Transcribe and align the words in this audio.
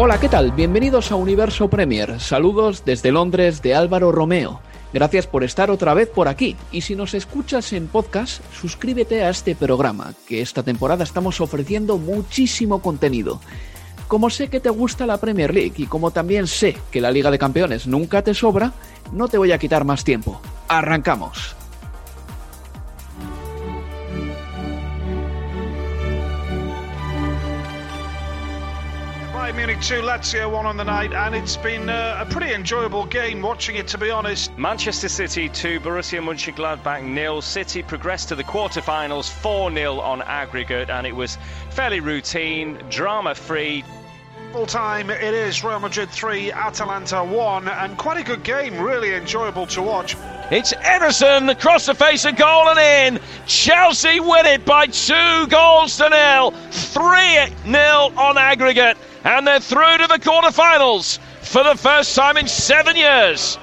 Hola, 0.00 0.20
¿qué 0.20 0.28
tal? 0.28 0.52
Bienvenidos 0.52 1.10
a 1.10 1.16
Universo 1.16 1.68
Premier. 1.68 2.20
Saludos 2.20 2.84
desde 2.84 3.10
Londres 3.10 3.62
de 3.62 3.74
Álvaro 3.74 4.12
Romeo. 4.12 4.60
Gracias 4.92 5.26
por 5.26 5.42
estar 5.42 5.72
otra 5.72 5.92
vez 5.92 6.08
por 6.08 6.28
aquí. 6.28 6.54
Y 6.70 6.82
si 6.82 6.94
nos 6.94 7.14
escuchas 7.14 7.72
en 7.72 7.88
podcast, 7.88 8.40
suscríbete 8.54 9.24
a 9.24 9.30
este 9.30 9.56
programa, 9.56 10.14
que 10.28 10.40
esta 10.40 10.62
temporada 10.62 11.02
estamos 11.02 11.40
ofreciendo 11.40 11.98
muchísimo 11.98 12.80
contenido. 12.80 13.40
Como 14.06 14.30
sé 14.30 14.46
que 14.46 14.60
te 14.60 14.70
gusta 14.70 15.04
la 15.04 15.18
Premier 15.18 15.52
League 15.52 15.74
y 15.78 15.86
como 15.86 16.12
también 16.12 16.46
sé 16.46 16.76
que 16.92 17.00
la 17.00 17.10
Liga 17.10 17.32
de 17.32 17.40
Campeones 17.40 17.88
nunca 17.88 18.22
te 18.22 18.34
sobra, 18.34 18.74
no 19.10 19.26
te 19.26 19.36
voy 19.36 19.50
a 19.50 19.58
quitar 19.58 19.84
más 19.84 20.04
tiempo. 20.04 20.40
Arrancamos. 20.68 21.57
Bayern 29.48 29.56
Munich 29.56 29.80
2, 29.80 30.02
Lazio 30.02 30.52
1 30.52 30.66
on 30.66 30.76
the 30.76 30.84
night, 30.84 31.14
and 31.14 31.34
it's 31.34 31.56
been 31.56 31.88
uh, 31.88 32.18
a 32.20 32.30
pretty 32.30 32.52
enjoyable 32.52 33.06
game 33.06 33.40
watching 33.40 33.76
it, 33.76 33.88
to 33.88 33.96
be 33.96 34.10
honest. 34.10 34.56
Manchester 34.58 35.08
City 35.08 35.48
2, 35.48 35.80
Borussia 35.80 36.20
Mönchengladbach 36.20 37.02
nil. 37.02 37.40
City 37.40 37.82
progressed 37.82 38.28
to 38.28 38.34
the 38.34 38.44
quarterfinals 38.44 39.30
4 39.30 39.72
0 39.72 40.00
on 40.00 40.20
aggregate, 40.20 40.90
and 40.90 41.06
it 41.06 41.16
was 41.16 41.38
fairly 41.70 42.00
routine, 42.00 42.74
drama 42.90 43.34
free. 43.34 43.84
Full 44.52 44.66
time, 44.66 45.08
it 45.08 45.22
is 45.22 45.64
Real 45.64 45.80
Madrid 45.80 46.10
3, 46.10 46.52
Atalanta 46.52 47.24
1, 47.24 47.68
and 47.68 47.96
quite 47.96 48.18
a 48.18 48.24
good 48.24 48.42
game, 48.42 48.78
really 48.78 49.14
enjoyable 49.14 49.66
to 49.68 49.80
watch. 49.80 50.14
It's 50.50 50.72
Ederson 50.72 51.50
across 51.50 51.84
the 51.84 51.94
face 51.94 52.24
of 52.24 52.36
goal 52.36 52.70
and 52.70 52.78
in. 52.78 53.22
Chelsea 53.46 54.18
win 54.18 54.46
it 54.46 54.64
by 54.64 54.86
two 54.86 55.46
goals 55.48 55.98
to 55.98 56.08
nil. 56.08 56.52
3 56.70 57.70
nil 57.70 58.12
on 58.16 58.38
aggregate. 58.38 58.96
And 59.24 59.46
they're 59.46 59.60
through 59.60 59.98
to 59.98 60.06
the 60.06 60.18
quarterfinals 60.18 61.18
for 61.42 61.62
the 61.62 61.74
first 61.74 62.16
time 62.16 62.38
in 62.38 62.48
seven 62.48 62.96
years. 62.96 63.58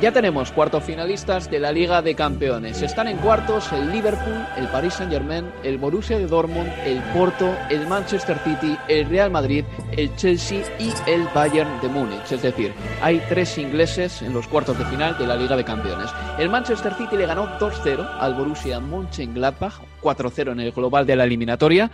Ya 0.00 0.12
tenemos 0.12 0.50
cuartos 0.50 0.82
finalistas 0.82 1.50
de 1.50 1.60
la 1.60 1.72
Liga 1.72 2.00
de 2.00 2.14
Campeones. 2.14 2.80
Están 2.80 3.06
en 3.06 3.18
cuartos 3.18 3.70
el 3.70 3.92
Liverpool, 3.92 4.46
el 4.56 4.66
Paris 4.68 4.94
Saint-Germain, 4.94 5.52
el 5.62 5.76
Borussia 5.76 6.16
de 6.16 6.26
Dortmund, 6.26 6.72
el 6.86 7.02
Porto, 7.12 7.54
el 7.68 7.86
Manchester 7.86 8.38
City, 8.38 8.78
el 8.88 9.10
Real 9.10 9.30
Madrid, 9.30 9.62
el 9.92 10.16
Chelsea 10.16 10.62
y 10.78 10.90
el 11.06 11.24
Bayern 11.34 11.82
de 11.82 11.88
Múnich. 11.88 12.32
Es 12.32 12.40
decir, 12.40 12.72
hay 13.02 13.22
tres 13.28 13.58
ingleses 13.58 14.22
en 14.22 14.32
los 14.32 14.48
cuartos 14.48 14.78
de 14.78 14.86
final 14.86 15.18
de 15.18 15.26
la 15.26 15.36
Liga 15.36 15.54
de 15.54 15.64
Campeones. 15.64 16.08
El 16.38 16.48
Manchester 16.48 16.94
City 16.94 17.18
le 17.18 17.26
ganó 17.26 17.58
2-0 17.58 18.16
al 18.18 18.34
Borussia 18.34 18.80
Mönchengladbach, 18.80 19.82
4-0 20.00 20.52
en 20.52 20.60
el 20.60 20.72
global 20.72 21.04
de 21.04 21.16
la 21.16 21.24
eliminatoria. 21.24 21.90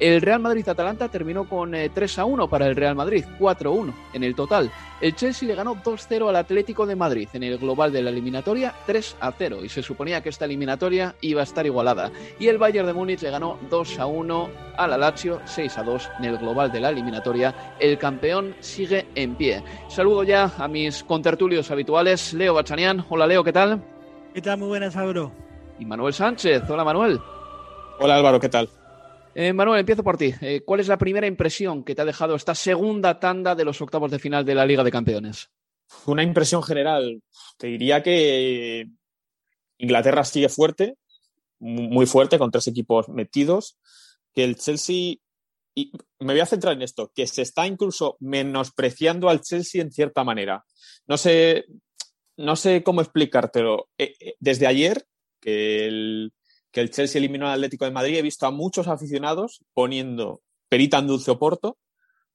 El 0.00 0.22
Real 0.22 0.40
Madrid-Atalanta 0.40 1.10
terminó 1.10 1.46
con 1.46 1.72
3 1.72 2.18
a 2.18 2.24
1 2.24 2.48
para 2.48 2.66
el 2.66 2.74
Real 2.74 2.94
Madrid, 2.94 3.22
4 3.38 3.70
1 3.70 3.94
en 4.14 4.24
el 4.24 4.34
total. 4.34 4.70
El 4.98 5.14
Chelsea 5.14 5.46
le 5.46 5.54
ganó 5.54 5.76
2-0 5.76 6.26
al 6.26 6.36
Atlético 6.36 6.86
de 6.86 6.96
Madrid 6.96 7.28
en 7.34 7.42
el 7.42 7.58
global 7.58 7.92
de 7.92 8.00
la 8.00 8.08
eliminatoria, 8.08 8.74
3 8.86 9.18
a 9.20 9.30
0, 9.30 9.58
y 9.62 9.68
se 9.68 9.82
suponía 9.82 10.22
que 10.22 10.30
esta 10.30 10.46
eliminatoria 10.46 11.14
iba 11.20 11.42
a 11.42 11.44
estar 11.44 11.66
igualada. 11.66 12.10
Y 12.38 12.48
el 12.48 12.56
Bayern 12.56 12.86
de 12.86 12.94
Múnich 12.94 13.20
le 13.20 13.30
ganó 13.30 13.58
2 13.68 13.98
a 13.98 14.06
1 14.06 14.50
al 14.78 14.98
Lazio, 14.98 15.42
6 15.44 15.76
a 15.76 15.82
2 15.82 16.10
en 16.20 16.24
el 16.24 16.38
global 16.38 16.72
de 16.72 16.80
la 16.80 16.88
eliminatoria. 16.88 17.76
El 17.78 17.98
campeón 17.98 18.54
sigue 18.60 19.06
en 19.14 19.34
pie. 19.34 19.62
Saludo 19.88 20.22
ya 20.22 20.50
a 20.56 20.66
mis 20.66 21.04
contertulios 21.04 21.70
habituales, 21.70 22.32
Leo 22.32 22.54
Bachanian. 22.54 23.04
Hola 23.10 23.26
Leo, 23.26 23.44
¿qué 23.44 23.52
tal? 23.52 23.84
¿Qué 24.32 24.40
tal? 24.40 24.60
Muy 24.60 24.68
buenas, 24.68 24.96
Álvaro. 24.96 25.30
Y 25.78 25.84
Manuel 25.84 26.14
Sánchez. 26.14 26.62
Hola 26.70 26.84
Manuel. 26.84 27.20
Hola 27.98 28.16
Álvaro, 28.16 28.40
¿qué 28.40 28.48
tal? 28.48 28.70
Eh, 29.34 29.52
Manuel, 29.52 29.80
empiezo 29.80 30.02
por 30.02 30.16
ti. 30.16 30.34
Eh, 30.40 30.62
¿Cuál 30.64 30.80
es 30.80 30.88
la 30.88 30.98
primera 30.98 31.26
impresión 31.26 31.84
que 31.84 31.94
te 31.94 32.02
ha 32.02 32.04
dejado 32.04 32.34
esta 32.34 32.54
segunda 32.54 33.20
tanda 33.20 33.54
de 33.54 33.64
los 33.64 33.80
octavos 33.80 34.10
de 34.10 34.18
final 34.18 34.44
de 34.44 34.54
la 34.54 34.66
Liga 34.66 34.82
de 34.82 34.90
Campeones? 34.90 35.50
Una 36.06 36.22
impresión 36.22 36.62
general. 36.62 37.22
Te 37.56 37.68
diría 37.68 38.02
que 38.02 38.88
Inglaterra 39.78 40.24
sigue 40.24 40.48
fuerte, 40.48 40.96
muy 41.58 42.06
fuerte, 42.06 42.38
con 42.38 42.50
tres 42.50 42.66
equipos 42.68 43.08
metidos. 43.08 43.78
Que 44.34 44.44
el 44.44 44.56
Chelsea, 44.56 45.16
y 45.74 45.92
me 46.20 46.32
voy 46.32 46.40
a 46.40 46.46
centrar 46.46 46.74
en 46.74 46.82
esto, 46.82 47.10
que 47.14 47.26
se 47.26 47.42
está 47.42 47.66
incluso 47.66 48.16
menospreciando 48.20 49.28
al 49.28 49.40
Chelsea 49.40 49.82
en 49.82 49.92
cierta 49.92 50.24
manera. 50.24 50.64
No 51.06 51.16
sé, 51.16 51.66
no 52.36 52.56
sé 52.56 52.82
cómo 52.82 53.00
explicártelo. 53.00 53.88
Eh, 53.98 54.34
desde 54.38 54.66
ayer, 54.66 55.04
que 55.40 55.86
el, 55.86 56.32
que 56.72 56.80
el 56.80 56.90
Chelsea 56.90 57.18
eliminó 57.18 57.46
al 57.46 57.54
Atlético 57.54 57.84
de 57.84 57.90
Madrid, 57.90 58.16
he 58.16 58.22
visto 58.22 58.46
a 58.46 58.50
muchos 58.50 58.88
aficionados 58.88 59.60
poniendo 59.74 60.42
perita 60.68 60.98
en 60.98 61.08
dulce 61.08 61.30
Oporto, 61.30 61.78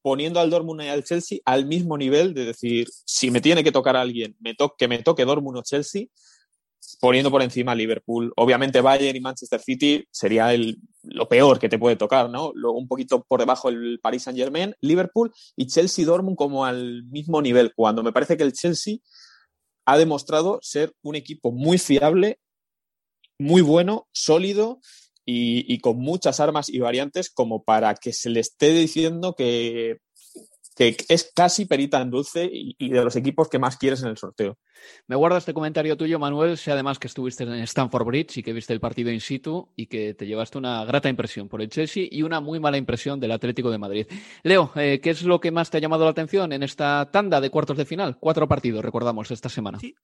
poniendo 0.01 0.39
al 0.39 0.49
Dortmund 0.49 0.83
y 0.83 0.87
al 0.87 1.03
Chelsea 1.03 1.39
al 1.45 1.65
mismo 1.65 1.97
nivel 1.97 2.33
de 2.33 2.45
decir, 2.45 2.87
si 3.05 3.31
me 3.31 3.41
tiene 3.41 3.63
que 3.63 3.71
tocar 3.71 3.95
alguien, 3.95 4.35
me 4.39 4.55
que 4.77 4.87
me 4.87 5.01
toque 5.01 5.25
Dortmund 5.25 5.57
o 5.57 5.63
Chelsea, 5.63 6.07
poniendo 6.99 7.31
por 7.31 7.41
encima 7.41 7.71
a 7.71 7.75
Liverpool. 7.75 8.31
Obviamente 8.35 8.81
Bayern 8.81 9.17
y 9.17 9.21
Manchester 9.21 9.59
City 9.59 10.05
sería 10.11 10.53
el, 10.53 10.77
lo 11.03 11.27
peor 11.27 11.59
que 11.59 11.69
te 11.69 11.79
puede 11.79 11.95
tocar, 11.95 12.29
¿no? 12.29 12.51
Luego 12.53 12.77
un 12.77 12.87
poquito 12.87 13.23
por 13.23 13.39
debajo 13.39 13.69
el 13.69 13.99
Paris 14.01 14.23
Saint 14.23 14.37
Germain, 14.37 14.75
Liverpool 14.81 15.31
y 15.55 15.67
Chelsea 15.67 16.05
Dortmund 16.05 16.37
como 16.37 16.65
al 16.65 17.03
mismo 17.05 17.41
nivel, 17.41 17.73
cuando 17.75 18.03
me 18.03 18.13
parece 18.13 18.37
que 18.37 18.43
el 18.43 18.53
Chelsea 18.53 18.97
ha 19.85 19.97
demostrado 19.97 20.59
ser 20.61 20.93
un 21.03 21.15
equipo 21.15 21.51
muy 21.51 21.77
fiable 21.77 22.39
muy 23.39 23.61
bueno, 23.61 24.07
sólido 24.11 24.79
y, 25.25 25.71
y, 25.73 25.79
con 25.79 25.97
muchas 25.97 26.39
armas 26.39 26.69
y 26.69 26.79
variantes 26.79 27.29
como 27.29 27.63
para 27.63 27.95
que 27.95 28.13
se 28.13 28.29
le 28.29 28.39
esté 28.39 28.69
diciendo 28.69 29.35
que, 29.35 29.99
que 30.75 30.97
es 31.07 31.31
casi 31.33 31.65
perita 31.65 32.01
en 32.01 32.11
dulce 32.11 32.49
y, 32.51 32.89
de 32.89 33.03
los 33.03 33.15
equipos 33.15 33.47
que 33.47 33.59
más 33.59 33.77
quieres 33.77 34.03
en 34.03 34.09
el 34.09 34.17
sorteo. 34.17 34.57
Me 35.07 35.15
guardo 35.15 35.37
este 35.37 35.53
comentario 35.53 35.95
tuyo, 35.95 36.19
Manuel, 36.19 36.57
sé 36.57 36.71
además 36.71 36.99
que 36.99 37.07
estuviste 37.07 37.43
en 37.43 37.53
Stanford 37.53 38.05
Bridge 38.05 38.37
y 38.37 38.43
que 38.43 38.53
viste 38.53 38.73
el 38.73 38.81
partido 38.81 39.09
in 39.09 39.21
situ 39.21 39.69
y 39.75 39.87
que 39.87 40.13
te 40.13 40.27
llevaste 40.27 40.57
una 40.57 40.83
grata 40.83 41.07
impresión 41.07 41.47
por 41.47 41.61
el 41.61 41.69
Chelsea 41.69 42.07
y 42.11 42.23
una 42.23 42.41
muy 42.41 42.59
mala 42.59 42.77
impresión 42.77 43.19
del 43.19 43.31
Atlético 43.31 43.71
de 43.71 43.77
Madrid. 43.77 44.07
Leo, 44.43 44.71
eh, 44.75 44.99
¿qué 45.01 45.11
es 45.11 45.23
lo 45.23 45.39
que 45.39 45.51
más 45.51 45.69
te 45.69 45.77
ha 45.77 45.81
llamado 45.81 46.03
la 46.03 46.11
atención 46.11 46.51
en 46.51 46.61
esta 46.61 47.09
tanda 47.11 47.39
de 47.39 47.49
cuartos 47.49 47.77
de 47.77 47.85
final? 47.85 48.17
Cuatro 48.19 48.47
partidos, 48.47 48.83
recordamos, 48.83 49.31
esta 49.31 49.47
semana. 49.47 49.79
Sí, 49.79 49.95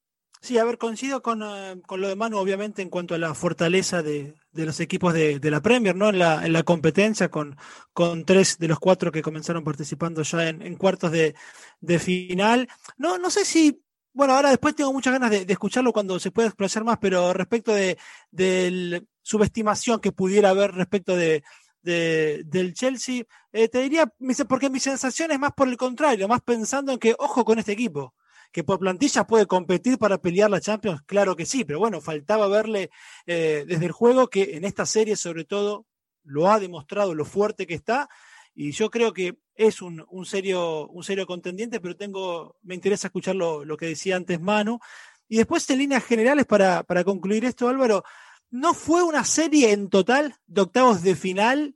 Sí, 0.43 0.57
a 0.57 0.63
ver, 0.63 0.79
coincido 0.79 1.21
con, 1.21 1.43
eh, 1.43 1.79
con, 1.85 2.01
lo 2.01 2.07
de 2.07 2.15
Manu, 2.15 2.37
obviamente, 2.37 2.81
en 2.81 2.89
cuanto 2.89 3.13
a 3.13 3.19
la 3.19 3.35
fortaleza 3.35 4.01
de, 4.01 4.33
de 4.51 4.65
los 4.65 4.79
equipos 4.79 5.13
de, 5.13 5.39
de, 5.39 5.51
la 5.51 5.61
Premier, 5.61 5.95
¿no? 5.95 6.09
En 6.09 6.17
la, 6.17 6.43
en 6.43 6.51
la 6.51 6.63
competencia, 6.63 7.29
con, 7.29 7.55
con 7.93 8.25
tres 8.25 8.57
de 8.57 8.67
los 8.67 8.79
cuatro 8.79 9.11
que 9.11 9.21
comenzaron 9.21 9.63
participando 9.63 10.23
ya 10.23 10.49
en, 10.49 10.63
en 10.63 10.75
cuartos 10.77 11.11
de, 11.11 11.35
de, 11.79 11.99
final. 11.99 12.67
No, 12.97 13.19
no 13.19 13.29
sé 13.29 13.45
si. 13.45 13.83
Bueno, 14.13 14.33
ahora 14.33 14.49
después 14.49 14.75
tengo 14.75 14.91
muchas 14.91 15.13
ganas 15.13 15.29
de, 15.29 15.45
escucharlo 15.47 15.93
cuando 15.93 16.19
se 16.19 16.31
pueda 16.31 16.47
explayar 16.47 16.83
más, 16.83 16.97
pero 16.99 17.33
respecto 17.33 17.73
de, 17.73 17.97
de 18.31 19.05
subestimación 19.21 19.99
que 20.01 20.11
pudiera 20.11 20.49
haber 20.49 20.73
respecto 20.73 21.15
de, 21.15 21.43
del 21.83 22.73
Chelsea, 22.73 23.25
eh, 23.53 23.69
te 23.69 23.81
diría, 23.81 24.11
porque 24.49 24.69
mi 24.71 24.79
sensación 24.79 25.31
es 25.31 25.39
más 25.39 25.53
por 25.53 25.67
el 25.67 25.77
contrario, 25.77 26.27
más 26.27 26.41
pensando 26.41 26.91
en 26.93 26.99
que, 26.99 27.15
ojo 27.19 27.45
con 27.45 27.59
este 27.59 27.73
equipo 27.73 28.15
que 28.51 28.63
por 28.63 28.79
plantilla 28.79 29.25
puede 29.25 29.45
competir 29.45 29.97
para 29.97 30.19
pelear 30.19 30.49
la 30.49 30.61
Champions, 30.61 31.01
claro 31.05 31.35
que 31.35 31.45
sí, 31.45 31.63
pero 31.63 31.79
bueno, 31.79 32.01
faltaba 32.01 32.47
verle 32.47 32.89
eh, 33.25 33.65
desde 33.67 33.85
el 33.85 33.91
juego 33.91 34.29
que 34.29 34.57
en 34.57 34.65
esta 34.65 34.85
serie 34.85 35.15
sobre 35.15 35.45
todo 35.45 35.85
lo 36.23 36.49
ha 36.49 36.59
demostrado 36.59 37.15
lo 37.15 37.25
fuerte 37.25 37.65
que 37.65 37.73
está 37.73 38.09
y 38.53 38.71
yo 38.71 38.89
creo 38.89 39.13
que 39.13 39.37
es 39.55 39.81
un, 39.81 40.05
un 40.09 40.25
serio, 40.25 40.87
un 40.87 41.03
serio 41.03 41.25
contendiente, 41.25 41.79
pero 41.79 41.95
tengo, 41.95 42.57
me 42.63 42.75
interesa 42.75 43.07
escuchar 43.07 43.35
lo, 43.35 43.63
lo 43.63 43.77
que 43.77 43.87
decía 43.87 44.15
antes 44.15 44.39
Manu. 44.41 44.79
Y 45.27 45.37
después 45.37 45.69
en 45.69 45.77
líneas 45.77 46.03
generales, 46.03 46.45
para, 46.45 46.83
para 46.83 47.03
concluir 47.03 47.45
esto, 47.45 47.69
Álvaro, 47.69 48.03
no 48.49 48.73
fue 48.73 49.03
una 49.03 49.23
serie 49.23 49.71
en 49.71 49.89
total 49.89 50.35
de 50.45 50.61
octavos 50.61 51.01
de 51.03 51.15
final 51.15 51.75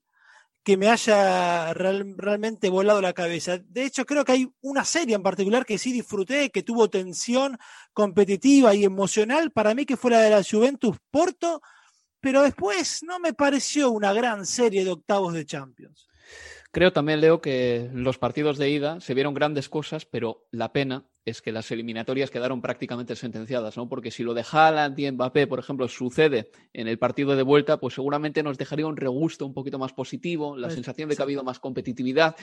que 0.66 0.78
me 0.78 0.90
haya 0.90 1.76
realmente 1.76 2.70
volado 2.70 3.00
la 3.00 3.14
cabeza. 3.14 3.60
De 3.60 3.86
hecho, 3.86 4.04
creo 4.04 4.26
que 4.26 4.32
hay 4.32 4.50
una 4.62 4.84
serie 4.84 5.14
en 5.14 5.22
particular 5.22 5.64
que 5.64 5.78
sí 5.78 5.94
disfruté, 5.94 6.50
que 6.50 6.64
tuvo 6.64 6.90
tensión 6.90 7.56
competitiva 7.94 8.74
y 8.74 8.84
emocional, 8.84 9.52
para 9.52 9.76
mí 9.76 9.86
que 9.86 9.96
fue 9.96 10.10
la 10.10 10.22
de 10.22 10.32
la 10.32 10.44
Juventus 10.44 10.98
Porto, 11.12 11.62
pero 12.20 12.42
después 12.42 13.04
no 13.04 13.20
me 13.20 13.34
pareció 13.34 13.92
una 13.92 14.12
gran 14.12 14.48
serie 14.48 14.84
de 14.84 14.92
octavos 14.92 15.36
de 15.36 15.46
Champions. 15.46 16.08
Creo 16.72 16.92
también, 16.92 17.22
Leo, 17.22 17.42
que 17.42 17.92
los 17.94 18.18
partidos 18.18 18.58
de 18.58 18.72
ida 18.72 19.00
se 19.02 19.14
vieron 19.14 19.36
grandes 19.36 19.70
cosas, 19.70 20.06
pero 20.06 20.48
la 20.50 20.74
pena 20.74 21.06
es 21.26 21.42
que 21.42 21.52
las 21.52 21.72
eliminatorias 21.72 22.30
quedaron 22.30 22.62
prácticamente 22.62 23.16
sentenciadas, 23.16 23.76
¿no? 23.78 23.90
Porque 23.90 24.12
si 24.12 24.24
lo 24.24 24.36
de 24.36 24.46
Haaland 24.50 24.98
y 25.00 25.12
Mbappé, 25.12 25.48
por 25.48 25.58
ejemplo, 25.58 25.88
sucede 25.88 26.52
en 26.72 26.88
el 26.88 27.00
partido 27.00 27.36
de 27.36 27.42
vuelta, 27.42 27.78
pues 27.78 27.96
seguramente 27.96 28.44
nos 28.44 28.60
dejaría 28.60 28.86
un 28.86 28.96
regusto 28.96 29.46
un 29.46 29.54
poquito 29.54 29.80
más 29.80 29.92
positivo, 29.92 30.56
la 30.56 30.70
sensación 30.70 31.10
de 31.10 31.16
que 31.16 31.22
ha 31.24 31.26
habido 31.26 31.44
más 31.44 31.60
competitividad. 31.60 32.36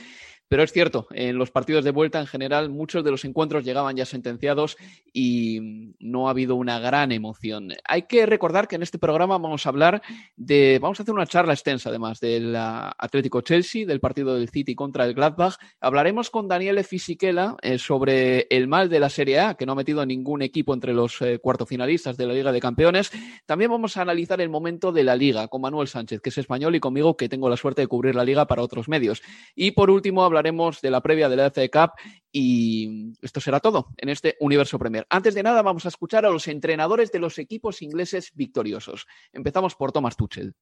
Pero 0.49 0.65
es 0.65 0.73
cierto, 0.73 1.07
en 1.13 1.39
los 1.39 1.53
partidos 1.53 1.85
de 1.85 1.93
vuelta 1.93 2.19
en 2.19 2.27
general 2.27 2.71
muchos 2.71 3.05
de 3.05 3.13
los 3.13 3.25
encuentros 3.25 3.65
llegaban 3.65 3.97
ya 3.97 4.05
sentenciados 4.05 4.77
y 5.13 5.95
no 6.01 6.27
ha 6.27 6.33
habido 6.33 6.57
una 6.57 6.81
gran 6.81 7.13
emoción. 7.13 7.69
Hay 7.85 8.03
que 8.03 8.27
recordar 8.27 8.67
que 8.67 8.77
en 8.77 8.83
este 8.83 8.99
programa 8.99 9.39
vamos 9.39 9.65
a 9.65 9.69
hablar 9.69 10.03
de, 10.37 10.79
vamos 10.83 10.99
a 10.99 11.05
hacer 11.05 11.15
una 11.15 11.27
charla 11.27 11.53
extensa 11.55 11.89
además 11.89 12.19
del 12.19 12.55
Atlético 12.57 13.43
Chelsea, 13.43 13.87
del 13.87 14.01
partido 14.01 14.35
del 14.35 14.49
City 14.49 14.75
contra 14.75 15.07
el 15.07 15.15
Gladbach. 15.15 15.55
Hablaremos 15.81 16.31
con 16.31 16.49
Daniele 16.49 16.83
Fisichella 16.83 17.57
eh, 17.63 17.79
sobre 17.79 18.47
el 18.51 18.72
mal 18.73 18.89
de 18.89 19.01
la 19.01 19.11
Serie 19.11 19.39
A, 19.39 19.55
que 19.55 19.67
no 19.67 19.73
ha 19.73 19.75
metido 19.75 20.07
ningún 20.07 20.41
equipo 20.41 20.73
entre 20.73 20.95
los 20.95 21.21
eh, 21.21 21.39
cuartofinalistas 21.39 22.17
de 22.17 22.25
la 22.27 22.33
Liga 22.33 22.53
de 22.53 22.59
Campeones. 22.59 23.13
También 23.45 23.71
vamos 23.71 23.99
a 23.99 24.01
analizar 24.01 24.41
el 24.41 24.49
momento 24.49 24.93
de 24.93 25.05
la 25.05 25.15
Liga 25.15 25.47
con 25.49 25.61
Manuel 25.61 25.89
Sánchez, 25.89 26.23
que 26.23 26.31
es 26.31 26.39
español, 26.39 26.75
y 26.75 26.81
conmigo, 26.81 27.15
que 27.15 27.29
tengo 27.29 27.51
la 27.51 27.59
suerte 27.59 27.83
de 27.83 27.87
cubrir 27.87 28.15
la 28.15 28.25
Liga 28.25 28.47
para 28.47 28.63
otros 28.63 28.89
medios. 28.89 29.21
Y 29.55 29.73
por 29.73 29.91
último, 29.91 30.25
hablaremos 30.25 30.81
de 30.81 30.91
la 30.91 31.03
previa 31.03 31.29
de 31.29 31.37
la 31.37 31.51
FA 31.51 31.69
Cup 31.69 31.91
y 32.33 33.13
esto 33.21 33.43
será 33.43 33.61
todo 33.61 33.89
en 33.99 34.09
este 34.09 34.39
Universo 34.41 34.79
Premier. 34.79 35.07
Antes 35.11 35.35
de 35.35 35.43
nada, 35.43 35.61
vamos 35.61 35.85
a 35.85 35.89
escuchar 35.89 36.25
a 36.25 36.31
los 36.31 36.49
entrenadores 36.49 37.13
de 37.13 37.19
los 37.19 37.39
equipos 37.39 37.83
ingleses 37.83 38.33
victoriosos. 38.35 39.07
Empezamos 39.35 39.75
por 39.75 39.93
Thomas 39.93 40.17
Tuchel. 40.17 40.55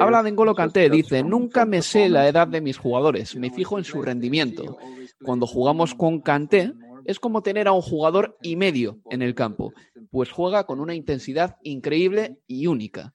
Habla 0.00 0.22
de 0.22 0.32
N'Golo 0.32 0.54
Kanté, 0.54 0.90
dice, 0.90 1.22
nunca 1.22 1.64
me 1.64 1.82
sé 1.82 2.08
la 2.08 2.28
edad 2.28 2.48
de 2.48 2.60
mis 2.60 2.76
jugadores, 2.76 3.36
me 3.36 3.50
fijo 3.50 3.78
en 3.78 3.84
su 3.84 4.02
rendimiento. 4.02 4.78
Cuando 5.22 5.46
jugamos 5.46 5.94
con 5.94 6.20
Kanté, 6.20 6.72
es 7.04 7.20
como 7.20 7.42
tener 7.42 7.68
a 7.68 7.72
un 7.72 7.82
jugador 7.82 8.36
y 8.42 8.56
medio 8.56 8.98
en 9.10 9.22
el 9.22 9.34
campo, 9.34 9.72
pues 10.10 10.30
juega 10.30 10.64
con 10.64 10.80
una 10.80 10.94
intensidad 10.94 11.56
increíble 11.62 12.38
y 12.46 12.66
única. 12.66 13.14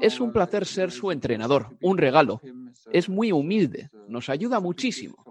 Es 0.00 0.20
un 0.20 0.32
placer 0.32 0.66
ser 0.66 0.90
su 0.90 1.12
entrenador, 1.12 1.76
un 1.80 1.98
regalo. 1.98 2.40
Es 2.92 3.08
muy 3.08 3.32
humilde, 3.32 3.90
nos 4.08 4.28
ayuda 4.28 4.60
muchísimo. 4.60 5.24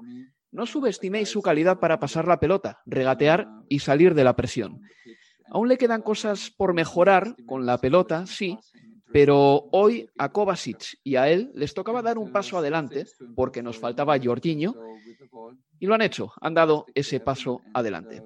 No 0.51 0.65
subestiméis 0.65 1.29
su 1.29 1.41
calidad 1.41 1.79
para 1.79 1.99
pasar 1.99 2.27
la 2.27 2.39
pelota, 2.39 2.81
regatear 2.85 3.47
y 3.67 3.79
salir 3.79 4.13
de 4.13 4.23
la 4.23 4.35
presión. 4.35 4.81
Aún 5.49 5.67
le 5.67 5.77
quedan 5.77 6.01
cosas 6.01 6.51
por 6.55 6.73
mejorar 6.73 7.35
con 7.45 7.65
la 7.65 7.77
pelota, 7.79 8.25
sí, 8.25 8.57
pero 9.13 9.69
hoy 9.71 10.09
a 10.17 10.29
Kovacic 10.29 10.99
y 11.03 11.15
a 11.15 11.29
él 11.29 11.51
les 11.53 11.73
tocaba 11.73 12.01
dar 12.01 12.17
un 12.17 12.31
paso 12.31 12.57
adelante 12.57 13.05
porque 13.35 13.61
nos 13.61 13.77
faltaba 13.77 14.19
Jorginho 14.21 14.75
y 15.79 15.85
lo 15.85 15.93
han 15.93 16.01
hecho, 16.01 16.33
han 16.41 16.55
dado 16.55 16.87
ese 16.95 17.19
paso 17.19 17.61
adelante. 17.73 18.23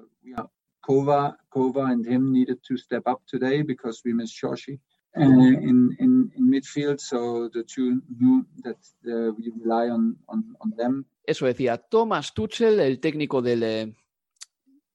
Kova, 0.80 1.36
Kova 1.50 1.90
and 1.90 2.06
him 2.06 2.32
needed 2.32 2.58
to 2.66 2.78
step 2.78 3.02
up 3.06 3.20
today 3.26 3.62
because 3.62 4.00
we 4.06 4.14
missed 4.14 4.34
Shoshi 4.34 4.80
uh, 5.18 5.20
in, 5.22 5.94
in, 5.98 6.32
in 6.34 6.50
midfield, 6.50 6.98
so 6.98 7.50
the 7.52 7.62
two 7.62 8.00
knew 8.18 8.46
that 8.62 8.78
uh, 9.06 9.30
we 9.36 9.52
rely 9.62 9.90
on, 9.90 10.16
on, 10.28 10.56
on 10.60 10.70
them. 10.78 11.04
Eso 11.24 11.44
decía 11.44 11.76
Thomas 11.76 12.32
Tuchel, 12.32 12.80
el 12.80 13.00
técnico 13.00 13.42
del, 13.42 13.62
eh, 13.62 13.94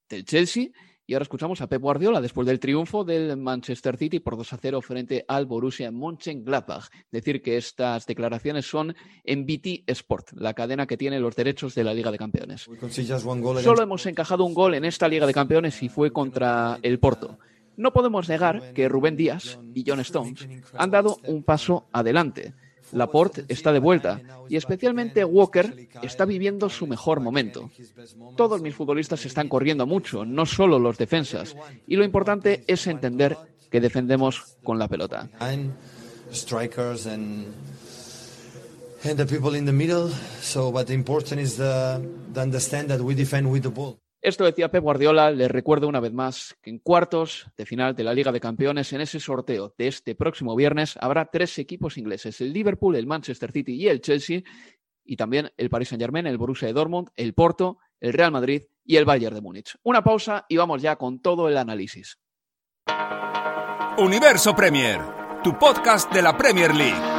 del 0.08 0.24
Chelsea, 0.24 0.72
y 1.06 1.14
ahora 1.14 1.24
escuchamos 1.24 1.60
a 1.60 1.66
Pep 1.66 1.82
Guardiola 1.82 2.20
después 2.20 2.46
del 2.46 2.58
triunfo 2.58 3.04
del 3.04 3.36
Manchester 3.36 3.96
City 3.96 4.20
por 4.20 4.36
2 4.36 4.52
a 4.52 4.56
0 4.56 4.80
frente 4.80 5.24
al 5.28 5.46
Borussia 5.46 5.90
Mönchengladbach. 5.90 6.88
Decir 7.10 7.42
que 7.42 7.56
estas 7.56 8.06
declaraciones 8.06 8.66
son 8.66 8.94
en 9.24 9.44
BT 9.44 9.84
Sport, 9.86 10.32
la 10.32 10.54
cadena 10.54 10.86
que 10.86 10.96
tiene 10.96 11.20
los 11.20 11.36
derechos 11.36 11.74
de 11.74 11.84
la 11.84 11.92
Liga 11.92 12.10
de 12.10 12.18
Campeones. 12.18 12.68
Solo 13.62 13.82
hemos 13.82 14.06
encajado 14.06 14.44
un 14.44 14.54
gol 14.54 14.74
en 14.74 14.84
esta 14.84 15.08
Liga 15.08 15.26
de 15.26 15.34
Campeones 15.34 15.82
y 15.82 15.88
fue 15.88 16.10
contra 16.10 16.78
el 16.82 16.98
Porto. 16.98 17.38
No 17.76 17.92
podemos 17.92 18.28
negar 18.28 18.72
que 18.72 18.88
Rubén 18.88 19.16
Díaz 19.16 19.58
y 19.74 19.84
John 19.86 20.00
Stones 20.00 20.48
han 20.76 20.90
dado 20.90 21.18
un 21.26 21.42
paso 21.42 21.86
adelante. 21.92 22.54
Laporte 22.94 23.44
está 23.48 23.72
de 23.72 23.80
vuelta 23.80 24.20
y 24.48 24.56
especialmente 24.56 25.24
Walker 25.24 25.88
está 26.02 26.24
viviendo 26.24 26.68
su 26.68 26.86
mejor 26.86 27.20
momento. 27.20 27.70
Todos 28.36 28.62
mis 28.62 28.74
futbolistas 28.74 29.26
están 29.26 29.48
corriendo 29.48 29.86
mucho, 29.86 30.24
no 30.24 30.46
solo 30.46 30.78
los 30.78 30.96
defensas, 30.96 31.56
y 31.86 31.96
lo 31.96 32.04
importante 32.04 32.64
es 32.66 32.86
entender 32.86 33.36
que 33.70 33.80
defendemos 33.80 34.56
con 34.62 34.78
la 34.78 34.88
pelota. 34.88 35.28
Esto 44.24 44.44
decía 44.44 44.70
Pep 44.70 44.82
Guardiola, 44.82 45.30
les 45.30 45.50
recuerdo 45.50 45.86
una 45.86 46.00
vez 46.00 46.14
más 46.14 46.56
que 46.62 46.70
en 46.70 46.78
cuartos 46.78 47.46
de 47.58 47.66
final 47.66 47.94
de 47.94 48.04
la 48.04 48.14
Liga 48.14 48.32
de 48.32 48.40
Campeones, 48.40 48.90
en 48.94 49.02
ese 49.02 49.20
sorteo 49.20 49.74
de 49.76 49.86
este 49.86 50.14
próximo 50.14 50.56
viernes, 50.56 50.96
habrá 50.98 51.26
tres 51.26 51.58
equipos 51.58 51.98
ingleses, 51.98 52.40
el 52.40 52.54
Liverpool, 52.54 52.96
el 52.96 53.06
Manchester 53.06 53.52
City 53.52 53.74
y 53.74 53.88
el 53.88 54.00
Chelsea, 54.00 54.40
y 55.04 55.16
también 55.16 55.52
el 55.58 55.68
Paris 55.68 55.90
Saint-Germain, 55.90 56.26
el 56.26 56.38
Borussia 56.38 56.72
Dortmund, 56.72 57.10
el 57.16 57.34
Porto, 57.34 57.76
el 58.00 58.14
Real 58.14 58.32
Madrid 58.32 58.62
y 58.82 58.96
el 58.96 59.04
Bayern 59.04 59.34
de 59.34 59.42
Múnich. 59.42 59.76
Una 59.82 60.02
pausa 60.02 60.46
y 60.48 60.56
vamos 60.56 60.80
ya 60.80 60.96
con 60.96 61.20
todo 61.20 61.46
el 61.50 61.58
análisis. 61.58 62.18
Universo 63.98 64.56
Premier, 64.56 65.02
tu 65.42 65.58
podcast 65.58 66.10
de 66.14 66.22
la 66.22 66.34
Premier 66.34 66.74
League. 66.74 67.13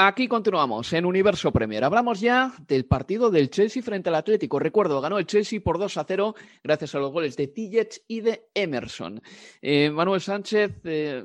Aquí 0.00 0.28
continuamos 0.28 0.92
en 0.92 1.04
Universo 1.04 1.50
Premier. 1.50 1.82
Hablamos 1.82 2.20
ya 2.20 2.54
del 2.68 2.84
partido 2.84 3.32
del 3.32 3.50
Chelsea 3.50 3.82
frente 3.82 4.08
al 4.08 4.14
Atlético. 4.14 4.60
Recuerdo, 4.60 5.00
ganó 5.00 5.18
el 5.18 5.26
Chelsea 5.26 5.60
por 5.60 5.76
2 5.76 5.96
a 5.96 6.04
0 6.04 6.36
gracias 6.62 6.94
a 6.94 7.00
los 7.00 7.10
goles 7.10 7.36
de 7.36 7.48
Tillets 7.48 8.04
y 8.06 8.20
de 8.20 8.46
Emerson. 8.54 9.20
Eh, 9.60 9.90
Manuel 9.90 10.20
Sánchez 10.20 10.70
eh, 10.84 11.24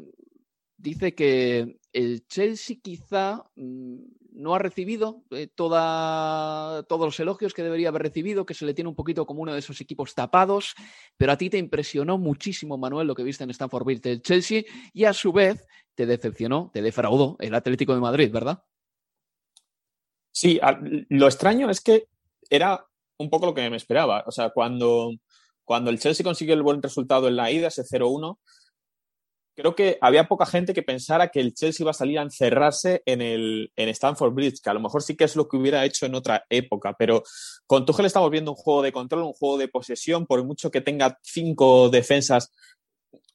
dice 0.75 1.13
que 1.13 1.77
el 1.93 2.25
Chelsea 2.25 2.77
quizá 2.81 3.43
mm, 3.55 3.99
no 4.35 4.55
ha 4.55 4.59
recibido 4.59 5.23
eh, 5.31 5.47
toda, 5.47 6.83
todos 6.83 7.05
los 7.05 7.19
elogios 7.19 7.53
que 7.53 7.63
debería 7.63 7.89
haber 7.89 8.03
recibido, 8.03 8.45
que 8.45 8.53
se 8.53 8.65
le 8.65 8.73
tiene 8.73 8.89
un 8.89 8.95
poquito 8.95 9.25
como 9.25 9.41
uno 9.41 9.53
de 9.53 9.59
esos 9.59 9.79
equipos 9.81 10.15
tapados, 10.15 10.75
pero 11.17 11.31
a 11.31 11.37
ti 11.37 11.49
te 11.49 11.57
impresionó 11.57 12.17
muchísimo, 12.17 12.77
Manuel, 12.77 13.07
lo 13.07 13.15
que 13.15 13.23
viste 13.23 13.43
en 13.43 13.51
Stanford 13.51 13.85
Bridge 13.85 14.01
del 14.01 14.21
Chelsea 14.21 14.63
y 14.93 15.05
a 15.05 15.13
su 15.13 15.31
vez 15.31 15.65
te 15.95 16.05
decepcionó, 16.05 16.71
te 16.73 16.81
defraudó 16.81 17.37
el 17.39 17.53
Atlético 17.53 17.93
de 17.93 18.01
Madrid, 18.01 18.31
¿verdad? 18.31 18.63
Sí, 20.31 20.59
lo 21.09 21.27
extraño 21.27 21.69
es 21.69 21.79
que 21.81 22.07
era 22.49 22.85
un 23.17 23.29
poco 23.29 23.45
lo 23.47 23.53
que 23.53 23.69
me 23.69 23.77
esperaba. 23.77 24.23
O 24.25 24.31
sea, 24.31 24.49
cuando, 24.49 25.11
cuando 25.63 25.91
el 25.91 25.99
Chelsea 25.99 26.23
consiguió 26.23 26.55
el 26.55 26.63
buen 26.63 26.81
resultado 26.81 27.27
en 27.27 27.35
la 27.35 27.51
ida, 27.51 27.67
ese 27.67 27.83
0-1, 27.83 28.39
creo 29.55 29.75
que 29.75 29.97
había 30.01 30.27
poca 30.27 30.45
gente 30.45 30.73
que 30.73 30.83
pensara 30.83 31.29
que 31.29 31.39
el 31.39 31.53
Chelsea 31.53 31.83
iba 31.83 31.91
a 31.91 31.95
salir 31.95 32.19
a 32.19 32.23
encerrarse 32.23 33.03
en, 33.05 33.21
el, 33.21 33.71
en 33.75 33.89
Stamford 33.89 34.33
Bridge, 34.33 34.61
que 34.61 34.69
a 34.69 34.73
lo 34.73 34.79
mejor 34.79 35.03
sí 35.03 35.15
que 35.15 35.23
es 35.23 35.35
lo 35.35 35.47
que 35.47 35.57
hubiera 35.57 35.85
hecho 35.85 36.05
en 36.05 36.15
otra 36.15 36.45
época, 36.49 36.95
pero 36.97 37.23
con 37.65 37.85
Tuchel 37.85 38.05
estamos 38.05 38.29
viendo 38.29 38.51
un 38.51 38.57
juego 38.57 38.81
de 38.81 38.91
control, 38.91 39.23
un 39.23 39.33
juego 39.33 39.57
de 39.57 39.67
posesión, 39.67 40.25
por 40.25 40.43
mucho 40.43 40.71
que 40.71 40.81
tenga 40.81 41.19
cinco 41.21 41.89
defensas 41.89 42.51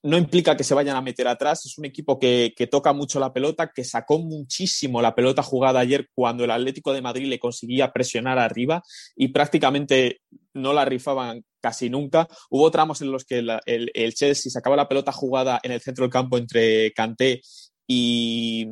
no 0.03 0.17
implica 0.17 0.57
que 0.57 0.65
se 0.65 0.75
vayan 0.75 0.97
a 0.97 1.03
meter 1.03 1.27
atrás. 1.29 1.67
Es 1.67 1.77
un 1.79 1.85
equipo 1.85 2.19
que, 2.19 2.53
toca 2.71 2.93
mucho 2.93 3.19
la 3.19 3.33
pelota, 3.33 3.73
que 3.75 3.85
sacó 3.85 4.19
muchísimo 4.19 5.03
la 5.03 5.15
pelota 5.15 5.43
jugada 5.43 5.81
ayer 5.81 6.09
cuando 6.15 6.45
el 6.45 6.51
Atlético 6.51 6.93
de 6.93 7.03
Madrid 7.03 7.29
le 7.29 7.39
conseguía 7.39 7.93
presionar 7.93 8.39
arriba 8.39 8.83
y 9.17 9.29
prácticamente 9.29 10.21
no 10.55 10.73
la 10.73 10.85
rifaban 10.85 11.45
casi 11.61 11.91
nunca. 11.91 12.29
Hubo 12.51 12.71
tramos 12.71 13.03
en 13.03 13.11
los 13.11 13.25
que 13.25 13.39
el, 13.39 13.61
el, 13.67 14.15
Chelsea 14.15 14.51
sacaba 14.51 14.77
la 14.77 14.89
pelota 14.89 15.13
jugada 15.13 15.61
en 15.63 15.73
el 15.73 15.81
centro 15.81 16.05
del 16.05 16.13
campo 16.13 16.39
entre 16.39 16.93
Kanté 16.93 17.41
y, 17.87 18.67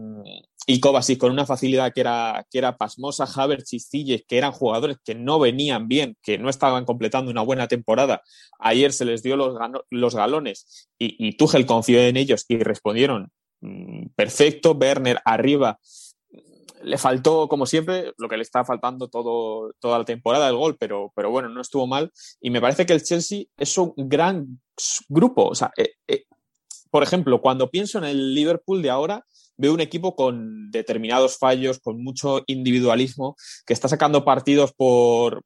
y 0.67 0.81
Kovacic 0.81 1.19
con 1.19 1.31
una 1.31 1.47
facilidad 1.47 1.93
que 1.95 2.01
era, 2.01 2.45
que 2.51 2.59
era 2.59 2.77
pasmosa, 2.77 3.25
Havertz 3.25 3.73
y 3.93 4.19
que 4.23 4.37
eran 4.37 4.53
jugadores 4.53 4.99
que 5.05 5.15
no 5.15 5.39
venían 5.39 5.87
bien, 5.87 6.17
que 6.23 6.39
no 6.39 6.51
estaban 6.51 6.85
completando 6.85 7.31
una 7.31 7.43
buena 7.43 7.69
temporada. 7.69 8.23
Ayer 8.59 8.93
se 8.93 9.05
les 9.05 9.23
dio 9.23 9.37
los, 9.37 10.15
galones 10.15 10.89
y, 10.99 11.29
y 11.29 11.37
Tuchel 11.37 11.67
confió 11.67 12.01
en 12.01 12.17
ellos 12.17 12.45
y 12.49 12.59
respondieron 12.59 13.31
mm, 13.61 14.09
perfecto. 14.17 14.73
Werner 14.73 15.21
arriba 15.25 15.79
le 16.83 16.99
faltó, 16.99 17.49
como 17.49 17.67
siempre, 17.67 18.13
lo 18.19 18.29
que 18.29 18.37
le 18.37 18.43
está 18.43 18.65
faltando 18.65 19.09
todo, 19.09 19.73
toda 19.81 19.99
la 19.99 20.05
temporada, 20.05 20.49
el 20.49 20.57
gol, 20.57 20.77
pero, 20.79 21.13
pero 21.15 21.31
bueno, 21.31 21.49
no 21.49 21.61
estuvo 21.61 21.87
mal. 21.87 22.13
Y 22.41 22.51
me 22.51 22.61
parece 22.61 22.87
que 22.87 22.93
el 22.93 23.03
Chelsea 23.03 23.45
es 23.57 23.77
un 23.79 23.93
gran 23.97 24.61
grupo. 25.09 25.49
O 25.49 25.55
sea, 25.55 25.73
eh, 25.77 25.95
eh, 26.07 26.25
por 26.91 27.03
ejemplo, 27.03 27.41
cuando 27.41 27.71
pienso 27.71 27.99
en 27.99 28.05
el 28.05 28.35
Liverpool 28.35 28.83
de 28.83 28.91
ahora, 28.91 29.25
veo 29.57 29.75
un 29.75 29.81
equipo 29.81 30.15
con 30.15 30.71
determinados 30.71 31.39
fallos, 31.39 31.81
con 31.81 32.03
mucho 32.03 32.43
individualismo, 32.47 33.37
que 33.67 33.73
está 33.73 33.89
sacando 33.89 34.25
partidos 34.25 34.73
por, 34.73 35.43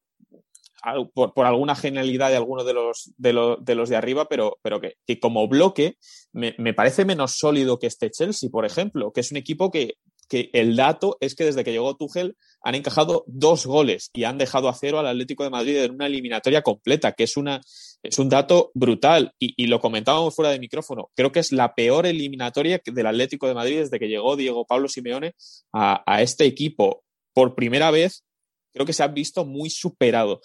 por, 1.15 1.47
alguna 1.47 1.75
genialidad 1.75 2.31
de 2.31 2.37
alguno 2.37 2.65
de 2.65 2.75
los 2.75 3.13
de, 3.17 3.33
los 3.33 3.89
de 3.89 3.97
arriba, 3.97 4.27
pero, 4.29 4.59
pero 4.63 4.81
que, 4.81 5.21
como 5.21 5.47
bloque 5.49 5.97
me, 6.33 6.55
me, 6.59 6.75
parece 6.75 7.05
menos 7.05 7.37
sólido 7.37 7.79
que 7.79 7.87
este 7.87 8.11
Chelsea, 8.11 8.51
por 8.51 8.65
ejemplo, 8.65 9.13
que 9.13 9.21
es 9.21 9.31
un 9.31 9.37
equipo 9.37 9.71
que, 9.71 9.95
que 10.31 10.49
el 10.53 10.77
dato 10.77 11.19
es 11.21 11.35
que 11.35 11.45
desde 11.45 11.65
que 11.65 11.73
llegó 11.73 11.97
Tuchel 11.97 12.37
han 12.63 12.77
encajado 12.77 13.25
dos 13.27 13.67
goles 13.67 14.11
y 14.15 14.25
han 14.25 14.39
dejado 14.39 14.69
a 14.69 14.75
cero 14.75 15.01
al 15.01 15.09
Atlético 15.09 15.43
de 15.43 15.51
Madrid 15.51 15.77
en 15.79 15.95
una 15.95 16.07
eliminatoria 16.07 16.63
completa, 16.63 17.13
que 17.13 17.25
es, 17.25 17.37
una, 17.37 17.61
es 18.03 18.19
un 18.19 18.29
dato 18.29 18.71
brutal. 18.75 19.33
Y, 19.39 19.67
lo 19.67 19.81
comentábamos 19.81 20.35
fuera 20.35 20.51
de 20.51 20.59
micrófono. 20.59 21.11
Creo 21.15 21.33
que 21.33 21.41
es 21.41 21.53
la 21.53 21.75
peor 21.75 22.07
eliminatoria 22.07 22.81
del 22.85 23.07
Atlético 23.07 23.47
de 23.47 23.55
Madrid 23.55 23.81
desde 23.81 23.99
que 23.99 24.09
llegó 24.09 24.37
Diego 24.37 24.67
Pablo 24.67 24.89
Simeone 24.89 25.35
a, 25.73 26.23
este 26.23 26.45
equipo. 26.45 27.05
Por 27.33 27.55
primera 27.55 27.91
vez 27.91 28.25
creo 28.73 28.87
que 28.87 28.93
se 28.93 29.03
ha 29.03 29.09
visto 29.09 29.45
muy 29.45 29.71
superado. 29.71 30.41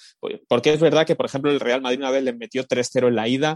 Porque 0.47 0.73
es 0.73 0.79
verdad 0.79 1.05
que, 1.05 1.15
por 1.15 1.25
ejemplo, 1.27 1.51
el 1.51 1.59
Real 1.59 1.81
Madrid 1.81 1.99
una 1.99 2.11
vez 2.11 2.23
le 2.23 2.33
metió 2.33 2.65
3-0 2.65 3.07
en 3.07 3.15
la 3.15 3.27
ida 3.27 3.55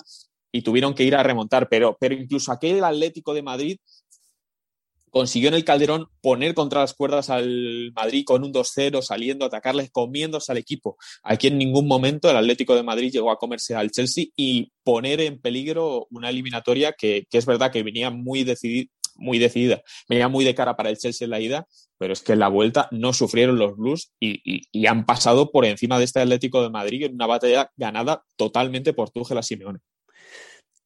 y 0.52 0.62
tuvieron 0.62 0.94
que 0.94 1.04
ir 1.04 1.16
a 1.16 1.24
remontar, 1.24 1.70
pero, 1.70 1.98
pero 2.00 2.16
incluso 2.16 2.52
aquel 2.52 2.84
Atlético 2.84 3.34
de 3.34 3.44
Madrid 3.44 3.78
consiguió 5.10 5.50
en 5.50 5.56
el 5.56 5.64
Calderón 5.64 6.08
poner 6.22 6.54
contra 6.54 6.82
las 6.82 6.94
cuerdas 6.94 7.30
al 7.30 7.92
Madrid 7.96 8.24
con 8.26 8.44
un 8.44 8.54
2-0, 8.54 9.02
saliendo, 9.02 9.46
atacarles, 9.46 9.92
comiéndose 9.92 10.52
al 10.52 10.58
equipo. 10.58 10.98
Aquí 11.24 11.48
en 11.48 11.58
ningún 11.58 11.88
momento 11.88 12.30
el 12.30 12.38
Atlético 12.38 12.76
de 12.76 12.84
Madrid 12.84 13.12
llegó 13.12 13.32
a 13.32 13.38
comerse 13.38 13.76
al 13.76 13.92
Chelsea 13.92 14.26
y 14.36 14.72
poner 14.84 15.22
en 15.22 15.40
peligro 15.40 16.08
una 16.12 16.30
eliminatoria 16.30 16.94
que, 16.94 17.26
es 17.32 17.46
verdad 17.46 17.72
que 17.72 17.84
venía 17.84 18.10
muy, 18.10 18.46
muy 19.16 19.40
decidida, 19.40 19.82
venía 20.08 20.28
muy 20.28 20.46
de 20.46 20.56
cara 20.56 20.76
para 20.76 20.90
el 20.90 20.98
Chelsea 20.98 21.26
en 21.26 21.32
la 21.32 21.40
ida, 21.40 21.68
pero 21.98 22.14
es 22.14 22.22
que 22.22 22.34
en 22.34 22.40
la 22.40 22.48
vuelta 22.48 22.88
no 22.92 23.14
sufrieron 23.14 23.60
los 23.60 23.76
Blues 23.76 24.12
y, 24.20 24.62
y 24.72 24.86
han 24.88 25.06
pasado 25.06 25.52
por 25.52 25.66
encima 25.66 26.00
de 26.00 26.06
este 26.06 26.22
Atlético 26.22 26.64
de 26.64 26.70
Madrid 26.70 27.04
en 27.04 27.16
una 27.16 27.28
batalla 27.28 27.72
ganada 27.76 28.24
totalmente 28.38 28.94
por 28.94 29.10
Tuchel 29.10 29.38
a 29.38 29.44
Simeone. 29.44 29.80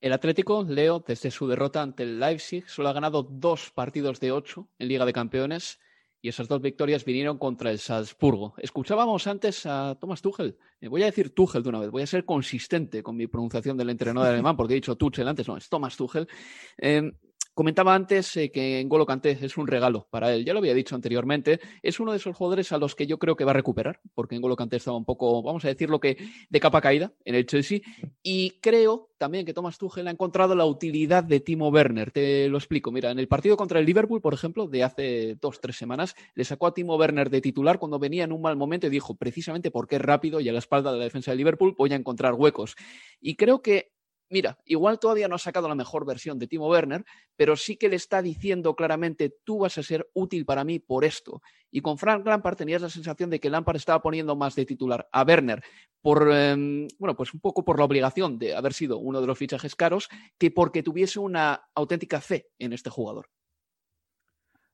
El 0.04 0.12
Atlético, 0.12 0.66
Leo, 0.68 1.00
desde 1.00 1.32
su 1.32 1.48
derrota 1.48 1.82
ante 1.82 2.04
el 2.04 2.20
Leipzig, 2.20 2.68
solo 2.68 2.90
ha 2.90 2.94
ganado 2.94 3.24
dos 3.24 3.72
partidos 3.74 4.20
de 4.20 4.34
ocho 4.34 4.68
en 4.78 4.90
Liga 4.90 5.06
de 5.06 5.14
Campeones 5.14 5.80
y 6.22 6.28
esas 6.28 6.50
dos 6.50 6.62
victorias 6.62 7.06
vinieron 7.06 7.38
contra 7.38 7.72
el 7.72 7.80
Salzburgo. 7.80 8.54
Escuchábamos 8.58 9.28
antes 9.28 9.66
a 9.66 9.98
Thomas 9.98 10.22
Tuchel. 10.22 10.58
Eh, 10.82 10.90
voy 10.90 11.04
a 11.04 11.06
decir 11.06 11.34
Tuchel 11.34 11.64
de 11.64 11.70
una 11.70 11.80
vez, 11.80 11.90
voy 11.90 12.02
a 12.02 12.08
ser 12.08 12.26
consistente 12.26 13.02
con 13.02 13.16
mi 13.16 13.28
pronunciación 13.28 13.78
del 13.78 13.92
entrenador 13.92 14.28
alemán 14.28 14.58
porque 14.58 14.74
he 14.74 14.76
dicho 14.76 14.98
Tuchel 14.98 15.26
antes, 15.26 15.48
no, 15.48 15.56
es 15.56 15.70
Thomas 15.70 15.96
Tuchel. 15.96 16.28
Eh, 16.78 17.10
Comentaba 17.54 17.94
antes 17.94 18.36
eh, 18.38 18.50
que 18.50 18.84
N'Golo 18.84 19.06
Kanté 19.06 19.38
es 19.40 19.58
un 19.58 19.68
regalo 19.68 20.08
para 20.10 20.34
él. 20.34 20.44
Ya 20.44 20.54
lo 20.54 20.60
había 20.60 20.74
dicho 20.74 20.96
anteriormente. 20.96 21.60
Es 21.84 22.00
uno 22.00 22.12
de 22.12 22.18
esos 22.18 22.36
jugadores 22.36 22.72
a 22.72 22.80
los 22.80 22.96
que 22.96 23.06
yo 23.06 23.20
creo 23.20 23.36
que 23.36 23.46
va 23.46 23.52
a 23.52 23.54
recuperar, 23.54 24.00
porque 24.16 24.36
N'Golo 24.36 24.56
Kanté 24.56 24.78
estaba 24.78 24.98
un 24.98 25.06
poco, 25.06 25.44
vamos 25.44 25.64
a 25.66 25.68
decirlo 25.68 26.00
que 26.00 26.18
de 26.50 26.60
capa 26.60 26.82
caída 26.82 27.14
en 27.26 27.36
el 27.36 27.46
Chelsea. 27.46 27.82
Y 28.24 28.60
creo 28.60 29.12
también 29.20 29.46
que 29.46 29.54
Thomas 29.54 29.78
Tuchel 29.78 30.08
ha 30.08 30.12
encontrado 30.12 30.56
la 30.56 30.66
utilidad 30.66 31.24
de 31.24 31.40
Timo 31.40 31.70
Werner. 31.70 32.10
Te 32.12 32.50
lo 32.50 32.58
explico. 32.58 32.92
Mira, 32.92 33.12
en 33.12 33.20
el 33.20 33.28
partido 33.28 33.56
contra 33.56 33.80
el 33.80 33.86
Liverpool, 33.86 34.20
por 34.20 34.34
ejemplo, 34.34 34.68
de 34.68 34.84
hace 34.84 35.38
dos, 35.40 35.62
tres 35.62 35.78
semanas, 35.78 36.16
le 36.34 36.46
sacó 36.46 36.68
a 36.68 36.74
Timo 36.74 36.96
Werner 36.96 37.30
de 37.30 37.40
titular 37.40 37.78
cuando 37.78 38.00
venía 38.00 38.24
en 38.24 38.32
un 38.32 38.42
mal 38.42 38.58
momento 38.58 38.88
y 38.88 38.90
dijo, 38.90 39.16
precisamente 39.16 39.70
porque 39.70 39.98
es 39.98 40.02
rápido 40.02 40.40
y 40.40 40.50
a 40.50 40.54
la 40.54 40.60
espalda 40.60 40.92
de 40.92 40.98
la 40.98 41.04
defensa 41.04 41.32
de 41.32 41.38
Liverpool 41.38 41.76
voy 41.78 41.94
a 41.94 41.98
encontrar 41.98 42.34
huecos. 42.34 42.76
Y 43.22 43.36
creo 43.36 43.62
que 43.62 43.92
mira, 44.30 44.58
igual 44.66 45.00
todavía 45.00 45.28
no 45.28 45.36
ha 45.36 45.40
sacado 45.40 45.68
la 45.68 45.76
mejor 45.76 46.06
versión 46.06 46.40
de 46.40 46.48
Timo 46.48 46.68
Werner, 46.68 47.06
pero 47.36 47.56
sí 47.56 47.78
que 47.78 47.90
le 47.90 47.96
está 47.96 48.22
diciendo 48.22 48.76
claramente, 48.76 49.36
tú 49.44 49.60
vas 49.60 49.78
a 49.78 49.84
ser 49.84 50.10
útil 50.14 50.46
para 50.46 50.64
mí 50.64 50.80
por 50.80 51.06
esto. 51.06 51.42
Y 51.72 51.82
con 51.82 51.98
Frank 51.98 52.26
Lampard 52.26 52.58
tenías 52.58 52.82
la 52.82 52.90
sensación 52.90 53.30
de 53.30 53.40
que 53.40 53.50
Lampard 53.50 53.78
estaba 53.78 54.02
poniendo 54.02 54.36
más 54.36 54.56
de 54.56 54.66
titular 54.66 55.08
a 55.12 55.24
Werner 55.24 55.64
por, 56.02 56.30
em, 56.32 56.88
bueno, 57.00 57.16
pues 57.16 57.34
un 57.34 57.40
poco 57.40 57.64
por 57.64 57.80
la 57.80 57.86
obligación 57.86 58.38
de 58.38 58.56
haber 58.56 58.74
sido 58.74 58.98
uno 58.98 59.22
de 59.22 59.28
los 59.28 59.38
fichajes 59.38 59.76
caros, 59.76 60.10
que 60.38 60.52
porque 60.52 60.84
tuviese 60.84 61.20
una 61.20 61.64
auténtica 61.76 62.22
fe 62.22 62.50
en 62.60 62.74
este 62.74 62.90
jugador. 62.90 63.30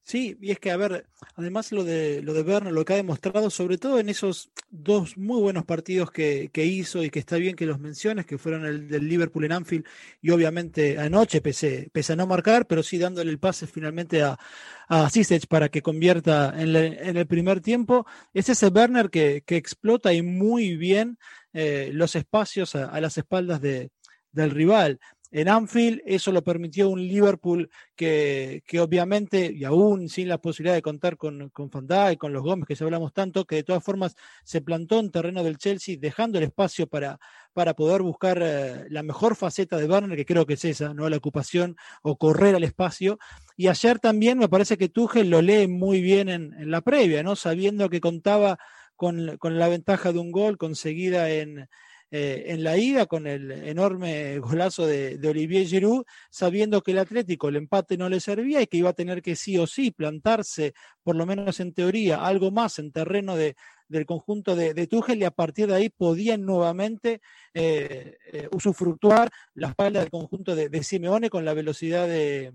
Sí, 0.10 0.36
y 0.42 0.50
es 0.50 0.58
que, 0.58 0.72
a 0.72 0.78
ver, 0.78 1.06
además 1.36 1.72
lo 1.72 1.84
de, 1.84 2.24
lo 2.24 2.34
de 2.34 2.42
Werner, 2.42 2.74
lo 2.74 2.84
que 2.84 2.94
ha 2.94 2.96
demostrado, 2.96 3.52
sobre 3.52 3.78
todo 3.78 4.00
en 4.00 4.10
esos 4.10 4.50
dos 4.72 5.16
muy 5.18 5.40
buenos 5.40 5.66
partidos 5.66 6.10
que, 6.10 6.50
que 6.52 6.66
hizo 6.66 7.04
y 7.04 7.12
que 7.12 7.20
está 7.20 7.36
bien 7.36 7.56
que 7.56 7.68
los 7.68 7.80
menciones, 7.80 8.26
que 8.26 8.40
fueron 8.40 8.66
el 8.66 8.88
del 8.88 9.08
Liverpool 9.08 9.46
en 9.46 9.52
Anfield 9.52 9.86
y 10.20 10.32
obviamente 10.32 10.98
anoche, 10.98 11.42
pese, 11.42 11.92
pese 11.94 12.14
a 12.14 12.16
no 12.16 12.26
marcar, 12.26 12.66
pero 12.66 12.82
sí 12.82 12.98
dándole 12.98 13.30
el 13.30 13.38
pase 13.38 13.68
finalmente 13.68 14.24
a, 14.24 14.40
a 14.88 15.10
para 15.48 15.70
que 15.70 15.84
convierta 15.84 16.56
en, 16.60 16.76
en, 16.76 17.16
el 17.16 17.28
primer 17.28 17.62
tiempo, 17.62 18.08
es 18.34 18.50
ese 18.50 18.70
Werner 18.70 19.12
que, 19.12 19.44
que 19.46 19.58
explota 19.58 20.12
y 20.12 20.24
muy 20.24 20.76
bien 20.76 21.20
eh, 21.54 21.92
los 21.94 22.16
espacios 22.16 22.74
a, 22.74 22.86
a 22.86 23.00
las 23.00 23.20
espaldas 23.20 23.62
de, 23.62 23.92
del 24.32 24.50
rival 24.50 25.00
en 25.32 25.50
Anfield. 25.50 26.02
Eso 26.06 26.32
lo 26.32 26.44
permitió 26.44 26.90
un 26.90 27.02
Liverpool 27.02 27.70
que, 27.96 28.64
que, 28.66 28.80
obviamente, 28.80 29.52
y 29.54 29.64
aún 29.64 30.10
sin 30.10 30.28
la 30.28 30.40
posibilidad 30.40 30.76
de 30.76 30.82
contar 30.82 31.18
con, 31.18 31.50
con 31.50 31.70
y 32.12 32.18
con 32.18 32.34
los 32.34 32.44
Gómez, 32.44 32.68
que 32.68 32.76
se 32.76 32.84
hablamos 32.84 33.14
tanto, 33.14 33.46
que 33.46 33.56
de 33.56 33.64
todas 33.64 33.84
formas 33.84 34.16
se 34.44 34.62
plantó 34.62 35.00
en 35.00 35.12
terreno 35.12 35.44
del 35.44 35.58
Chelsea, 35.58 35.98
dejando 36.00 36.38
el 36.38 36.46
espacio 36.46 36.88
para, 36.88 37.20
para 37.54 37.74
poder 37.74 38.02
buscar 38.02 38.40
eh, 38.42 38.86
la 38.90 39.04
mejor 39.04 39.36
faceta 39.36 39.78
de 39.78 39.86
Werner, 39.86 40.18
que 40.18 40.26
creo 40.26 40.46
que 40.46 40.54
es 40.54 40.66
esa, 40.66 40.94
¿no? 40.94 41.10
La 41.10 41.18
ocupación 41.18 41.76
o 42.02 42.18
correr 42.18 42.56
al 42.56 42.64
espacio. 42.64 43.20
Y 43.56 43.68
ayer 43.68 44.00
también 44.00 44.38
me 44.38 44.50
parece 44.50 44.78
que 44.78 44.90
Tuchel 44.90 45.30
lo 45.30 45.42
lee 45.42 45.68
muy 45.68 46.02
bien 46.02 46.30
en, 46.30 46.54
en 46.54 46.72
la 46.72 46.82
previa, 46.82 47.24
¿no? 47.24 47.36
Sabiendo 47.36 47.90
que 47.90 48.02
contaba 48.02 48.58
con, 48.96 49.38
con 49.38 49.58
la 49.58 49.70
ventaja 49.70 50.12
de 50.12 50.20
un 50.20 50.32
gol 50.32 50.58
conseguida 50.58 51.30
en 51.30 51.70
eh, 52.12 52.46
en 52.48 52.64
la 52.64 52.76
ida 52.76 53.06
con 53.06 53.28
el 53.28 53.52
enorme 53.52 54.40
golazo 54.40 54.88
de, 54.88 55.20
Olivier 55.28 55.68
Giroud, 55.68 56.06
sabiendo 56.32 56.82
que 56.82 56.92
el 56.92 56.98
Atlético 56.98 57.50
el 57.50 57.58
empate 57.58 57.98
no 57.98 58.10
le 58.10 58.20
servía 58.20 58.62
y 58.62 58.68
que 58.68 58.78
iba 58.78 58.90
a 58.90 58.94
tener 58.94 59.22
que 59.22 59.36
sí 59.36 59.60
o 59.60 59.68
sí 59.68 59.92
plantarse, 59.92 60.74
por 61.04 61.16
lo 61.16 61.28
menos 61.28 61.60
en 61.60 61.72
teoría, 61.72 62.26
algo 62.26 62.50
más 62.50 62.80
en 62.80 62.92
terreno 62.92 63.36
de, 63.36 63.56
del 63.88 64.08
conjunto 64.08 64.56
de, 64.56 64.74
de 64.74 64.90
y 64.90 65.24
a 65.24 65.32
partir 65.32 65.68
de 65.68 65.76
ahí 65.76 65.90
podían 65.90 66.46
nuevamente 66.46 67.22
eh, 67.54 68.18
eh, 68.34 68.48
usufructuar 68.52 69.30
la 69.54 69.70
espalda 69.70 70.00
del 70.00 70.10
conjunto 70.10 70.56
de, 70.56 70.84
Simeone 70.84 71.30
con 71.30 71.46
la 71.46 71.54
velocidad 71.54 72.08
de, 72.08 72.54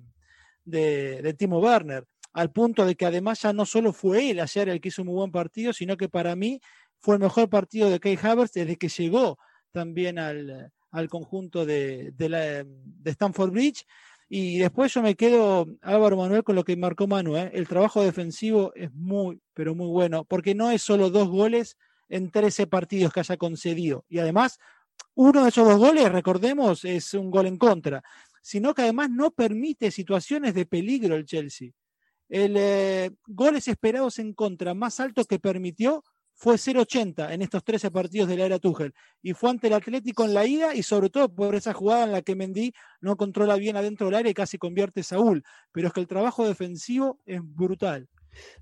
de 0.64 1.34
Timo 1.34 1.60
Werner. 1.60 2.04
al 2.32 2.50
punto 2.50 2.84
de 2.84 2.96
que 2.96 3.06
además 3.06 3.42
ya 3.42 3.52
no 3.52 3.66
solo 3.66 3.92
fue 3.92 4.30
él 4.30 4.40
ayer 4.40 4.68
el 4.68 4.80
que 4.80 4.88
hizo 4.88 5.02
un 5.02 5.06
muy 5.06 5.14
buen 5.14 5.30
partido, 5.30 5.72
sino 5.72 5.96
que 5.96 6.08
para 6.08 6.34
mí 6.34 6.60
fue 7.04 7.16
el 7.16 7.20
mejor 7.20 7.50
partido 7.50 7.90
de 7.90 8.00
Kay 8.00 8.18
Havertz 8.22 8.52
desde 8.54 8.76
que 8.76 8.88
llegó 8.88 9.38
también 9.72 10.18
al, 10.18 10.72
conjunto 11.10 11.66
de, 11.66 12.12
de, 12.12 12.66
Stanford 13.04 13.50
Bridge. 13.50 13.84
Y 14.26 14.56
después 14.56 14.94
yo 14.94 15.02
me 15.02 15.14
quedo, 15.14 15.66
Álvaro 15.82 16.16
Manuel, 16.16 16.42
con 16.42 16.56
lo 16.56 16.64
que 16.64 16.78
marcó 16.78 17.06
Manu. 17.06 17.36
¿eh? 17.36 17.50
El 17.52 17.68
trabajo 17.68 18.02
defensivo 18.02 18.72
es 18.74 18.90
muy, 18.94 19.38
pero 19.52 19.74
muy 19.74 19.88
bueno, 19.88 20.24
porque 20.24 20.54
no 20.54 20.70
es 20.70 20.80
solo 20.80 21.10
dos 21.10 21.28
goles 21.28 21.76
en 22.08 22.30
13 22.30 22.68
partidos 22.68 23.12
que 23.12 23.20
haya 23.20 23.36
concedido. 23.36 24.06
Y 24.08 24.18
además, 24.20 24.58
uno 25.14 25.42
de 25.42 25.50
esos 25.50 25.68
dos 25.68 25.76
goles, 25.76 26.10
recordemos, 26.10 26.86
es 26.86 27.12
un 27.12 27.30
gol 27.30 27.46
en 27.46 27.58
contra, 27.58 28.02
sino 28.40 28.72
que 28.72 28.80
además 28.80 29.10
no 29.10 29.30
permite 29.30 29.90
situaciones 29.90 30.54
de 30.54 30.64
peligro 30.64 31.16
el 31.16 31.26
Chelsea. 31.26 31.68
El 32.30 32.54
eh, 32.56 33.10
goles 33.26 33.68
esperados 33.68 34.18
en 34.18 34.32
contra 34.32 34.72
más 34.72 35.00
alto 35.00 35.22
que 35.26 35.38
permitió 35.38 36.02
fue 36.34 36.56
0-80 36.56 37.32
en 37.32 37.42
estos 37.42 37.64
13 37.64 37.90
partidos 37.90 38.28
de 38.28 38.36
la 38.36 38.46
era 38.46 38.58
Tuchel. 38.58 38.92
Y 39.22 39.32
fue 39.32 39.50
ante 39.50 39.68
el 39.68 39.74
Atlético 39.74 40.24
en 40.24 40.34
la 40.34 40.46
ida 40.46 40.74
y 40.74 40.82
sobre 40.82 41.10
todo 41.10 41.28
por 41.28 41.54
esa 41.54 41.72
jugada 41.72 42.04
en 42.04 42.12
la 42.12 42.22
que 42.22 42.34
Mendy 42.34 42.72
no 43.00 43.16
controla 43.16 43.56
bien 43.56 43.76
adentro 43.76 44.06
del 44.06 44.16
área 44.16 44.30
y 44.30 44.34
casi 44.34 44.58
convierte 44.58 45.02
Saúl. 45.02 45.42
Pero 45.72 45.88
es 45.88 45.94
que 45.94 46.00
el 46.00 46.06
trabajo 46.06 46.46
defensivo 46.46 47.20
es 47.24 47.40
brutal. 47.42 48.08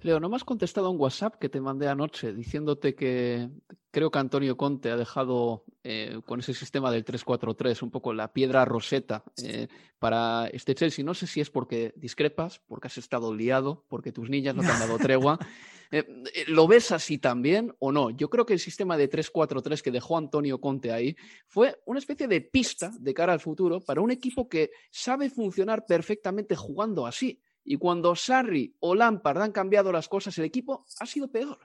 Leo, 0.00 0.20
no 0.20 0.28
me 0.28 0.36
has 0.36 0.44
contestado 0.44 0.90
un 0.90 1.00
WhatsApp 1.00 1.36
que 1.36 1.48
te 1.48 1.60
mandé 1.60 1.88
anoche 1.88 2.32
diciéndote 2.32 2.94
que 2.94 3.50
creo 3.90 4.10
que 4.10 4.18
Antonio 4.18 4.56
Conte 4.56 4.90
ha 4.90 4.96
dejado 4.96 5.64
eh, 5.84 6.20
con 6.26 6.40
ese 6.40 6.54
sistema 6.54 6.90
del 6.90 7.04
3-4-3 7.04 7.82
un 7.82 7.90
poco 7.90 8.12
la 8.12 8.32
piedra 8.32 8.64
roseta 8.64 9.22
eh, 9.42 9.68
para 9.98 10.48
este 10.48 10.74
Chelsea. 10.74 11.04
No 11.04 11.14
sé 11.14 11.26
si 11.26 11.40
es 11.40 11.50
porque 11.50 11.92
discrepas, 11.96 12.60
porque 12.66 12.88
has 12.88 12.98
estado 12.98 13.34
liado, 13.34 13.84
porque 13.88 14.12
tus 14.12 14.30
niñas 14.30 14.54
no 14.54 14.62
te 14.62 14.68
han 14.68 14.80
dado 14.80 14.98
tregua. 14.98 15.38
Eh, 15.94 16.06
¿Lo 16.46 16.66
ves 16.66 16.90
así 16.90 17.18
también 17.18 17.74
o 17.78 17.92
no? 17.92 18.08
Yo 18.08 18.30
creo 18.30 18.46
que 18.46 18.54
el 18.54 18.58
sistema 18.58 18.96
de 18.96 19.10
3-4-3 19.10 19.82
que 19.82 19.90
dejó 19.90 20.16
Antonio 20.16 20.58
Conte 20.58 20.90
ahí 20.90 21.14
fue 21.46 21.78
una 21.84 21.98
especie 21.98 22.26
de 22.28 22.40
pista 22.40 22.90
de 22.98 23.12
cara 23.12 23.34
al 23.34 23.40
futuro 23.40 23.78
para 23.78 24.00
un 24.00 24.10
equipo 24.10 24.48
que 24.48 24.70
sabe 24.90 25.28
funcionar 25.28 25.84
perfectamente 25.84 26.56
jugando 26.56 27.06
así. 27.06 27.42
Y 27.64 27.76
cuando 27.76 28.14
Sarri 28.16 28.74
o 28.80 28.94
Lampard 28.94 29.42
han 29.42 29.52
cambiado 29.52 29.92
las 29.92 30.08
cosas, 30.08 30.36
el 30.38 30.44
equipo 30.44 30.84
ha 30.98 31.06
sido 31.06 31.28
peor. 31.28 31.58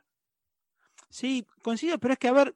Sí, 1.09 1.45
coincido, 1.61 1.97
pero 1.97 2.13
es 2.13 2.19
que, 2.19 2.27
a 2.27 2.33
ver, 2.33 2.55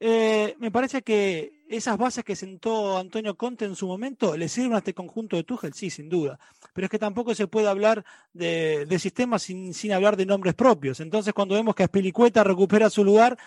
eh, 0.00 0.56
me 0.58 0.70
parece 0.70 1.02
que 1.02 1.64
esas 1.68 1.96
bases 1.96 2.24
que 2.24 2.36
sentó 2.36 2.98
Antonio 2.98 3.36
Conte 3.36 3.64
en 3.64 3.76
su 3.76 3.86
momento 3.86 4.36
le 4.36 4.48
sirven 4.48 4.74
a 4.74 4.78
este 4.78 4.92
conjunto 4.92 5.36
de 5.36 5.44
Tuchel, 5.44 5.72
sí, 5.72 5.88
sin 5.88 6.08
duda. 6.08 6.38
Pero 6.72 6.86
es 6.86 6.90
que 6.90 6.98
tampoco 6.98 7.34
se 7.34 7.46
puede 7.46 7.68
hablar 7.68 8.04
de, 8.32 8.86
sistemas 8.98 9.42
sin, 9.42 9.72
sin, 9.72 9.92
hablar 9.92 10.16
de 10.16 10.26
nombres 10.26 10.54
propios. 10.54 11.00
Entonces, 11.00 11.32
cuando 11.32 11.54
vemos 11.54 11.74
que 11.74 11.84
Aspilicueta 11.84 12.44
recupera 12.44 12.90
su 12.90 13.04
lugar 13.04 13.38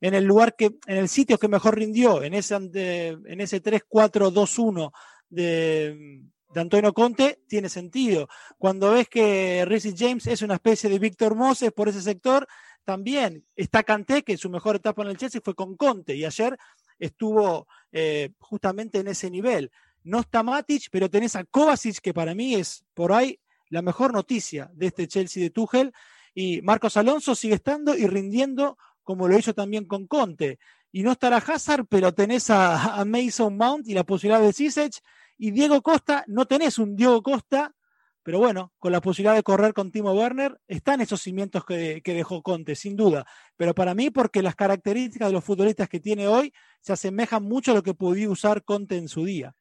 en 0.00 0.14
el 0.14 0.24
lugar 0.24 0.56
que, 0.56 0.76
en 0.86 0.96
el 0.96 1.08
sitio 1.08 1.38
que 1.38 1.48
mejor 1.48 1.76
rindió, 1.76 2.22
en 2.22 2.34
ese, 2.34 2.54
en 2.54 3.40
ese 3.40 3.62
3-4-2-1 3.62 4.92
de, 5.28 6.22
de 6.56 6.62
Antonio 6.62 6.94
Conte 6.94 7.42
tiene 7.46 7.68
sentido. 7.68 8.30
Cuando 8.56 8.92
ves 8.92 9.10
que 9.10 9.66
Reece 9.66 9.94
James 9.94 10.26
es 10.26 10.40
una 10.40 10.54
especie 10.54 10.88
de 10.88 10.98
Víctor 10.98 11.34
Moses 11.34 11.70
por 11.70 11.86
ese 11.86 12.00
sector, 12.00 12.48
también 12.82 13.44
está 13.56 13.82
Kanté, 13.82 14.22
que 14.22 14.38
su 14.38 14.48
mejor 14.48 14.76
etapa 14.76 15.02
en 15.02 15.08
el 15.08 15.18
Chelsea 15.18 15.42
fue 15.44 15.54
con 15.54 15.76
Conte 15.76 16.16
y 16.16 16.24
ayer 16.24 16.56
estuvo 16.98 17.68
eh, 17.92 18.30
justamente 18.38 19.00
en 19.00 19.08
ese 19.08 19.30
nivel. 19.30 19.70
No 20.02 20.20
está 20.20 20.42
Matic, 20.42 20.88
pero 20.90 21.10
tenés 21.10 21.36
a 21.36 21.44
Kovacic, 21.44 21.98
que 21.98 22.14
para 22.14 22.34
mí 22.34 22.54
es 22.54 22.86
por 22.94 23.12
ahí 23.12 23.38
la 23.68 23.82
mejor 23.82 24.14
noticia 24.14 24.70
de 24.72 24.86
este 24.86 25.08
Chelsea 25.08 25.42
de 25.42 25.50
Tuchel. 25.50 25.92
Y 26.32 26.62
Marcos 26.62 26.96
Alonso 26.96 27.34
sigue 27.34 27.56
estando 27.56 27.94
y 27.94 28.06
rindiendo 28.06 28.78
como 29.02 29.28
lo 29.28 29.38
hizo 29.38 29.52
también 29.52 29.84
con 29.84 30.06
Conte. 30.06 30.58
Y 30.90 31.02
no 31.02 31.12
estará 31.12 31.36
Hazard, 31.36 31.84
pero 31.86 32.14
tenés 32.14 32.48
a, 32.48 32.94
a 32.94 33.04
Mason 33.04 33.54
Mount 33.58 33.86
y 33.88 33.92
la 33.92 34.04
posibilidad 34.04 34.40
de 34.40 34.54
Zizek 34.54 35.02
y 35.38 35.50
Diego 35.50 35.82
Costa, 35.82 36.24
no 36.26 36.46
tenés 36.46 36.78
un 36.78 36.96
Diego 36.96 37.22
Costa, 37.22 37.74
pero 38.22 38.40
bueno, 38.40 38.72
con 38.78 38.90
la 38.90 39.00
posibilidad 39.00 39.36
de 39.36 39.44
correr 39.44 39.72
con 39.72 39.92
Timo 39.92 40.12
Werner, 40.12 40.58
están 40.66 41.00
esos 41.00 41.20
cimientos 41.20 41.64
que, 41.64 42.02
que, 42.02 42.12
dejó 42.12 42.42
Conte, 42.42 42.74
sin 42.74 42.96
duda. 42.96 43.24
Pero 43.56 43.72
para 43.72 43.94
mí, 43.94 44.10
porque 44.10 44.42
las 44.42 44.56
características 44.56 45.28
de 45.28 45.34
los 45.34 45.44
futbolistas 45.44 45.88
que 45.88 46.00
tiene 46.00 46.26
hoy 46.26 46.52
se 46.80 46.92
asemejan 46.92 47.44
mucho 47.44 47.70
a 47.70 47.74
lo 47.74 47.82
que 47.84 47.94
podía 47.94 48.28
usar 48.28 48.64
Conte 48.64 48.96
en 48.96 49.08
su 49.08 49.24
día. 49.24 49.54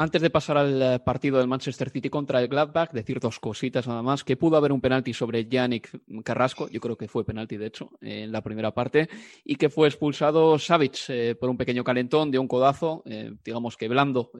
Antes 0.00 0.22
de 0.22 0.30
pasar 0.30 0.56
al 0.56 0.80
eh, 0.80 0.98
partido 1.00 1.38
del 1.38 1.48
Manchester 1.48 1.90
City 1.90 2.08
contra 2.08 2.40
el 2.40 2.46
Gladbach, 2.46 2.92
decir 2.92 3.18
dos 3.18 3.40
cositas 3.40 3.88
nada 3.88 4.00
más, 4.00 4.22
que 4.22 4.36
pudo 4.36 4.56
haber 4.56 4.70
un 4.70 4.80
penalti 4.80 5.12
sobre 5.12 5.48
Yannick 5.48 5.90
Carrasco, 6.22 6.68
yo 6.68 6.78
creo 6.78 6.96
que 6.96 7.08
fue 7.08 7.24
penalti 7.24 7.56
de 7.56 7.66
hecho 7.66 7.90
en 8.00 8.30
la 8.30 8.40
primera 8.40 8.72
parte, 8.72 9.08
y 9.42 9.56
que 9.56 9.68
fue 9.68 9.88
expulsado 9.88 10.56
Savic 10.56 11.06
eh, 11.08 11.34
por 11.34 11.50
un 11.50 11.56
pequeño 11.56 11.82
calentón 11.82 12.30
de 12.30 12.38
un 12.38 12.46
codazo, 12.46 13.02
eh, 13.06 13.32
digamos 13.44 13.76
que 13.76 13.88
blando, 13.88 14.30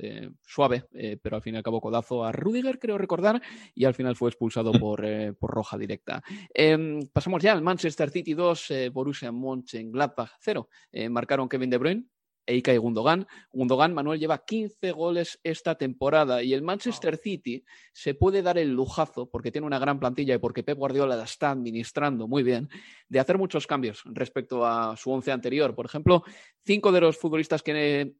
suave, 0.46 0.84
pero 1.20 1.34
al 1.34 1.42
fin 1.42 1.54
y 1.54 1.56
al 1.56 1.64
cabo 1.64 1.80
codazo 1.80 2.24
a 2.24 2.30
Rudiger, 2.30 2.78
creo 2.78 2.96
recordar, 2.96 3.42
y 3.74 3.84
al 3.84 3.94
final 3.94 4.14
fue 4.14 4.30
expulsado 4.30 4.70
por, 4.70 5.04
por 5.40 5.50
roja 5.50 5.76
directa. 5.76 6.22
Em, 6.54 7.00
pasamos 7.12 7.42
ya 7.42 7.52
al 7.52 7.62
Manchester 7.62 8.10
City 8.10 8.34
2, 8.34 8.72
Borussia 8.92 9.32
Mönchengladbach 9.32 10.30
0. 10.38 10.68
marcaron 11.10 11.48
Kevin 11.48 11.70
De 11.70 11.78
Bruyne, 11.78 12.06
Eika 12.48 12.72
y 12.72 12.78
Gundogan. 12.78 13.26
Gundogan, 13.52 13.94
Manuel, 13.94 14.18
lleva 14.18 14.44
15 14.44 14.92
goles 14.92 15.38
esta 15.44 15.76
temporada 15.76 16.42
y 16.42 16.54
el 16.54 16.62
Manchester 16.62 17.16
City 17.16 17.64
se 17.92 18.14
puede 18.14 18.42
dar 18.42 18.58
el 18.58 18.72
lujazo, 18.72 19.28
porque 19.30 19.52
tiene 19.52 19.66
una 19.66 19.78
gran 19.78 20.00
plantilla 20.00 20.34
y 20.34 20.38
porque 20.38 20.62
Pep 20.62 20.78
Guardiola 20.78 21.16
la 21.16 21.24
está 21.24 21.50
administrando 21.50 22.26
muy 22.26 22.42
bien, 22.42 22.68
de 23.08 23.20
hacer 23.20 23.38
muchos 23.38 23.66
cambios 23.66 24.02
respecto 24.06 24.66
a 24.66 24.96
su 24.96 25.10
once 25.10 25.30
anterior. 25.30 25.74
Por 25.74 25.86
ejemplo, 25.86 26.24
cinco 26.64 26.90
de 26.90 27.00
los 27.00 27.16
futbolistas 27.16 27.62
que 27.62 28.16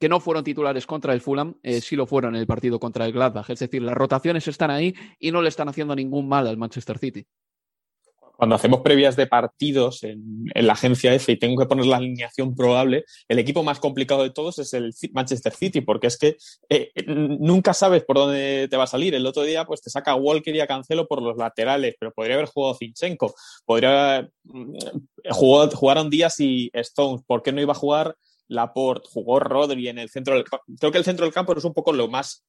que 0.00 0.08
no 0.08 0.18
fueron 0.18 0.42
titulares 0.42 0.86
contra 0.86 1.12
el 1.12 1.20
Fulham, 1.20 1.56
eh, 1.62 1.82
sí 1.82 1.94
lo 1.94 2.06
fueron 2.06 2.34
en 2.34 2.40
el 2.40 2.46
partido 2.46 2.80
contra 2.80 3.04
el 3.04 3.12
Gladbach. 3.12 3.50
Es 3.50 3.58
decir, 3.58 3.82
las 3.82 3.94
rotaciones 3.94 4.48
están 4.48 4.70
ahí 4.70 4.94
y 5.18 5.30
no 5.30 5.42
le 5.42 5.50
están 5.50 5.68
haciendo 5.68 5.94
ningún 5.94 6.26
mal 6.26 6.46
al 6.46 6.56
Manchester 6.56 6.96
City 6.96 7.26
cuando 8.40 8.56
hacemos 8.56 8.80
previas 8.80 9.16
de 9.16 9.26
partidos 9.26 10.02
en, 10.02 10.46
la 10.54 10.72
agencia 10.72 11.12
F 11.12 11.30
y 11.30 11.36
tengo 11.36 11.60
que 11.60 11.68
poner 11.68 11.84
la 11.84 11.98
alineación 11.98 12.54
probable, 12.54 13.04
el 13.28 13.38
equipo 13.38 13.62
más 13.62 13.78
complicado 13.78 14.22
de 14.22 14.30
todos 14.30 14.58
es 14.58 14.72
el 14.72 14.94
Manchester 15.12 15.52
City, 15.52 15.82
porque 15.82 16.06
es 16.06 16.16
que 16.16 16.38
eh, 16.70 16.90
nunca 17.06 17.74
sabes 17.74 18.02
por 18.02 18.16
dónde 18.16 18.66
te 18.70 18.78
va 18.78 18.84
a 18.84 18.86
salir. 18.86 19.14
El 19.14 19.26
otro 19.26 19.42
día, 19.42 19.66
pues 19.66 19.82
te 19.82 19.90
saca 19.90 20.14
Walker 20.14 20.56
y 20.56 20.60
a 20.60 20.66
Cancelo 20.66 21.06
por 21.06 21.20
los 21.20 21.36
laterales, 21.36 21.96
pero 22.00 22.12
podría 22.12 22.36
haber 22.36 22.46
jugado 22.46 22.76
Zinchenko, 22.76 23.34
podría 23.66 24.26
mm, 24.44 24.74
jugaron 25.32 26.08
Díaz 26.08 26.40
y 26.40 26.70
Stones, 26.72 27.22
¿por 27.26 27.42
qué 27.42 27.52
no 27.52 27.60
iba 27.60 27.72
a 27.72 27.76
jugar 27.76 28.16
Laporte? 28.48 29.06
Jugó 29.12 29.38
Rodri 29.38 29.88
en 29.88 29.98
el 29.98 30.08
centro 30.08 30.34
del 30.34 30.44
Creo 30.78 30.90
que 30.90 30.96
el 30.96 31.04
centro 31.04 31.26
del 31.26 31.34
campo 31.34 31.54
es 31.54 31.64
un 31.64 31.74
poco 31.74 31.92
lo 31.92 32.08
más 32.08 32.42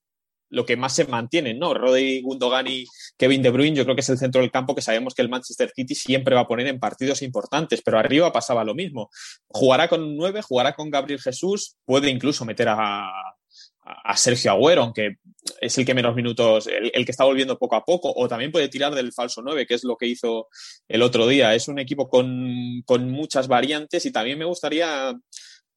lo 0.51 0.65
que 0.65 0.77
más 0.77 0.93
se 0.93 1.05
mantiene, 1.05 1.53
¿no? 1.53 1.73
Rodri, 1.73 2.21
Gundogan 2.21 2.67
y 2.67 2.85
Kevin 3.17 3.41
De 3.41 3.49
Bruyne, 3.49 3.75
yo 3.75 3.83
creo 3.83 3.95
que 3.95 4.01
es 4.01 4.09
el 4.09 4.17
centro 4.17 4.41
del 4.41 4.51
campo 4.51 4.75
que 4.75 4.81
sabemos 4.81 5.15
que 5.15 5.21
el 5.21 5.29
Manchester 5.29 5.71
City 5.73 5.95
siempre 5.95 6.35
va 6.35 6.41
a 6.41 6.47
poner 6.47 6.67
en 6.67 6.79
partidos 6.79 7.21
importantes, 7.21 7.81
pero 7.83 7.97
arriba 7.97 8.31
pasaba 8.33 8.63
lo 8.63 8.75
mismo. 8.75 9.09
Jugará 9.47 9.87
con 9.87 10.15
nueve, 10.15 10.41
jugará 10.41 10.73
con 10.73 10.89
Gabriel 10.89 11.21
Jesús, 11.21 11.77
puede 11.85 12.09
incluso 12.09 12.43
meter 12.43 12.67
a, 12.67 13.09
a 13.83 14.17
Sergio 14.17 14.51
Agüero, 14.51 14.83
aunque 14.83 15.15
es 15.59 15.77
el 15.77 15.85
que 15.85 15.93
menos 15.93 16.15
minutos, 16.15 16.67
el, 16.67 16.91
el, 16.93 17.05
que 17.05 17.11
está 17.11 17.23
volviendo 17.23 17.57
poco 17.57 17.75
a 17.75 17.85
poco, 17.85 18.13
o 18.13 18.27
también 18.27 18.51
puede 18.51 18.67
tirar 18.67 18.93
del 18.93 19.13
falso 19.13 19.41
9, 19.41 19.65
que 19.65 19.75
es 19.75 19.83
lo 19.85 19.95
que 19.95 20.07
hizo 20.07 20.49
el 20.87 21.01
otro 21.01 21.27
día. 21.27 21.55
Es 21.55 21.69
un 21.69 21.79
equipo 21.79 22.09
con, 22.09 22.81
con 22.85 23.09
muchas 23.09 23.47
variantes 23.47 24.05
y 24.05 24.11
también 24.11 24.37
me 24.37 24.45
gustaría 24.45 25.13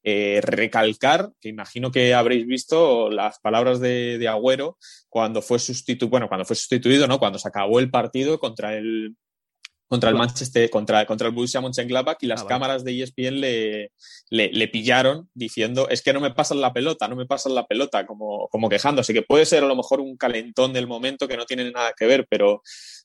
eh, 0.06 0.40
recalcar, 0.42 1.30
que 1.40 1.48
imagino 1.48 1.90
que 1.90 2.12
habréis 2.12 2.46
visto 2.46 3.08
las 3.10 3.38
palabras 3.40 3.80
de, 3.80 4.18
de 4.18 4.28
Agüero 4.28 4.76
cuando 5.08 5.40
fue 5.40 5.58
sustituido, 5.58 6.10
bueno, 6.10 6.28
cuando 6.28 6.44
fue 6.44 6.56
sustituido, 6.56 7.06
¿no? 7.06 7.18
Cuando 7.18 7.38
se 7.38 7.48
acabó 7.48 7.80
el 7.80 7.90
partido 7.90 8.38
contra 8.38 8.76
el 8.76 9.16
contra 9.88 10.10
el 10.10 10.16
Manchester, 10.16 10.68
contra, 10.70 11.06
contra 11.06 11.28
el 11.28 11.34
Borussia 11.34 11.60
Mönchengladbach 11.60 12.18
y 12.20 12.26
las 12.26 12.42
ah, 12.42 12.46
cámaras 12.46 12.84
de 12.84 13.02
ESPN 13.02 13.40
le, 13.40 13.90
le, 14.30 14.68
pillaron 14.68 15.30
diciendo 15.34 15.88
es 15.88 16.02
que 16.02 16.12
no 16.12 16.20
me 16.20 16.32
pasan 16.32 16.60
la 16.60 16.72
pelota, 16.72 17.06
no 17.06 17.16
me 17.16 17.26
pasan 17.26 17.54
la 17.54 17.66
pelota, 17.66 18.04
como, 18.04 18.48
como 18.48 18.68
quejándose, 18.68 19.14
que 19.14 19.22
puede 19.22 19.46
ser 19.46 19.62
a 19.62 19.68
lo 19.68 19.76
mejor 19.76 20.00
un 20.00 20.16
calentón 20.16 20.72
del 20.72 20.86
momento 20.86 21.28
que 21.28 21.36
no 21.36 21.44
tiene 21.44 21.70
nada 21.70 21.92
que 21.96 22.06
ver, 22.06 22.26
pero, 22.28 22.62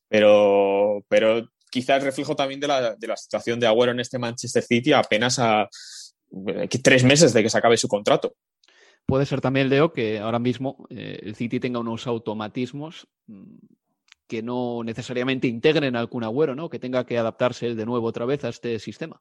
pero, 0.08 1.06
pero 1.08 1.48
quizás 1.70 2.02
reflejo 2.02 2.36
también 2.36 2.60
de 2.60 2.68
la, 2.68 2.96
de 2.96 3.08
la 3.08 3.18
situación 3.18 3.60
de 3.60 3.68
Agüero 3.68 3.92
en 3.92 4.00
este 4.00 4.18
Manchester 4.18 4.64
City. 4.64 4.94
Apenas 4.94 5.38
a, 5.38 5.70
tres 6.84 7.04
meses 7.04 7.34
de 7.34 7.44
que 7.44 7.50
se 7.50 7.58
acabe 7.58 7.78
su 7.78 7.88
contrato. 7.88 8.36
Puede 9.06 9.26
ser 9.26 9.42
también, 9.42 9.70
Leo, 9.70 9.92
que 9.92 10.20
ahora 10.20 10.38
mismo 10.38 10.86
eh, 10.92 11.20
el 11.24 11.36
City 11.36 11.60
tenga 11.60 11.80
unos 11.80 12.06
automatismos 12.06 13.08
mm, 13.26 13.56
que 14.28 14.44
no 14.44 14.84
necesariamente 14.84 15.48
integren 15.48 15.96
al 15.96 16.10
Kun 16.10 16.24
Agüero, 16.24 16.54
¿no? 16.54 16.70
Que 16.70 16.78
tenga 16.78 17.04
que 17.06 17.18
adaptarse 17.18 17.74
de 17.74 17.86
nuevo 17.88 18.06
otra 18.06 18.26
vez 18.26 18.44
a 18.44 18.50
este 18.50 18.78
sistema. 18.78 19.20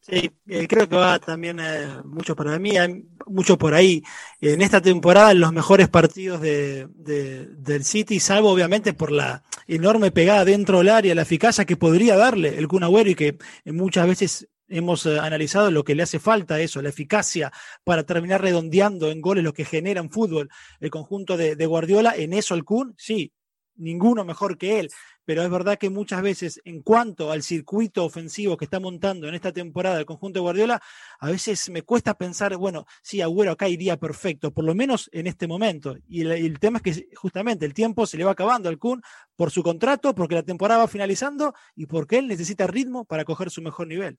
Sí, 0.00 0.30
eh, 0.48 0.66
creo 0.66 0.88
que 0.88 0.96
va 0.96 1.18
también 1.18 1.60
eh, 1.60 1.86
mucho 2.04 2.34
para 2.36 2.58
mí, 2.58 2.76
hay 2.76 3.04
mucho 3.26 3.56
por 3.58 3.74
ahí. 3.74 4.02
En 4.40 4.62
esta 4.62 4.80
temporada, 4.80 5.34
los 5.34 5.52
mejores 5.52 5.88
partidos 5.88 6.40
de, 6.40 6.86
del 6.96 7.84
City, 7.84 8.20
salvo 8.20 8.50
obviamente 8.50 8.92
por 8.94 9.12
la 9.12 9.44
enorme 9.66 10.10
pegada 10.10 10.44
dentro 10.44 10.78
del 10.78 10.90
área, 10.90 11.14
la 11.14 11.22
eficacia 11.22 11.64
que 11.64 11.76
podría 11.76 12.16
darle 12.16 12.58
el 12.58 12.68
Kun 12.68 12.84
Agüero 12.84 13.10
y 13.10 13.14
que 13.14 13.38
muchas 13.66 14.06
veces 14.06 14.48
hemos 14.74 15.06
eh, 15.06 15.18
analizado 15.20 15.70
lo 15.70 15.84
que 15.84 15.94
le 15.94 16.02
hace 16.02 16.18
falta 16.18 16.56
a 16.56 16.60
eso, 16.60 16.82
la 16.82 16.88
eficacia 16.88 17.52
para 17.84 18.02
terminar 18.02 18.42
redondeando 18.42 19.10
en 19.10 19.20
goles 19.20 19.44
lo 19.44 19.52
que 19.52 19.64
genera 19.64 20.00
en 20.00 20.10
fútbol 20.10 20.50
el 20.80 20.90
conjunto 20.90 21.36
de, 21.36 21.66
Guardiola. 21.66 22.14
En 22.16 22.32
eso 22.32 22.54
el 22.54 22.64
Kun, 22.64 22.94
sí, 22.98 23.32
ninguno 23.76 24.24
mejor 24.24 24.58
que 24.58 24.80
él 24.80 24.90
pero 25.24 25.42
es 25.42 25.50
verdad 25.50 25.78
que 25.78 25.90
muchas 25.90 26.22
veces 26.22 26.60
en 26.64 26.82
cuanto 26.82 27.30
al 27.30 27.42
circuito 27.42 28.04
ofensivo 28.04 28.56
que 28.56 28.64
está 28.64 28.80
montando 28.80 29.28
en 29.28 29.34
esta 29.34 29.52
temporada 29.52 29.98
el 29.98 30.06
conjunto 30.06 30.38
de 30.38 30.42
Guardiola, 30.42 30.82
a 31.18 31.30
veces 31.30 31.70
me 31.70 31.82
cuesta 31.82 32.14
pensar, 32.14 32.56
bueno, 32.56 32.86
sí, 33.02 33.20
Agüero 33.20 33.52
acá 33.52 33.68
iría 33.68 33.96
perfecto, 33.96 34.52
por 34.52 34.64
lo 34.64 34.74
menos 34.74 35.08
en 35.12 35.26
este 35.26 35.46
momento. 35.46 35.96
Y 36.06 36.22
el, 36.22 36.58
tema 36.58 36.78
es 36.78 36.82
que 36.82 37.08
justamente 37.16 37.64
el 37.64 37.74
tiempo 37.74 38.06
se 38.06 38.18
le 38.18 38.24
va 38.24 38.32
acabando 38.32 38.68
al 38.68 38.78
Kun 38.78 39.02
por 39.36 39.50
su 39.50 39.62
contrato, 39.62 40.14
porque 40.14 40.34
la 40.34 40.42
temporada 40.42 40.80
va 40.80 40.88
finalizando 40.88 41.54
y 41.74 41.86
porque 41.86 42.18
él 42.18 42.28
necesita 42.28 42.66
ritmo 42.66 43.04
para 43.04 43.24
coger 43.24 43.50
su 43.50 43.62
mejor 43.62 43.86
nivel. 43.86 44.18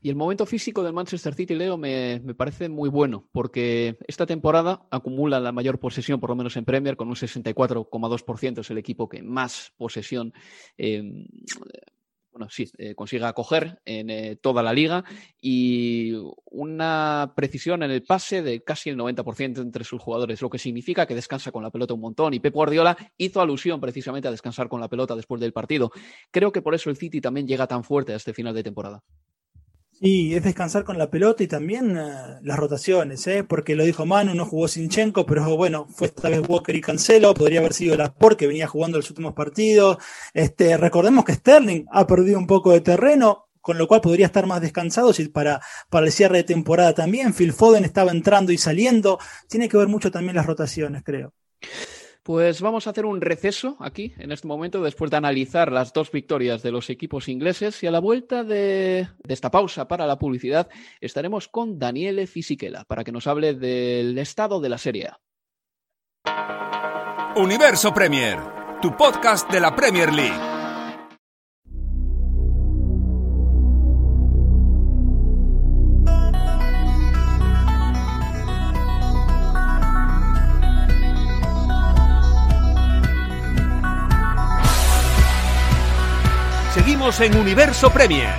Y 0.00 0.10
el 0.10 0.16
momento 0.16 0.46
físico 0.46 0.82
del 0.82 0.92
Manchester 0.92 1.34
City, 1.34 1.54
Leo, 1.54 1.76
me, 1.76 2.20
parece 2.36 2.68
muy 2.68 2.88
bueno, 2.88 3.28
porque 3.32 3.98
esta 4.06 4.26
temporada 4.26 4.86
acumula 4.90 5.40
la 5.40 5.52
mayor 5.52 5.78
posesión, 5.78 6.20
por 6.20 6.30
lo 6.30 6.36
menos 6.36 6.56
en 6.56 6.64
Premier, 6.64 6.96
con 6.96 7.08
un 7.08 7.14
64,2%. 7.14 8.60
Es 8.60 8.70
el 8.70 8.78
equipo 8.78 9.08
que 9.08 9.22
más 9.22 9.72
posesión 9.76 10.32
eh, 10.78 11.02
bueno, 12.36 12.50
sí, 12.50 12.70
eh, 12.76 12.94
consiga 12.94 13.28
acoger 13.28 13.80
en 13.86 14.10
eh, 14.10 14.36
toda 14.36 14.62
la 14.62 14.74
liga 14.74 15.02
y 15.40 16.12
una 16.44 17.32
precisión 17.34 17.82
en 17.82 17.90
el 17.90 18.02
pase 18.02 18.42
de 18.42 18.62
casi 18.62 18.90
el 18.90 18.98
90% 18.98 19.62
entre 19.62 19.84
sus 19.84 20.02
jugadores, 20.02 20.42
lo 20.42 20.50
que 20.50 20.58
significa 20.58 21.06
que 21.06 21.14
descansa 21.14 21.50
con 21.50 21.62
la 21.62 21.70
pelota 21.70 21.94
un 21.94 22.00
montón. 22.00 22.34
Y 22.34 22.40
Pep 22.40 22.52
Guardiola 22.52 22.94
hizo 23.16 23.40
alusión 23.40 23.80
precisamente 23.80 24.28
a 24.28 24.30
descansar 24.30 24.68
con 24.68 24.82
la 24.82 24.88
pelota 24.88 25.16
después 25.16 25.40
del 25.40 25.54
partido. 25.54 25.90
Creo 26.30 26.52
que 26.52 26.60
por 26.60 26.74
eso 26.74 26.90
el 26.90 26.98
City 26.98 27.22
también 27.22 27.46
llega 27.48 27.66
tan 27.66 27.82
fuerte 27.82 28.12
a 28.12 28.16
este 28.16 28.34
final 28.34 28.54
de 28.54 28.64
temporada. 28.64 29.02
Sí, 29.98 30.34
es 30.34 30.42
descansar 30.44 30.84
con 30.84 30.98
la 30.98 31.10
pelota 31.10 31.42
y 31.42 31.46
también 31.46 31.96
eh, 31.96 32.02
las 32.42 32.58
rotaciones, 32.58 33.26
¿eh? 33.28 33.44
porque 33.44 33.74
lo 33.74 33.82
dijo 33.82 34.04
Manu, 34.04 34.34
no 34.34 34.44
jugó 34.44 34.68
Sinchenko, 34.68 35.24
pero 35.24 35.56
bueno, 35.56 35.86
fue 35.88 36.08
esta 36.08 36.28
vez 36.28 36.42
Walker 36.46 36.76
y 36.76 36.82
Cancelo, 36.82 37.32
podría 37.32 37.60
haber 37.60 37.72
sido 37.72 37.96
la 37.96 38.14
que 38.36 38.46
venía 38.46 38.66
jugando 38.66 38.98
los 38.98 39.08
últimos 39.08 39.32
partidos. 39.32 39.96
Este, 40.34 40.76
recordemos 40.76 41.24
que 41.24 41.32
Sterling 41.32 41.86
ha 41.90 42.06
perdido 42.06 42.38
un 42.38 42.46
poco 42.46 42.72
de 42.72 42.82
terreno, 42.82 43.48
con 43.62 43.78
lo 43.78 43.88
cual 43.88 44.02
podría 44.02 44.26
estar 44.26 44.46
más 44.46 44.60
descansado 44.60 45.14
si 45.14 45.28
para, 45.28 45.62
para 45.88 46.04
el 46.04 46.12
cierre 46.12 46.38
de 46.38 46.44
temporada 46.44 46.92
también. 46.94 47.32
Phil 47.32 47.54
Foden 47.54 47.84
estaba 47.84 48.10
entrando 48.10 48.52
y 48.52 48.58
saliendo. 48.58 49.18
Tiene 49.48 49.68
que 49.68 49.78
ver 49.78 49.88
mucho 49.88 50.10
también 50.10 50.36
las 50.36 50.46
rotaciones, 50.46 51.02
creo. 51.04 51.32
Pues 52.26 52.60
vamos 52.60 52.88
a 52.88 52.90
hacer 52.90 53.06
un 53.06 53.20
receso 53.20 53.76
aquí, 53.78 54.12
en 54.18 54.32
este 54.32 54.48
momento, 54.48 54.82
después 54.82 55.12
de 55.12 55.16
analizar 55.16 55.70
las 55.70 55.92
dos 55.92 56.10
victorias 56.10 56.60
de 56.60 56.72
los 56.72 56.90
equipos 56.90 57.28
ingleses. 57.28 57.80
Y 57.84 57.86
a 57.86 57.92
la 57.92 58.00
vuelta 58.00 58.42
de, 58.42 59.06
esta 59.28 59.52
pausa 59.52 59.86
para 59.86 60.08
la 60.08 60.18
publicidad, 60.18 60.68
estaremos 61.00 61.46
con 61.46 61.78
Daniele 61.78 62.26
Fisichella 62.26 62.82
para 62.88 63.04
que 63.04 63.12
nos 63.12 63.28
hable 63.28 63.54
del 63.54 64.18
estado 64.18 64.60
de 64.60 64.68
la 64.68 64.78
Serie. 64.78 65.10
Universo 67.36 67.94
Premier, 67.94 68.40
tu 68.82 68.96
podcast 68.96 69.48
de 69.48 69.60
la 69.60 69.76
Premier 69.76 70.12
League. 70.12 70.55
En 87.06 87.36
Universo 87.36 87.88
Premier. 87.90 88.34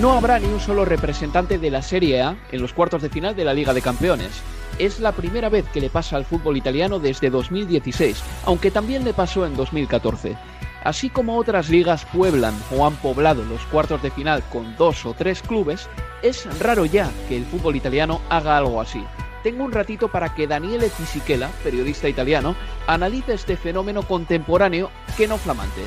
No 0.00 0.12
habrá 0.12 0.38
ni 0.38 0.46
un 0.46 0.60
solo 0.60 0.84
representante 0.84 1.58
de 1.58 1.68
la 1.68 1.82
Serie 1.82 2.22
A 2.22 2.36
en 2.52 2.62
los 2.62 2.72
cuartos 2.72 3.02
de 3.02 3.08
final 3.08 3.34
de 3.34 3.44
la 3.44 3.52
Liga 3.52 3.74
de 3.74 3.82
Campeones. 3.82 4.40
Es 4.78 5.00
la 5.00 5.10
primera 5.10 5.48
vez 5.48 5.66
que 5.66 5.80
le 5.80 5.90
pasa 5.90 6.14
al 6.14 6.24
fútbol 6.24 6.56
italiano 6.56 7.00
desde 7.00 7.28
2016, 7.28 8.22
aunque 8.44 8.70
también 8.70 9.02
le 9.02 9.14
pasó 9.14 9.44
en 9.46 9.56
2014. 9.56 10.36
Así 10.84 11.10
como 11.10 11.36
otras 11.36 11.68
ligas 11.68 12.06
pueblan 12.12 12.54
o 12.70 12.86
han 12.86 12.94
poblado 12.94 13.42
los 13.44 13.62
cuartos 13.62 14.00
de 14.00 14.12
final 14.12 14.44
con 14.52 14.76
dos 14.76 15.04
o 15.04 15.12
tres 15.12 15.42
clubes, 15.42 15.88
es 16.22 16.46
raro 16.60 16.84
ya 16.84 17.10
que 17.28 17.36
el 17.36 17.44
fútbol 17.44 17.74
italiano 17.74 18.20
haga 18.28 18.58
algo 18.58 18.80
así. 18.80 19.04
Tengo 19.42 19.64
un 19.64 19.72
ratito 19.72 20.06
para 20.06 20.36
que 20.36 20.46
Daniele 20.46 20.88
Fisichella, 20.88 21.50
periodista 21.64 22.08
italiano, 22.08 22.54
analice 22.86 23.34
este 23.34 23.56
fenómeno 23.56 24.02
contemporáneo 24.02 24.88
que 25.16 25.26
no 25.26 25.36
flamante. 25.36 25.82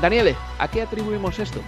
Daniele, 0.00 0.36
¿a 0.58 0.68
qué 0.68 0.82
atribuimos 0.82 1.38
esto? 1.38 1.60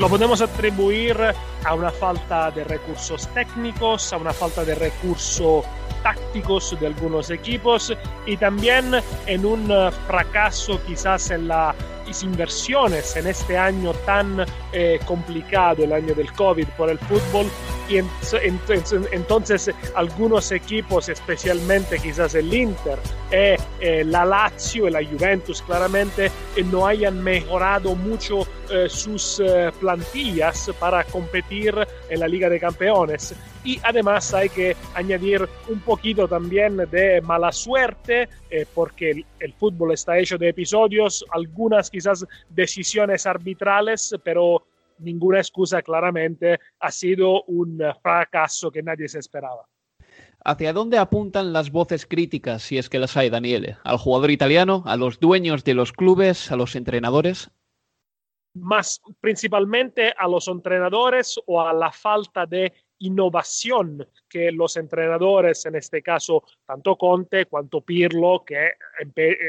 Lo 0.00 0.08
podemos 0.08 0.40
atribuir 0.40 1.16
a 1.64 1.74
una 1.74 1.90
falta 1.90 2.50
de 2.50 2.64
recursos 2.64 3.28
técnicos, 3.28 4.12
a 4.12 4.16
una 4.16 4.32
falta 4.32 4.64
de 4.64 4.74
recursos 4.74 5.64
tácticos 6.02 6.76
de 6.78 6.88
algunos 6.88 7.30
equipos 7.30 7.92
y 8.26 8.36
también 8.36 8.92
en 9.26 9.46
un 9.46 9.72
fracaso 10.06 10.80
quizás 10.84 11.30
en 11.30 11.48
las 11.48 11.76
inversiones 12.22 13.16
en 13.16 13.26
este 13.26 13.56
año 13.56 13.92
tan 14.06 14.44
eh, 14.72 14.98
complicado, 15.04 15.84
el 15.84 15.92
año 15.92 16.14
del 16.14 16.32
COVID 16.32 16.66
por 16.76 16.90
el 16.90 16.98
fútbol, 16.98 17.46
y 17.88 17.98
entonces 17.98 19.70
algunos 19.94 20.52
equipos, 20.52 21.08
especialmente 21.08 21.98
quizás 21.98 22.34
el 22.34 22.52
Inter, 22.52 22.98
eh, 23.30 23.56
eh, 23.80 24.04
la 24.06 24.24
Lazio 24.24 24.88
y 24.88 24.90
la 24.90 25.04
Juventus 25.04 25.60
claramente, 25.60 26.30
eh, 26.56 26.64
no 26.64 26.86
hayan 26.86 27.22
mejorado 27.22 27.94
mucho 27.94 28.46
sus 28.88 29.42
plantillas 29.78 30.70
para 30.80 31.04
competir 31.04 31.74
en 32.08 32.18
la 32.18 32.26
Liga 32.26 32.48
de 32.48 32.58
Campeones. 32.58 33.34
Y 33.62 33.78
además 33.82 34.32
hay 34.32 34.48
que 34.48 34.74
añadir 34.94 35.46
un 35.68 35.80
poquito 35.80 36.26
también 36.26 36.78
de 36.90 37.20
mala 37.20 37.52
suerte, 37.52 38.28
porque 38.74 39.10
el, 39.10 39.26
el 39.40 39.52
fútbol 39.52 39.92
está 39.92 40.18
hecho 40.18 40.38
de 40.38 40.48
episodios, 40.48 41.24
algunas 41.30 41.90
quizás 41.90 42.26
decisiones 42.50 43.26
arbitrales, 43.26 44.14
pero 44.22 44.64
ninguna 44.98 45.38
excusa 45.38 45.82
claramente, 45.82 46.60
ha 46.80 46.90
sido 46.90 47.42
un 47.44 47.80
fracaso 48.02 48.70
que 48.70 48.82
nadie 48.82 49.08
se 49.08 49.18
esperaba. 49.18 49.66
¿Hacia 50.44 50.72
dónde 50.72 50.98
apuntan 50.98 51.52
las 51.52 51.70
voces 51.70 52.06
críticas, 52.06 52.62
si 52.62 52.76
es 52.76 52.90
que 52.90 52.98
las 52.98 53.16
hay, 53.16 53.30
Daniele? 53.30 53.78
¿Al 53.82 53.96
jugador 53.96 54.30
italiano, 54.30 54.82
a 54.86 54.96
los 54.96 55.18
dueños 55.18 55.64
de 55.64 55.74
los 55.74 55.92
clubes, 55.92 56.52
a 56.52 56.56
los 56.56 56.76
entrenadores? 56.76 57.50
Más 58.54 59.00
principalmente 59.20 60.12
a 60.16 60.28
los 60.28 60.46
entrenadores 60.48 61.40
o 61.46 61.60
a 61.62 61.72
la 61.72 61.90
falta 61.90 62.46
de 62.46 62.72
innovación 63.06 64.06
que 64.28 64.50
los 64.52 64.76
entrenadores, 64.76 65.64
en 65.66 65.76
este 65.76 66.02
caso 66.02 66.42
tanto 66.66 66.96
Conte 66.96 67.46
cuanto 67.46 67.80
Pirlo, 67.80 68.44
que 68.44 68.70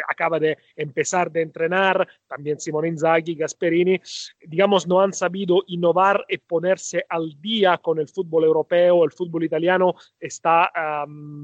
acaba 0.08 0.40
de 0.40 0.58
empezar 0.76 1.32
de 1.32 1.42
entrenar, 1.42 2.08
también 2.28 2.60
Simone 2.60 2.90
Inzaghi, 2.90 3.36
Gasperini, 3.36 4.00
digamos, 4.46 4.88
no 4.88 5.02
han 5.02 5.14
sabido 5.14 5.64
innovar 5.68 6.26
y 6.28 6.38
ponerse 6.38 7.06
al 7.10 7.40
día 7.40 7.78
con 7.80 8.00
el 8.00 8.08
fútbol 8.08 8.44
europeo. 8.44 9.04
El 9.04 9.12
fútbol 9.12 9.44
italiano 9.44 9.96
está, 10.20 10.72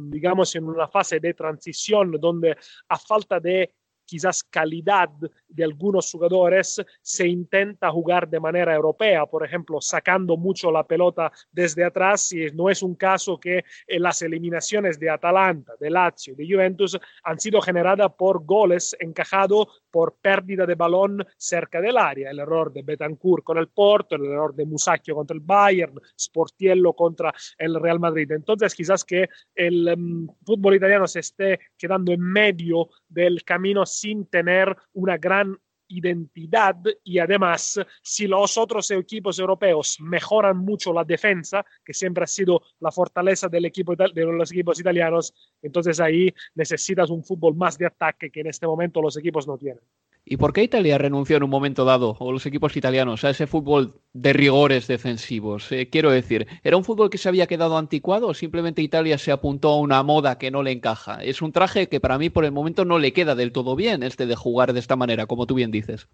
digamos, 0.10 0.56
en 0.56 0.66
una 0.66 0.88
fase 0.88 1.20
de 1.20 1.34
transición 1.34 2.12
donde 2.12 2.58
a 2.90 2.98
falta 2.98 3.40
de 3.40 3.74
quizás 4.12 4.44
calidad 4.44 5.10
de 5.48 5.64
algunos 5.64 6.12
jugadores, 6.12 6.84
se 7.02 7.26
intenta 7.26 7.90
jugar 7.90 8.28
de 8.28 8.42
manera 8.42 8.76
europea, 8.76 9.26
por 9.26 9.46
ejemplo, 9.46 9.80
sacando 9.80 10.36
mucho 10.36 10.70
la 10.70 10.86
pelota 10.86 11.32
desde 11.50 11.86
atrás, 11.86 12.34
y 12.34 12.52
no 12.52 12.70
es 12.70 12.84
un 12.84 12.96
caso 12.96 13.40
que 13.40 13.64
eh, 13.88 14.00
las 14.02 14.22
eliminaciones 14.22 15.00
de 15.00 15.10
Atalanta, 15.10 15.76
de 15.80 15.90
Lazio, 15.90 16.36
de 16.36 16.46
Juventus 16.46 17.00
han 17.24 17.40
sido 17.40 17.62
generadas 17.62 18.12
por 18.18 18.44
goles 18.44 18.98
encajados 19.00 19.81
por 19.92 20.16
pérdida 20.22 20.66
de 20.66 20.76
balón 20.76 21.26
cerca 21.38 21.82
del 21.82 21.98
área, 21.98 22.32
el 22.32 22.40
error 22.40 22.72
de 22.72 22.82
Betancourt 22.82 23.44
con 23.44 23.58
el 23.58 23.68
Porto, 23.68 24.16
el 24.16 24.26
error 24.26 24.56
de 24.56 24.66
Musacchio 24.66 25.16
contra 25.16 25.36
el 25.36 25.42
Bayern, 25.42 26.00
Sportiello 26.20 26.94
contra 26.94 27.34
el 27.58 27.80
Real 27.80 28.00
Madrid. 28.00 28.32
Entonces, 28.32 28.74
quizás 28.74 29.04
que 29.04 29.30
el 29.54 29.96
mm, 29.96 30.30
fútbol 30.46 30.76
italiano 30.76 31.08
se 31.08 31.20
esté 31.20 31.60
quedando 31.78 32.12
en 32.12 32.22
medio 32.22 32.90
del 33.08 33.44
camino 33.44 33.86
sin 33.86 34.26
tener 34.28 34.76
una 34.94 35.18
gran 35.18 35.58
identidad 35.92 36.78
y 37.04 37.20
además 37.20 37.80
si 38.02 38.28
los 38.28 38.58
otros 38.58 38.90
equipos 38.92 39.40
europeos 39.40 39.98
mejoran 40.00 40.58
mucho 40.58 40.94
la 40.94 41.04
defensa, 41.04 41.66
que 41.84 41.94
siempre 41.94 42.24
ha 42.24 42.28
sido 42.28 42.62
la 42.80 42.92
fortaleza 42.92 43.48
del 43.48 43.66
equipo, 43.66 43.96
de 43.96 44.26
los 44.26 44.52
equipos 44.52 44.80
italianos, 44.80 45.34
entonces 45.62 46.00
ahí 46.00 46.34
necesitas 46.56 47.10
un 47.10 47.24
fútbol 47.24 47.56
más 47.56 47.78
de 47.78 47.86
ataque 47.88 48.32
que 48.32 48.42
en 48.42 48.48
este 48.48 48.68
momento 48.68 49.02
los 49.02 49.18
equipos 49.18 49.48
no 49.48 49.58
tienen. 49.58 49.84
¿Y 50.24 50.38
por 50.38 50.54
qué 50.54 50.64
Italia 50.64 50.98
renunció 50.98 51.38
en 51.38 51.44
un 51.44 51.50
momento 51.50 51.84
dado, 51.84 52.16
o 52.20 52.32
los 52.32 52.46
equipos 52.46 52.78
italianos, 52.78 53.24
a 53.24 53.32
ese 53.32 53.48
fútbol 53.48 53.96
de 54.14 54.34
rigores 54.34 54.88
defensivos? 54.88 55.72
Eh, 55.72 55.90
quiero 55.90 56.12
decir, 56.12 56.48
¿era 56.64 56.78
un 56.78 56.84
fútbol 56.84 57.10
que 57.10 57.18
se 57.18 57.28
había 57.28 57.48
quedado 57.48 57.78
anticuado 57.78 58.28
o 58.28 58.34
simplemente 58.34 58.84
Italia 58.84 59.18
se 59.18 59.32
apuntó 59.32 59.70
a 59.70 59.80
una 59.80 60.04
moda 60.04 60.38
que 60.38 60.52
no 60.52 60.62
le 60.62 60.72
encaja? 60.72 61.24
Es 61.24 61.42
un 61.42 61.52
traje 61.52 61.90
que 61.90 62.00
para 62.00 62.20
mí 62.20 62.30
por 62.30 62.46
el 62.46 62.52
momento 62.52 62.86
no 62.86 63.00
le 63.00 63.14
queda 63.14 63.34
del 63.34 63.52
todo 63.52 63.76
bien, 63.76 64.04
este 64.04 64.28
de 64.28 64.36
jugar 64.36 64.74
de 64.74 64.80
esta 64.80 64.96
manera, 64.96 65.26
como 65.26 65.48
tú 65.48 65.56
bien 65.56 65.72
dices. 65.72 66.08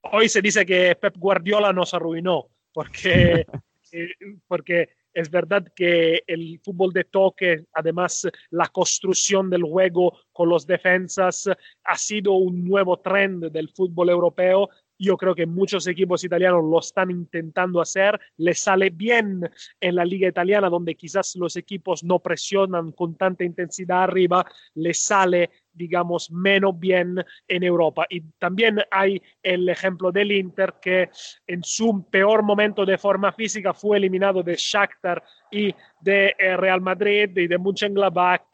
Hoy 0.00 0.28
se 0.28 0.40
dice 0.40 0.64
que 0.64 0.96
Pep 0.96 1.16
Guardiola 1.18 1.72
nos 1.72 1.92
arruinó, 1.94 2.48
porque, 2.72 3.46
eh, 3.92 4.08
porque 4.48 4.88
es 5.12 5.30
verdad 5.30 5.66
que 5.74 6.22
el 6.26 6.60
fútbol 6.62 6.92
de 6.92 7.04
toque, 7.04 7.64
además 7.72 8.28
la 8.50 8.68
construcción 8.68 9.50
del 9.50 9.62
juego 9.62 10.18
con 10.32 10.48
los 10.48 10.66
defensas, 10.66 11.48
ha 11.84 11.96
sido 11.96 12.32
un 12.32 12.64
nuevo 12.64 12.98
trend 13.00 13.50
del 13.50 13.68
fútbol 13.68 14.10
europeo. 14.10 14.68
Yo 14.98 15.16
creo 15.16 15.34
que 15.34 15.46
muchos 15.46 15.86
equipos 15.86 16.22
italianos 16.22 16.62
lo 16.64 16.78
están 16.78 17.10
intentando 17.10 17.80
hacer. 17.80 18.18
Les 18.36 18.60
sale 18.60 18.90
bien 18.90 19.40
en 19.80 19.94
la 19.94 20.04
liga 20.04 20.28
italiana, 20.28 20.70
donde 20.70 20.94
quizás 20.94 21.34
los 21.36 21.56
equipos 21.56 22.04
no 22.04 22.20
presionan 22.20 22.92
con 22.92 23.16
tanta 23.16 23.44
intensidad 23.44 24.04
arriba. 24.04 24.46
Les 24.74 25.02
sale 25.02 25.50
digamos, 25.72 26.30
menos 26.30 26.78
bien 26.78 27.24
en 27.48 27.62
Europa. 27.62 28.06
Y 28.08 28.20
también 28.38 28.78
hay 28.90 29.22
el 29.42 29.68
ejemplo 29.68 30.12
del 30.12 30.32
Inter, 30.32 30.74
que 30.80 31.10
en 31.46 31.62
su 31.62 32.06
peor 32.10 32.42
momento 32.42 32.84
de 32.84 32.98
forma 32.98 33.32
física 33.32 33.72
fue 33.74 33.96
eliminado 33.96 34.42
de 34.42 34.56
Shakhtar 34.56 35.22
y 35.50 35.74
de 36.00 36.34
eh, 36.38 36.56
Real 36.56 36.80
Madrid 36.80 37.36
y 37.36 37.46
de 37.46 37.58
Mönchengladbach. 37.58 38.48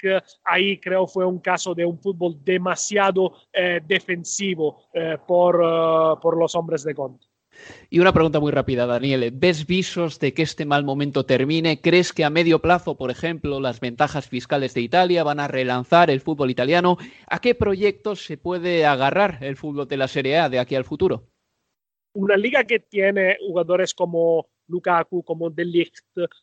Ahí 0.45 0.79
creo 0.79 1.07
fue 1.07 1.25
un 1.25 1.39
caso 1.39 1.75
de 1.75 1.85
un 1.85 1.99
fútbol 1.99 2.37
demasiado 2.43 3.33
eh, 3.53 3.81
defensivo 3.87 4.89
eh, 4.93 5.17
por, 5.27 6.21
por 6.21 6.37
los 6.37 6.55
hombres 6.55 6.85
de 6.85 6.95
Conte. 6.95 7.28
Y 7.91 8.01
una 8.01 8.13
pregunta 8.13 8.41
muy 8.41 8.53
rápida, 8.53 8.87
Daniel. 8.87 9.31
¿Ves 9.33 9.67
visos 9.67 10.19
de 10.19 10.35
que 10.35 10.43
este 10.43 10.65
mal 10.65 10.85
momento 10.85 11.25
termine? 11.25 11.81
¿Crees 11.81 12.13
que 12.13 12.25
a 12.25 12.31
medio 12.31 12.61
plazo, 12.61 12.97
por 12.97 13.11
ejemplo, 13.11 13.61
las 13.61 13.81
ventajas 13.81 14.29
fiscales 14.29 14.75
de 14.75 14.83
Italia 14.83 15.25
van 15.25 15.41
a 15.41 15.49
relanzar 15.49 16.11
el 16.11 16.21
fútbol 16.21 16.51
italiano? 16.51 16.99
¿A 17.27 17.41
qué 17.41 17.55
proyectos 17.55 18.25
se 18.25 18.37
puede 18.37 18.87
agarrar 18.87 19.39
el 19.43 19.57
fútbol 19.57 19.89
de 19.89 19.97
la 19.97 20.09
Serie 20.09 20.39
A 20.39 20.49
de 20.49 20.59
aquí 20.59 20.75
al 20.75 20.85
futuro? 20.85 21.29
Una 22.15 22.37
liga 22.37 22.65
que 22.65 22.81
tiene 22.81 23.37
jugadores 23.41 23.95
como 23.95 24.49
Lukaku, 24.69 25.23
como 25.23 25.51
De 25.51 25.65
Ligt, 25.65 25.99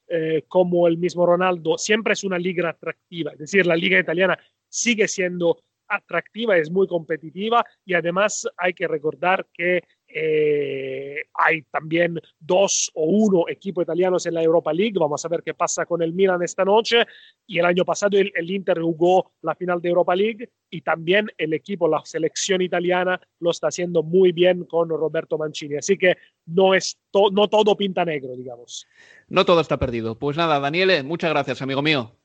eh, 0.07 0.43
como 0.47 0.87
el 0.87 0.97
mismo 0.97 1.25
Ronaldo, 1.25 1.77
siempre 1.77 2.13
es 2.13 2.23
una 2.23 2.37
liga 2.37 2.69
atractiva. 2.69 3.31
Es 3.33 3.39
decir, 3.39 3.65
la 3.65 3.75
liga 3.75 3.99
italiana 3.99 4.37
sigue 4.67 5.07
siendo 5.07 5.59
atractiva, 5.87 6.57
es 6.57 6.71
muy 6.71 6.87
competitiva 6.87 7.63
y 7.85 7.93
además 7.93 8.47
hay 8.57 8.73
que 8.73 8.87
recordar 8.87 9.47
que 9.53 9.83
eh, 10.17 11.25
hay 11.33 11.63
también 11.63 12.17
dos 12.39 12.89
o 12.93 13.03
uno 13.03 13.49
equipos 13.49 13.83
italianos 13.83 14.25
en 14.25 14.35
la 14.35 14.41
Europa 14.41 14.71
League. 14.71 14.97
Vamos 14.97 15.25
a 15.25 15.27
ver 15.27 15.43
qué 15.43 15.53
pasa 15.53 15.85
con 15.85 16.01
el 16.01 16.13
Milan 16.13 16.41
esta 16.41 16.63
noche. 16.63 17.05
Y 17.45 17.59
el 17.59 17.65
año 17.65 17.83
pasado 17.83 18.17
el, 18.17 18.49
Inter 18.49 18.79
jugó 18.79 19.33
la 19.41 19.55
final 19.55 19.81
de 19.81 19.89
Europa 19.89 20.15
League 20.15 20.49
y 20.69 20.81
también 20.81 21.29
el 21.37 21.53
equipo, 21.53 21.89
la 21.89 22.01
selección 22.05 22.61
italiana, 22.61 23.19
lo 23.39 23.51
está 23.51 23.67
haciendo 23.67 24.03
muy 24.03 24.31
bien 24.31 24.63
con 24.63 24.87
Roberto 24.87 25.37
Mancini. 25.37 25.75
Así 25.75 25.97
que 25.97 26.15
no, 26.45 26.73
es 26.73 26.97
no 27.33 27.49
todo 27.49 27.75
pinta 27.75 28.05
negro, 28.05 28.37
digamos. 28.37 28.87
No 29.27 29.43
todo 29.43 29.59
está 29.59 29.77
perdido. 29.77 30.17
Pues 30.17 30.37
nada, 30.37 30.61
Daniele, 30.61 31.03
muchas 31.03 31.29
gracias, 31.29 31.61
amigo 31.61 31.81
mío. 31.81 32.15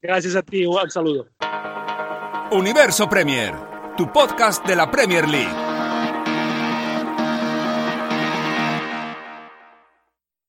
Gracias 0.00 0.36
a 0.36 0.42
ti, 0.42 0.64
un 0.64 0.90
saludo. 0.90 1.26
Universo 2.52 3.08
Premier, 3.08 3.52
tu 3.96 4.12
podcast 4.12 4.64
de 4.64 4.76
la 4.76 4.88
Premier 4.88 5.28
League. 5.28 5.61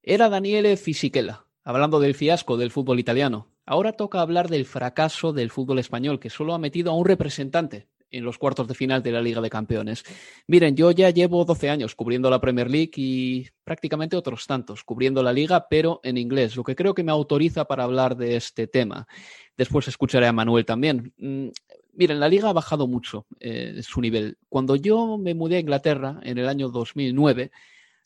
Era 0.05 0.27
Daniele 0.27 0.75
Fisichella, 0.75 1.45
hablando 1.63 2.01
del 2.01 2.13
fiasco 2.13 2.57
del 2.57 2.71
fútbol 2.71 2.99
italiano. 2.99 3.47
Ahora 3.65 3.93
toca 3.93 4.19
hablar 4.19 4.49
del 4.49 4.65
fracaso 4.65 5.31
del 5.31 5.49
fútbol 5.49 5.79
español, 5.79 6.19
que 6.19 6.29
solo 6.29 6.53
ha 6.53 6.59
metido 6.59 6.91
a 6.91 6.95
un 6.95 7.05
representante 7.05 7.87
en 8.11 8.25
los 8.25 8.37
cuartos 8.37 8.67
de 8.67 8.73
final 8.73 9.01
de 9.01 9.13
la 9.13 9.21
Liga 9.21 9.39
de 9.39 9.49
Campeones. 9.49 10.03
Miren, 10.45 10.75
yo 10.75 10.91
ya 10.91 11.09
llevo 11.09 11.45
12 11.45 11.69
años 11.69 11.95
cubriendo 11.95 12.29
la 12.29 12.41
Premier 12.41 12.69
League 12.69 12.91
y 12.97 13.47
prácticamente 13.63 14.17
otros 14.17 14.45
tantos 14.45 14.83
cubriendo 14.83 15.23
la 15.23 15.31
liga, 15.31 15.67
pero 15.69 16.01
en 16.03 16.17
inglés, 16.17 16.57
lo 16.57 16.65
que 16.65 16.75
creo 16.75 16.93
que 16.93 17.05
me 17.05 17.13
autoriza 17.13 17.63
para 17.63 17.85
hablar 17.85 18.17
de 18.17 18.35
este 18.35 18.67
tema. 18.67 19.07
Después 19.55 19.87
escucharé 19.87 20.27
a 20.27 20.33
Manuel 20.33 20.65
también. 20.65 21.13
Mm, 21.17 21.47
miren, 21.93 22.19
la 22.19 22.27
liga 22.27 22.49
ha 22.49 22.53
bajado 22.53 22.87
mucho 22.87 23.25
eh, 23.39 23.79
su 23.83 24.01
nivel. 24.01 24.37
Cuando 24.49 24.75
yo 24.75 25.17
me 25.17 25.33
mudé 25.33 25.55
a 25.55 25.59
Inglaterra 25.61 26.19
en 26.23 26.39
el 26.39 26.49
año 26.49 26.67
2009, 26.67 27.51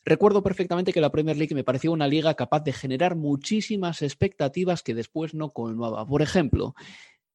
Recuerdo 0.08 0.42
perfectamente 0.42 0.94
que 0.94 1.02
la 1.02 1.12
Premier 1.12 1.36
League 1.36 1.54
me 1.54 1.64
parecía 1.64 1.90
una 1.90 2.08
liga 2.08 2.32
capaz 2.32 2.60
de 2.60 2.72
generar 2.72 3.14
muchísimas 3.14 4.00
expectativas 4.00 4.82
que 4.82 4.94
después 4.94 5.34
no 5.34 5.50
colmaba. 5.50 6.06
Por 6.06 6.22
ejemplo, 6.22 6.74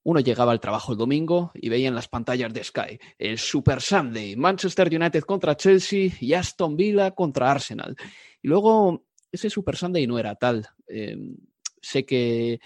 uno 0.01 0.19
llegaba 0.19 0.53
al 0.53 0.59
trabajo 0.59 0.91
el 0.91 0.97
domingo 0.97 1.51
y 1.53 1.69
veía 1.69 1.87
en 1.87 1.93
las 1.93 2.07
pantallas 2.07 2.51
de 2.51 2.63
Sky 2.63 2.97
el 3.19 3.37
Super 3.37 3.79
Sunday, 3.79 4.35
Manchester 4.35 4.87
United 4.87 5.21
contra 5.21 5.55
Chelsea 5.55 6.13
y 6.19 6.33
Aston 6.33 6.75
Villa 6.75 7.11
contra 7.11 7.51
Arsenal. 7.51 7.95
Y 8.41 8.47
luego 8.47 9.03
ese 9.31 9.51
Super 9.51 9.77
Sunday 9.77 10.07
no 10.07 10.17
era 10.17 10.33
tal. 10.33 10.67
Em, 10.87 11.37
sé 11.79 12.07
que 12.07 12.59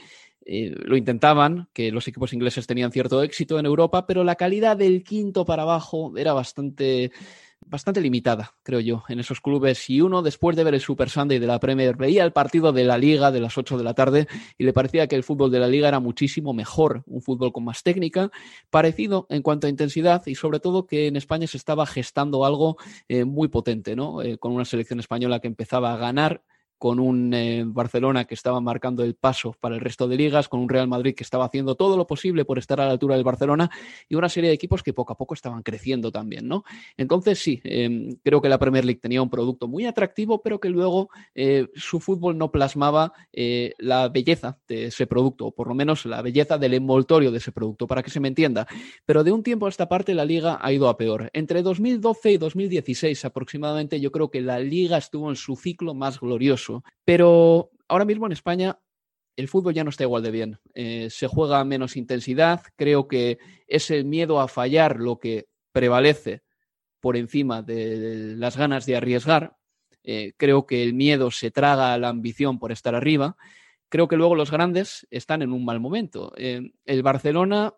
eh, 0.46 0.74
lo 0.86 0.96
intentaban, 0.96 1.68
que 1.74 1.92
los 1.92 2.08
equipos 2.08 2.32
ingleses 2.32 2.66
tenían 2.66 2.94
cierto 2.94 3.22
éxito 3.24 3.60
en 3.60 3.66
Europa, 3.66 4.08
pero 4.08 4.24
la 4.24 4.36
calidad 4.36 4.78
del 4.78 5.04
quinto 5.04 5.44
para 5.44 5.64
abajo 5.64 6.14
era 6.16 6.32
bastante 6.32 7.12
bastante 7.70 8.02
limitada, 8.02 8.56
creo 8.64 8.80
yo, 8.80 9.04
en 9.10 9.20
esos 9.20 9.42
clubes. 9.42 9.90
Y 9.90 10.02
uno, 10.02 10.22
después 10.22 10.56
de 10.56 10.64
ver 10.64 10.74
el 10.74 10.82
Super 10.82 11.10
Sunday 11.10 11.40
de 11.40 11.48
la 11.48 11.60
Premier, 11.60 11.96
veía 11.96 12.24
el 12.24 12.32
partido 12.32 12.72
de 12.72 12.84
la 12.84 12.98
Liga 12.98 13.32
de 13.32 13.40
las 13.40 13.58
8 13.58 13.78
de 13.78 13.84
la 13.84 13.94
tarde 13.94 14.28
y 14.58 14.64
le 14.64 14.74
parecía 14.74 15.08
que 15.08 15.16
el 15.16 15.24
fútbol 15.24 15.52
de 15.52 15.60
la 15.60 15.68
Liga 15.68 15.88
era 15.88 16.00
muchísimo 16.00 16.54
mejor, 16.54 17.04
un 17.06 17.22
fútbol 17.22 17.52
con 17.52 17.64
más 17.64 17.84
técnica, 17.84 18.32
parecido 18.70 19.28
en 19.30 19.42
cuanto 19.42 19.68
a 19.68 19.70
intensidad 19.70 20.24
y 20.26 20.36
sobre 20.36 20.60
todo 20.60 20.88
que 20.88 21.08
en 21.08 21.16
España 21.16 21.48
se 21.48 21.58
estaba 21.58 21.86
gestando 21.86 22.46
algo 22.46 22.78
eh, 23.08 23.26
muy 23.26 23.48
potente, 23.48 23.96
¿no? 23.96 24.22
Eh, 24.22 24.38
con 24.38 24.54
una 24.54 24.66
selección 24.66 25.00
española 25.00 25.40
que 25.40 25.48
empezaba 25.48 25.94
a 25.94 25.98
ganar 25.98 26.44
con 26.78 27.00
un 27.00 27.34
eh, 27.34 27.64
Barcelona 27.66 28.26
que 28.26 28.36
estaba 28.36 28.62
marcando 28.62 29.04
el 29.04 29.16
paso 29.16 29.56
para 29.60 29.76
el 29.76 29.82
resto 29.82 30.08
de 30.08 30.16
ligas, 30.16 30.48
con 30.48 30.60
un 30.60 30.70
Real 30.70 30.88
Madrid 30.88 31.16
que 31.16 31.24
estaba 31.24 31.46
haciendo 31.46 31.76
todo 31.76 31.98
lo 31.98 32.06
posible 32.06 32.46
por 32.46 32.58
estar 32.60 32.80
a 32.80 32.86
la 32.86 32.92
altura 32.92 33.16
del 33.16 33.24
Barcelona 33.24 33.70
y 34.08 34.16
una 34.16 34.30
serie 34.30 34.50
de 34.50 34.56
equipos 34.56 34.84
que 34.84 34.94
poco 34.94 35.14
a 35.14 35.18
poco 35.18 35.34
estaban 35.34 35.64
creciendo 35.64 36.12
también, 36.12 36.48
¿no? 36.48 36.64
Entonces 36.98 37.40
sí, 37.40 37.60
em, 37.64 38.16
creo 38.24 38.42
que 38.42 38.50
la 38.50 38.60
Premier 38.60 38.86
League 38.86 39.00
tenía 39.02 39.22
un 39.22 39.30
producto 39.30 39.68
muy 39.68 39.86
atractivo, 39.86 40.42
pero 40.42 40.60
que 40.60 40.70
luego 40.70 41.10
eh, 41.34 41.68
su 41.76 42.00
fútbol 42.00 42.38
no 42.38 42.52
plasmaba 42.52 43.14
eh, 43.34 43.74
la 43.80 44.10
belleza 44.10 44.60
de 44.68 44.86
ese 44.86 45.08
producto, 45.08 45.48
o 45.48 45.52
por 45.52 45.68
lo 45.68 45.76
menos 45.76 46.06
la 46.06 46.22
belleza 46.22 46.58
del 46.58 46.76
envoltorio 46.76 47.32
de 47.32 47.38
ese 47.38 47.52
producto, 47.52 47.88
para 47.88 48.04
que 48.04 48.12
se 48.12 48.20
me 48.20 48.28
entienda. 48.28 48.68
Pero 49.06 49.24
de 49.24 49.32
un 49.32 49.44
tiempo 49.44 49.66
a 49.66 49.70
esta 49.70 49.90
parte 49.90 50.14
la 50.14 50.26
liga 50.26 50.60
ha 50.62 50.72
ido 50.72 50.90
a 50.90 50.98
peor. 50.98 51.30
Entre 51.34 51.62
2012 51.64 52.32
y 52.34 52.38
2016 52.38 53.26
aproximadamente 53.26 54.00
yo 54.00 54.12
creo 54.12 54.30
que 54.30 54.42
la 54.42 54.60
liga 54.60 54.98
estuvo 54.98 55.30
en 55.30 55.36
su 55.36 55.56
ciclo 55.56 55.94
más 55.94 56.20
glorioso 56.20 56.67
pero 57.06 57.72
ahora 57.88 58.06
mismo 58.06 58.26
en 58.26 58.32
España 58.32 58.80
el 59.38 59.48
fútbol 59.48 59.74
ya 59.74 59.84
no 59.84 59.92
está 59.92 60.04
igual 60.04 60.24
de 60.24 60.32
bien. 60.32 60.60
Eh, 60.74 61.10
se 61.12 61.28
juega 61.28 61.64
menos 61.64 61.96
intensidad. 61.96 62.64
Creo 62.76 63.08
que 63.08 63.38
es 63.68 63.92
el 63.92 64.04
miedo 64.04 64.40
a 64.40 64.48
fallar 64.48 64.98
lo 64.98 65.20
que 65.20 65.48
prevalece 65.72 66.42
por 67.00 67.16
encima 67.16 67.62
de 67.62 68.36
las 68.36 68.58
ganas 68.58 68.88
de 68.88 68.96
arriesgar. 68.96 69.56
Eh, 70.04 70.34
creo 70.38 70.66
que 70.66 70.82
el 70.82 70.96
miedo 70.96 71.30
se 71.30 71.52
traga 71.52 71.94
a 71.94 72.00
la 72.00 72.10
ambición 72.10 72.58
por 72.58 72.72
estar 72.72 72.96
arriba. 72.96 73.38
Creo 73.90 74.08
que 74.08 74.18
luego 74.18 74.36
los 74.36 74.50
grandes 74.50 75.06
están 75.12 75.44
en 75.44 75.54
un 75.54 75.64
mal 75.64 75.80
momento. 75.80 76.34
Eh, 76.36 76.72
el 76.86 77.04
Barcelona 77.04 77.76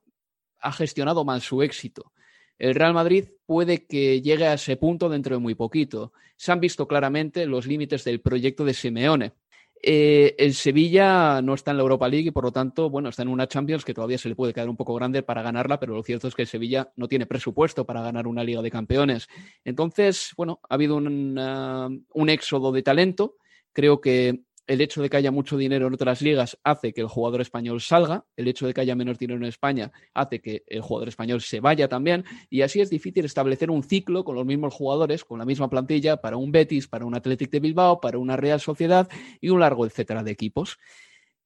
ha 0.60 0.72
gestionado 0.72 1.26
mal 1.26 1.42
su 1.42 1.62
éxito. 1.62 2.14
El 2.60 2.76
Real 2.76 2.94
Madrid 2.94 3.26
puede 3.46 3.88
que 3.88 4.22
llegue 4.22 4.46
a 4.46 4.54
ese 4.54 4.76
punto 4.76 5.10
dentro 5.10 5.36
de 5.36 5.40
muy 5.40 5.56
poquito. 5.56 6.12
Se 6.36 6.52
han 6.52 6.60
visto 6.60 6.88
claramente 6.88 7.46
los 7.46 7.66
límites 7.66 8.04
del 8.04 8.22
proyecto 8.22 8.66
de 8.66 8.74
Simeone. 8.74 9.34
Eh, 9.82 10.36
el 10.38 10.54
Sevilla 10.54 11.42
no 11.42 11.54
está 11.54 11.72
en 11.72 11.78
la 11.78 11.84
Europa 11.84 12.10
League 12.10 12.28
y 12.28 12.32
por 12.32 12.44
lo 12.44 12.52
tanto, 12.52 12.90
bueno, 12.90 13.08
está 13.08 13.22
en 13.22 13.30
una 13.30 13.48
Champions 13.48 13.86
que 13.86 13.94
todavía 13.94 14.18
se 14.18 14.28
le 14.28 14.36
puede 14.36 14.54
quedar 14.54 14.68
un 14.68 14.76
poco 14.76 14.94
grande 14.94 15.24
para 15.24 15.42
ganarla, 15.42 15.80
pero 15.80 15.94
lo 15.94 16.04
cierto 16.04 16.28
es 16.28 16.36
que 16.36 16.42
el 16.42 16.50
Sevilla 16.50 16.92
no 16.98 17.08
tiene 17.08 17.26
presupuesto 17.26 17.86
para 17.86 18.02
ganar 18.02 18.28
una 18.28 18.44
Liga 18.44 18.62
de 18.62 18.72
Campeones. 18.72 19.30
Entonces, 19.64 20.34
bueno, 20.36 20.60
ha 20.70 20.74
habido 20.74 20.98
un, 20.98 22.06
un 22.14 22.30
éxodo 22.30 22.74
de 22.74 22.84
talento. 22.84 23.38
Creo 23.72 24.02
que 24.02 24.42
el 24.70 24.82
hecho 24.82 25.02
de 25.02 25.10
que 25.10 25.18
haya 25.18 25.32
mucho 25.32 25.58
dinero 25.58 25.88
en 25.88 25.96
otras 25.96 26.22
ligas 26.22 26.56
hace 26.64 26.94
que 26.94 27.02
el 27.02 27.08
jugador 27.08 27.42
español 27.42 27.82
salga, 27.82 28.26
el 28.38 28.48
hecho 28.48 28.68
de 28.68 28.74
que 28.76 28.82
haya 28.82 28.94
menos 28.94 29.18
dinero 29.18 29.40
en 29.40 29.46
España 29.46 29.92
hace 30.14 30.42
que 30.42 30.64
el 30.68 30.82
jugador 30.82 31.08
español 31.08 31.42
se 31.42 31.60
vaya 31.60 31.88
también, 31.88 32.24
y 32.52 32.62
así 32.62 32.80
es 32.80 32.92
difícil 32.92 33.26
establecer 33.26 33.72
un 33.72 33.82
ciclo 33.82 34.24
con 34.24 34.36
los 34.36 34.46
mismos 34.46 34.76
jugadores, 34.76 35.26
con 35.26 35.40
la 35.40 35.46
misma 35.46 35.72
plantilla 35.72 36.18
para 36.18 36.38
un 36.38 36.52
Betis, 36.52 36.88
para 36.88 37.04
un 37.04 37.16
Athletic 37.16 37.50
de 37.50 37.60
Bilbao, 37.60 38.00
para 38.00 38.20
una 38.20 38.38
Real 38.38 38.60
Sociedad 38.60 39.10
y 39.42 39.50
un 39.50 39.60
largo 39.60 39.88
etcétera 39.88 40.22
de 40.22 40.30
equipos. 40.30 40.78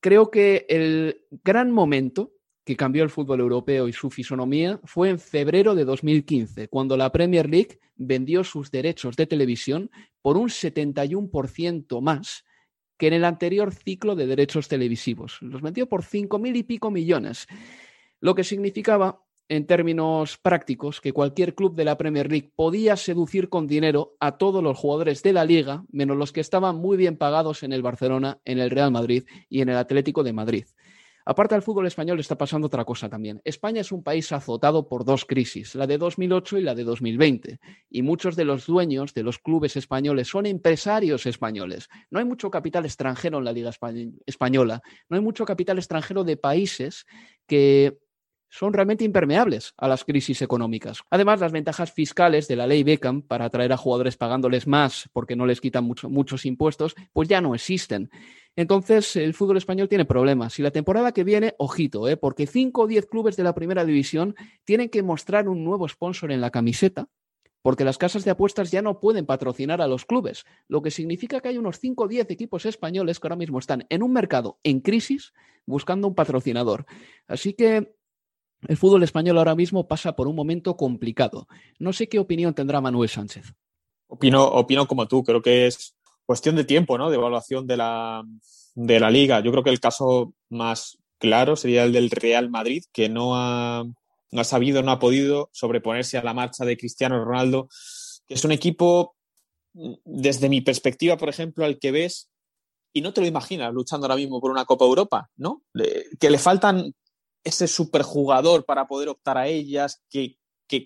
Creo 0.02 0.30
que 0.30 0.66
el 0.68 1.22
gran 1.46 1.72
momento 1.72 2.34
que 2.66 2.76
cambió 2.76 3.04
el 3.04 3.10
fútbol 3.10 3.40
europeo 3.40 3.88
y 3.88 3.94
su 3.94 4.10
fisonomía 4.10 4.82
fue 4.84 5.10
en 5.10 5.20
febrero 5.20 5.76
de 5.76 5.86
2015, 5.86 6.68
cuando 6.68 6.98
la 6.98 7.10
Premier 7.14 7.50
League 7.50 7.80
vendió 7.96 8.44
sus 8.44 8.70
derechos 8.70 9.16
de 9.16 9.28
televisión 9.28 9.92
por 10.22 10.36
un 10.36 10.50
71% 10.50 12.02
más 12.02 12.44
que 12.97 13.08
en 13.08 13.13
el 13.13 13.25
anterior 13.25 13.73
ciclo 13.73 14.15
de 14.15 14.27
derechos 14.27 14.67
televisivos. 14.67 15.41
Los 15.41 15.62
vendió 15.62 15.88
por 15.88 16.03
5.000 16.03 16.58
y 16.58 16.63
pico 16.63 16.91
millones, 16.91 17.47
lo 18.19 18.36
que 18.36 18.43
significaba, 18.43 19.21
en 19.49 19.67
términos 19.67 20.38
prácticos, 20.38 21.01
que 21.01 21.12
cualquier 21.12 21.53
club 21.53 21.75
de 21.75 21.86
la 21.86 21.97
Premier 21.97 22.32
League 22.32 22.51
podía 22.56 22.95
seducir 22.95 23.49
con 23.49 23.67
dinero 23.67 24.15
a 24.19 24.38
todos 24.38 24.63
los 24.63 24.77
jugadores 24.77 25.21
de 25.21 25.34
la 25.34 25.45
liga, 25.45 25.84
menos 25.91 26.17
los 26.17 26.32
que 26.32 26.41
estaban 26.41 26.77
muy 26.77 26.97
bien 26.97 27.17
pagados 27.17 27.63
en 27.63 27.73
el 27.73 27.82
Barcelona, 27.82 28.39
en 28.45 28.60
el 28.60 28.69
Real 28.69 28.91
Madrid 28.91 29.25
y 29.49 29.62
en 29.62 29.69
el 29.69 29.77
Atlético 29.77 30.23
de 30.23 30.34
Madrid. 30.34 30.65
Aparte 31.26 31.56
del 31.56 31.62
fútbol 31.62 31.88
español 31.88 32.20
está 32.20 32.38
pasando 32.38 32.68
otra 32.68 32.86
cosa 32.86 33.10
también. 33.10 33.42
España 33.44 33.82
es 33.82 33.92
un 33.92 34.04
país 34.04 34.32
azotado 34.32 34.88
por 34.88 35.06
dos 35.06 35.26
crisis, 35.26 35.76
la 35.76 35.88
de 35.88 35.98
2008 35.98 36.58
y 36.58 36.62
la 36.62 36.76
de 36.76 36.84
2020. 36.84 37.60
Y 37.90 38.02
muchos 38.02 38.36
de 38.36 38.46
los 38.46 38.66
dueños 38.66 39.14
de 39.14 39.24
los 39.24 39.40
clubes 39.40 39.76
españoles 39.76 40.28
son 40.28 40.46
empresarios 40.46 41.26
españoles. 41.26 41.90
No 42.12 42.20
hay 42.20 42.26
mucho 42.26 42.52
capital 42.52 42.86
extranjero 42.86 43.38
en 43.38 43.46
la 43.46 43.54
Liga 43.54 43.72
Española. 44.26 44.82
No 45.10 45.18
hay 45.18 45.24
mucho 45.24 45.46
capital 45.46 45.78
extranjero 45.78 46.24
de 46.24 46.38
países 46.38 47.06
que 47.48 48.00
son 48.54 48.72
realmente 48.72 49.04
impermeables 49.04 49.74
a 49.78 49.88
las 49.88 50.04
crisis 50.04 50.44
económicas. 50.44 51.00
Además, 51.10 51.40
las 51.40 51.52
ventajas 51.52 51.92
fiscales 51.92 52.48
de 52.48 52.56
la 52.56 52.68
ley 52.68 52.84
Beckham 52.84 53.24
para 53.24 53.46
atraer 53.46 53.74
a 53.74 53.78
jugadores 53.78 54.16
pagándoles 54.16 54.68
más 54.68 55.10
porque 55.12 55.36
no 55.36 55.48
les 55.48 55.60
quitan 55.60 55.86
muchos 55.86 56.46
impuestos, 56.46 56.94
pues 57.14 57.28
ya 57.28 57.42
no 57.42 57.56
existen. 57.56 58.12
Entonces, 58.56 59.16
el 59.16 59.34
fútbol 59.34 59.58
español 59.58 59.89
tiene 59.89 60.06
problemas. 60.06 60.60
Y 60.60 60.62
la 60.62 60.72
temporada 60.72 61.12
que 61.12 61.24
viene, 61.24 61.56
ojito, 61.58 62.08
¿eh? 62.08 62.18
porque 62.18 62.46
5 62.46 62.82
o 62.82 62.88
10 62.88 63.08
clubes 63.08 63.36
de 63.36 63.44
la 63.44 63.56
primera 63.56 63.84
división 63.84 64.36
tienen 64.63 64.89
que 64.89 65.02
mostrar 65.02 65.50
un 65.50 65.63
nuevo 65.63 65.88
sponsor 65.88 66.32
en 66.32 66.42
la 66.42 66.52
camiseta, 66.52 67.08
porque 67.63 67.86
las 67.86 67.98
casas 67.98 68.26
de 68.26 68.32
apuestas 68.32 68.70
ya 68.70 68.82
no 68.82 69.00
pueden 69.00 69.26
patrocinar 69.26 69.82
a 69.82 69.88
los 69.88 70.06
clubes, 70.06 70.46
lo 70.68 70.82
que 70.82 70.92
significa 70.92 71.39
que 71.39 71.48
hay 71.48 71.58
unos 71.58 71.80
5 71.80 72.04
o 72.04 72.08
10 72.08 72.30
equipos 72.30 72.66
españoles 72.66 73.20
que 73.20 73.28
ahora 73.28 73.38
mismo 73.38 73.58
están 73.58 73.86
en 73.89 74.04
un 74.04 74.13
mercado 74.13 74.60
en 74.63 74.82
crisis 74.82 75.34
buscando 75.66 76.08
un 76.08 76.16
patrocinador. 76.16 76.86
Así 77.28 77.54
que 77.54 77.96
el 78.68 78.78
fútbol 78.78 79.04
español 79.04 79.38
ahora 79.38 79.56
mismo 79.56 79.88
pasa 79.88 80.16
por 80.16 80.28
un 80.28 80.36
momento 80.36 80.78
complicado. 80.78 81.48
No 81.80 81.94
sé 81.94 82.08
qué 82.08 82.20
opinión 82.20 82.54
tendrá 82.54 82.82
Manuel 82.82 83.10
Sánchez. 83.10 83.54
Opino, 84.08 84.46
opino 84.46 84.86
como 84.88 85.08
tú, 85.08 85.24
creo 85.24 85.42
que 85.42 85.68
es 85.68 85.96
cuestión 86.26 86.56
de 86.56 86.64
tiempo, 86.64 86.98
¿no? 86.98 87.10
De 87.10 87.16
evaluación 87.16 87.68
de 87.68 87.78
la, 87.78 88.24
de 88.76 89.00
la 89.00 89.10
liga. 89.10 89.40
Yo 89.40 89.52
creo 89.52 89.64
que 89.64 89.70
el 89.70 89.80
caso 89.80 90.34
más 90.50 90.98
claro 91.18 91.56
sería 91.56 91.84
el 91.84 91.94
del 91.94 92.10
Real 92.10 92.50
Madrid, 92.50 92.84
que 92.92 93.10
no 93.10 93.36
ha, 93.36 93.84
no 94.32 94.42
ha 94.42 94.44
sabido, 94.44 94.84
no 94.84 94.92
ha 94.92 95.00
podido 95.00 95.50
sobreponerse 95.54 96.18
a 96.18 96.24
la 96.24 96.34
marcha 96.34 96.66
de 96.66 96.78
Cristiano 96.78 97.24
Ronaldo, 97.24 97.68
que 98.28 98.34
es 98.34 98.44
un 98.44 98.52
equipo, 98.52 99.16
desde 99.74 100.50
mi 100.50 100.62
perspectiva, 100.62 101.18
por 101.18 101.30
ejemplo, 101.30 101.66
al 101.66 101.80
que 101.80 101.92
ves 101.92 102.30
y 102.94 103.02
no 103.02 103.12
te 103.12 103.22
lo 103.22 103.28
imaginas 103.28 103.74
luchando 103.74 104.06
ahora 104.06 104.16
mismo 104.16 104.40
por 104.40 104.52
una 104.52 104.66
Copa 104.66 104.86
Europa, 104.86 105.30
¿no? 105.36 105.64
que 106.20 106.30
le 106.30 106.38
faltan 106.38 106.94
ese 107.44 107.68
superjugador 107.68 108.66
para 108.66 108.88
poder 108.88 109.10
optar 109.10 109.38
a 109.38 109.48
ellas, 109.48 110.04
que, 110.10 110.38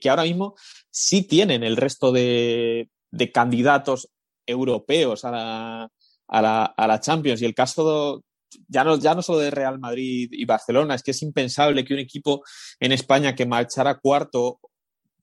ahora 0.10 0.24
mismo 0.24 0.56
sí 0.90 1.22
tienen 1.24 1.64
el 1.64 1.78
resto 1.78 2.12
de, 2.12 2.90
candidatos 3.34 4.10
europeos 4.48 5.26
a 5.26 5.32
la, 5.32 5.92
a, 6.28 6.88
la, 6.88 7.00
Champions. 7.00 7.42
Y 7.42 7.46
el 7.46 7.54
caso 7.54 8.24
ya 8.68 8.84
no, 8.84 8.98
ya 8.98 9.14
no 9.14 9.22
solo 9.22 9.40
de 9.40 9.52
Real 9.52 9.80
Madrid 9.80 10.30
y 10.32 10.46
Barcelona, 10.46 10.96
es 10.96 11.04
que 11.04 11.12
es 11.12 11.22
impensable 11.22 11.86
que 11.86 11.94
un 11.94 12.00
equipo 12.00 12.44
en 12.80 12.92
España 12.92 13.36
que 13.36 13.46
marchara 13.46 14.00
cuarto 14.00 14.60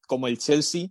como 0.07 0.29
el 0.29 0.39
Chelsea 0.39 0.89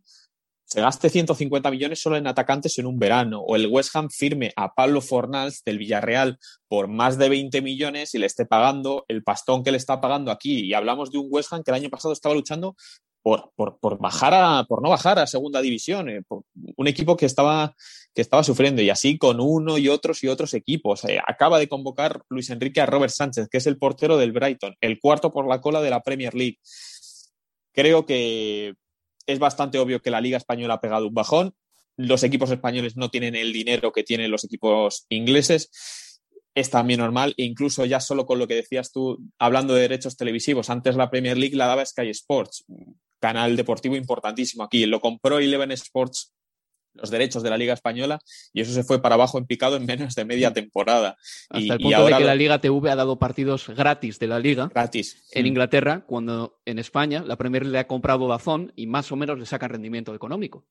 se 0.66 0.82
gaste 0.82 1.10
150 1.10 1.70
millones 1.70 2.02
solo 2.02 2.18
en 2.18 2.26
atacantes 2.26 2.80
en 2.80 2.88
un 2.88 2.98
verano, 2.98 3.42
o 3.42 3.56
el 3.56 3.68
West 3.68 3.96
Ham 3.96 4.10
firme 4.10 4.52
a 4.56 4.74
Pablo 4.74 5.02
Fornals 5.02 5.64
del 5.64 5.78
Villarreal 5.78 6.40
por 6.68 6.88
más 6.88 7.20
de 7.20 7.30
20 7.30 7.62
millones 7.62 8.16
y 8.16 8.18
le 8.18 8.26
esté 8.26 8.48
pagando 8.48 9.06
el 9.08 9.24
pastón 9.24 9.64
que 9.64 9.70
le 9.70 9.78
está 9.78 10.02
pagando 10.02 10.32
aquí. 10.32 10.66
Y 10.66 10.74
hablamos 10.74 11.12
de 11.12 11.20
un 11.20 11.28
West 11.30 11.54
Ham 11.54 11.62
que 11.64 11.70
el 11.70 11.76
año 11.76 11.90
pasado 11.92 12.12
estaba 12.12 12.34
luchando 12.34 12.76
por, 13.22 13.52
por, 13.56 14.00
bajar 14.00 14.34
a, 14.34 14.66
por 14.68 14.82
no 14.82 14.90
bajar 14.90 15.20
a 15.20 15.28
segunda 15.28 15.62
división, 15.62 16.10
eh, 16.10 16.22
un 16.76 16.88
equipo 16.88 17.16
que 17.16 17.28
estaba, 17.28 17.76
que 18.14 18.22
estaba 18.22 18.44
sufriendo 18.44 18.82
y 18.82 18.90
así 18.90 19.18
con 19.18 19.40
uno 19.40 19.78
y 19.78 19.90
otros 19.90 20.24
y 20.24 20.28
otros 20.28 20.54
equipos. 20.54 21.04
Eh, 21.06 21.20
acaba 21.26 21.60
de 21.60 21.68
convocar 21.68 22.22
Luis 22.30 22.50
Enrique 22.50 22.82
a 22.82 22.86
Robert 22.86 23.14
Sánchez, 23.14 23.48
que 23.50 23.58
es 23.58 23.68
el 23.68 23.78
portero 23.78 24.18
del 24.18 24.32
Brighton, 24.32 24.76
el 24.82 25.00
cuarto 25.00 25.32
por 25.32 25.48
la 25.48 25.62
cola 25.62 25.82
de 25.82 25.90
la 25.90 26.04
Premier 26.04 26.36
League. 26.36 26.60
Creo 27.74 28.06
que 28.06 28.76
es 29.26 29.40
bastante 29.40 29.80
obvio 29.80 30.02
que 30.02 30.12
la 30.12 30.22
Liga 30.22 30.38
Española 30.38 30.76
ha 30.76 30.82
pegado 30.82 31.08
un 31.08 31.14
bajón. 31.14 31.56
Los 31.98 32.24
equipos 32.24 32.52
españoles 32.52 32.98
no 32.98 33.10
tienen 33.10 33.36
el 33.36 33.52
dinero 33.52 33.92
que 33.92 34.04
tienen 34.04 34.30
los 34.30 34.44
equipos 34.44 35.06
ingleses. 35.10 36.20
Es 36.56 36.70
también 36.70 37.00
normal, 37.00 37.34
e 37.38 37.46
incluso 37.46 37.84
ya 37.86 38.00
solo 38.00 38.28
con 38.28 38.38
lo 38.38 38.48
que 38.48 38.54
decías 38.54 38.92
tú, 38.92 39.18
hablando 39.40 39.74
de 39.74 39.82
derechos 39.82 40.18
televisivos, 40.18 40.70
antes 40.70 40.96
la 40.96 41.10
Premier 41.10 41.36
League 41.36 41.56
la 41.56 41.66
daba 41.66 41.84
Sky 41.84 42.10
Sports, 42.10 42.66
canal 43.20 43.56
deportivo 43.56 43.96
importantísimo 43.96 44.64
aquí. 44.64 44.86
Lo 44.86 45.02
compró 45.02 45.40
Eleven 45.40 45.72
Sports 45.72 46.32
los 46.94 47.10
derechos 47.10 47.44
de 47.44 47.50
la 47.50 47.58
Liga 47.58 47.74
Española 47.74 48.20
y 48.54 48.62
eso 48.62 48.74
se 48.74 48.84
fue 48.84 49.02
para 49.02 49.16
abajo 49.16 49.38
en 49.38 49.46
picado 49.46 49.76
en 49.76 49.86
menos 49.86 50.16
de 50.16 50.26
media 50.26 50.54
temporada. 50.54 51.18
Hasta 51.50 51.74
el 51.74 51.80
punto 51.80 52.06
de 52.06 52.18
que 52.18 52.24
la 52.24 52.36
Liga 52.36 52.60
TV 52.60 52.92
ha 52.92 52.96
dado 52.96 53.18
partidos 53.20 53.68
gratis 53.70 54.20
de 54.20 54.28
la 54.28 54.40
Liga. 54.40 54.70
Gratis. 54.74 55.24
En 55.32 55.46
Inglaterra, 55.48 56.04
cuando 56.06 56.60
en 56.66 56.80
España 56.80 57.24
la 57.26 57.38
Premier 57.38 57.66
le 57.66 57.80
ha 57.80 57.88
comprado 57.88 58.28
Dazón 58.28 58.72
y 58.76 58.88
más 58.88 59.12
o 59.12 59.16
menos 59.16 59.40
le 59.40 59.46
sacan 59.46 59.70
rendimiento 59.70 60.14
económico. 60.14 60.66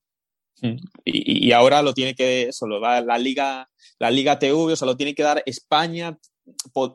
Y, 1.04 1.50
ahora 1.52 1.82
lo 1.82 1.92
tiene 1.92 2.14
que, 2.14 2.42
eso 2.44 2.68
lo 2.68 2.78
da 2.78 3.00
la 3.00 3.18
Liga, 3.18 3.68
la 3.98 4.11
Liga 4.12 4.38
TV, 4.38 4.52
o 4.52 4.76
sea, 4.76 4.87
lo 4.87 4.96
tiene 4.96 5.14
que 5.14 5.24
dar 5.24 5.42
España 5.44 6.18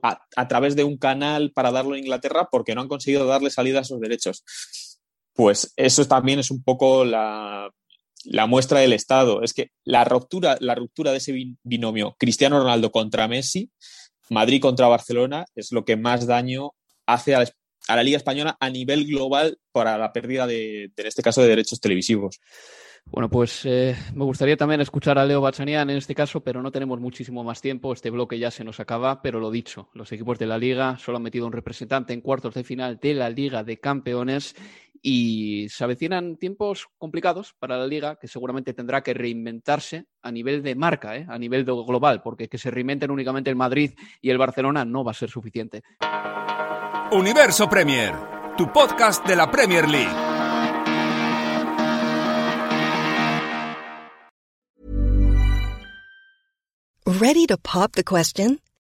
a, 0.03 0.19
a 0.35 0.47
través 0.47 0.75
de 0.77 0.85
un 0.85 0.97
canal 0.97 1.51
para 1.51 1.71
darlo 1.71 1.95
en 1.95 2.03
Inglaterra 2.03 2.47
porque 2.49 2.75
no 2.75 2.81
han 2.81 2.87
conseguido 2.87 3.25
darle 3.25 3.49
salida 3.49 3.79
a 3.79 3.81
esos 3.81 3.99
derechos. 3.99 4.45
Pues 5.33 5.73
eso 5.75 6.05
también 6.05 6.39
es 6.39 6.49
un 6.49 6.63
poco 6.63 7.03
la, 7.03 7.69
la 8.27 8.45
muestra 8.45 8.79
del 8.79 8.93
Estado. 8.93 9.41
Es 9.41 9.53
que 9.53 9.71
la 9.83 10.03
ruptura, 10.03 10.57
la 10.59 10.75
ruptura 10.75 11.11
de 11.11 11.17
ese 11.17 11.33
binomio 11.63 12.15
Cristiano 12.19 12.59
Ronaldo 12.59 12.91
contra 12.91 13.27
Messi, 13.27 13.71
Madrid 14.29 14.61
contra 14.61 14.87
Barcelona, 14.87 15.45
es 15.55 15.71
lo 15.71 15.85
que 15.85 15.95
más 15.95 16.27
daño 16.27 16.71
hace 17.05 17.35
a 17.35 17.45
la, 17.87 18.03
Liga 18.03 18.17
Española 18.17 18.57
a 18.59 18.69
nivel 18.69 19.05
global 19.05 19.57
para 19.71 19.97
la 19.97 20.11
pérdida 20.11 20.45
de, 20.45 20.91
en 20.95 21.05
este 21.05 21.21
caso, 21.21 21.41
de 21.41 21.47
derechos 21.47 21.79
televisivos. 21.79 22.39
Bueno, 23.09 23.29
pues 23.29 23.61
eh, 23.63 23.95
me 24.13 24.25
gustaría 24.25 24.57
también 24.57 24.81
escuchar 24.81 25.17
a 25.17 25.25
Leo 25.25 25.39
Bachanian 25.39 25.89
en 25.89 25.95
este 25.95 26.13
caso, 26.13 26.43
pero 26.43 26.61
no 26.61 26.73
tenemos 26.73 26.99
muchísimo 26.99 27.41
más 27.41 27.61
tiempo. 27.61 27.93
Este 27.93 28.09
bloque 28.09 28.37
ya 28.37 28.51
se 28.51 28.65
nos 28.65 28.81
acaba, 28.81 29.21
pero 29.21 29.39
lo 29.39 29.49
dicho, 29.49 29.89
los 29.93 30.11
equipos 30.11 30.37
de 30.37 30.47
la 30.47 30.57
Liga 30.57 30.97
solo 30.97 31.15
han 31.15 31.23
metido 31.23 31.45
un 31.45 31.53
representante 31.53 32.11
en 32.11 32.19
cuartos 32.19 32.55
de 32.55 32.65
final 32.65 32.99
de 33.01 33.13
la 33.13 33.29
Liga 33.29 33.63
de 33.63 33.79
Campeones 33.79 34.55
y 35.01 35.67
se 35.69 35.83
avecinan 35.83 36.37
tiempos 36.37 36.87
complicados 36.97 37.55
para 37.59 37.77
la 37.77 37.87
liga 37.87 38.17
que 38.19 38.27
seguramente 38.27 38.73
tendrá 38.73 39.01
que 39.01 39.13
reinventarse 39.13 40.05
a 40.21 40.31
nivel 40.31 40.63
de 40.63 40.75
marca, 40.75 41.15
¿eh? 41.15 41.25
a 41.29 41.37
nivel 41.37 41.65
global, 41.65 42.21
porque 42.21 42.47
que 42.47 42.57
se 42.57 42.71
reinventen 42.71 43.11
únicamente 43.11 43.49
el 43.49 43.55
Madrid 43.55 43.91
y 44.21 44.29
el 44.29 44.37
Barcelona 44.37 44.85
no 44.85 45.03
va 45.03 45.11
a 45.11 45.15
ser 45.15 45.29
suficiente. 45.29 45.83
Universo 47.11 47.69
Premier, 47.69 48.13
tu 48.57 48.71
podcast 48.71 49.25
de 49.25 49.35
la 49.35 49.49
Premier 49.49 49.87
League. 49.87 50.27
Ready 57.05 57.47
to 57.47 57.57
pop 57.57 57.93
the 57.93 58.03
question? 58.03 58.59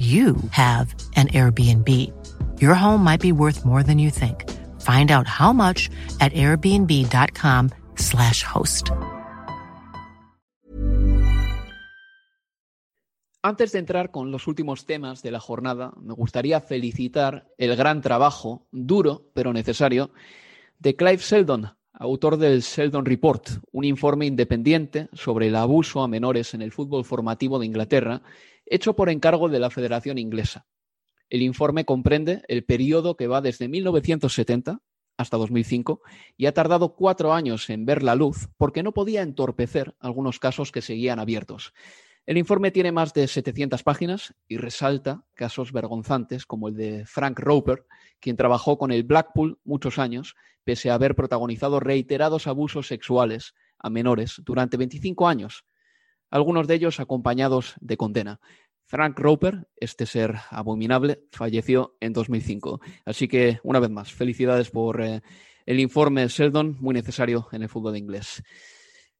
you 0.00 0.36
have 0.52 0.94
an 1.16 1.28
Airbnb. 1.28 1.88
Your 2.58 2.74
home 2.74 3.04
might 3.04 3.20
be 3.20 3.32
worth 3.32 3.66
more 3.66 3.82
than 3.82 3.98
you 3.98 4.10
think. 4.10 4.48
Find 4.80 5.10
out 5.10 5.26
how 5.26 5.52
much 5.52 5.90
at 6.20 6.32
airbnb.com/slash 6.32 8.42
host. 8.42 8.90
Antes 13.42 13.72
de 13.72 13.78
entrar 13.78 14.10
con 14.10 14.30
los 14.30 14.46
últimos 14.46 14.84
temas 14.84 15.22
de 15.22 15.30
la 15.30 15.40
jornada, 15.40 15.94
me 15.98 16.12
gustaría 16.12 16.60
felicitar 16.60 17.48
el 17.56 17.74
gran 17.74 18.02
trabajo, 18.02 18.66
duro 18.70 19.30
pero 19.32 19.54
necesario, 19.54 20.10
de 20.78 20.94
Clive 20.94 21.18
Seldon, 21.18 21.70
autor 21.94 22.36
del 22.36 22.60
Sheldon 22.60 23.06
Report, 23.06 23.48
un 23.72 23.84
informe 23.84 24.26
independiente 24.26 25.08
sobre 25.14 25.48
el 25.48 25.56
abuso 25.56 26.02
a 26.02 26.08
menores 26.08 26.52
en 26.52 26.60
el 26.60 26.72
fútbol 26.72 27.06
formativo 27.06 27.58
de 27.58 27.66
Inglaterra, 27.66 28.20
hecho 28.70 28.94
por 28.96 29.10
encargo 29.10 29.48
de 29.50 29.58
la 29.58 29.68
Federación 29.68 30.16
Inglesa. 30.16 30.66
El 31.28 31.42
informe 31.42 31.84
comprende 31.84 32.42
el 32.48 32.64
periodo 32.64 33.16
que 33.16 33.26
va 33.26 33.40
desde 33.40 33.68
1970 33.68 34.80
hasta 35.16 35.36
2005 35.36 36.00
y 36.36 36.46
ha 36.46 36.54
tardado 36.54 36.94
cuatro 36.94 37.34
años 37.34 37.68
en 37.68 37.84
ver 37.84 38.02
la 38.02 38.14
luz 38.14 38.48
porque 38.56 38.82
no 38.82 38.92
podía 38.92 39.22
entorpecer 39.22 39.94
algunos 40.00 40.38
casos 40.38 40.72
que 40.72 40.80
seguían 40.80 41.18
abiertos. 41.18 41.74
El 42.26 42.38
informe 42.38 42.70
tiene 42.70 42.92
más 42.92 43.12
de 43.12 43.26
700 43.26 43.82
páginas 43.82 44.34
y 44.46 44.56
resalta 44.56 45.24
casos 45.34 45.72
vergonzantes 45.72 46.46
como 46.46 46.68
el 46.68 46.76
de 46.76 47.04
Frank 47.06 47.38
Roper, 47.40 47.86
quien 48.20 48.36
trabajó 48.36 48.78
con 48.78 48.92
el 48.92 49.02
Blackpool 49.02 49.58
muchos 49.64 49.98
años, 49.98 50.36
pese 50.62 50.90
a 50.90 50.94
haber 50.94 51.16
protagonizado 51.16 51.80
reiterados 51.80 52.46
abusos 52.46 52.86
sexuales 52.86 53.54
a 53.78 53.90
menores 53.90 54.40
durante 54.44 54.76
25 54.76 55.26
años, 55.26 55.64
algunos 56.30 56.66
de 56.68 56.74
ellos 56.76 57.00
acompañados 57.00 57.74
de 57.80 57.96
condena. 57.96 58.40
Frank 58.90 59.20
Roper, 59.20 59.68
este 59.76 60.04
ser 60.04 60.34
abominable, 60.50 61.22
falleció 61.30 61.96
en 62.00 62.12
2005. 62.12 62.80
Así 63.04 63.28
que, 63.28 63.60
una 63.62 63.78
vez 63.78 63.88
más, 63.88 64.12
felicidades 64.12 64.70
por 64.70 65.00
eh, 65.00 65.22
el 65.64 65.78
informe 65.78 66.26
Sheldon, 66.26 66.76
muy 66.80 66.92
necesario 66.92 67.46
en 67.52 67.62
el 67.62 67.68
fútbol 67.68 67.96
inglés. 67.96 68.42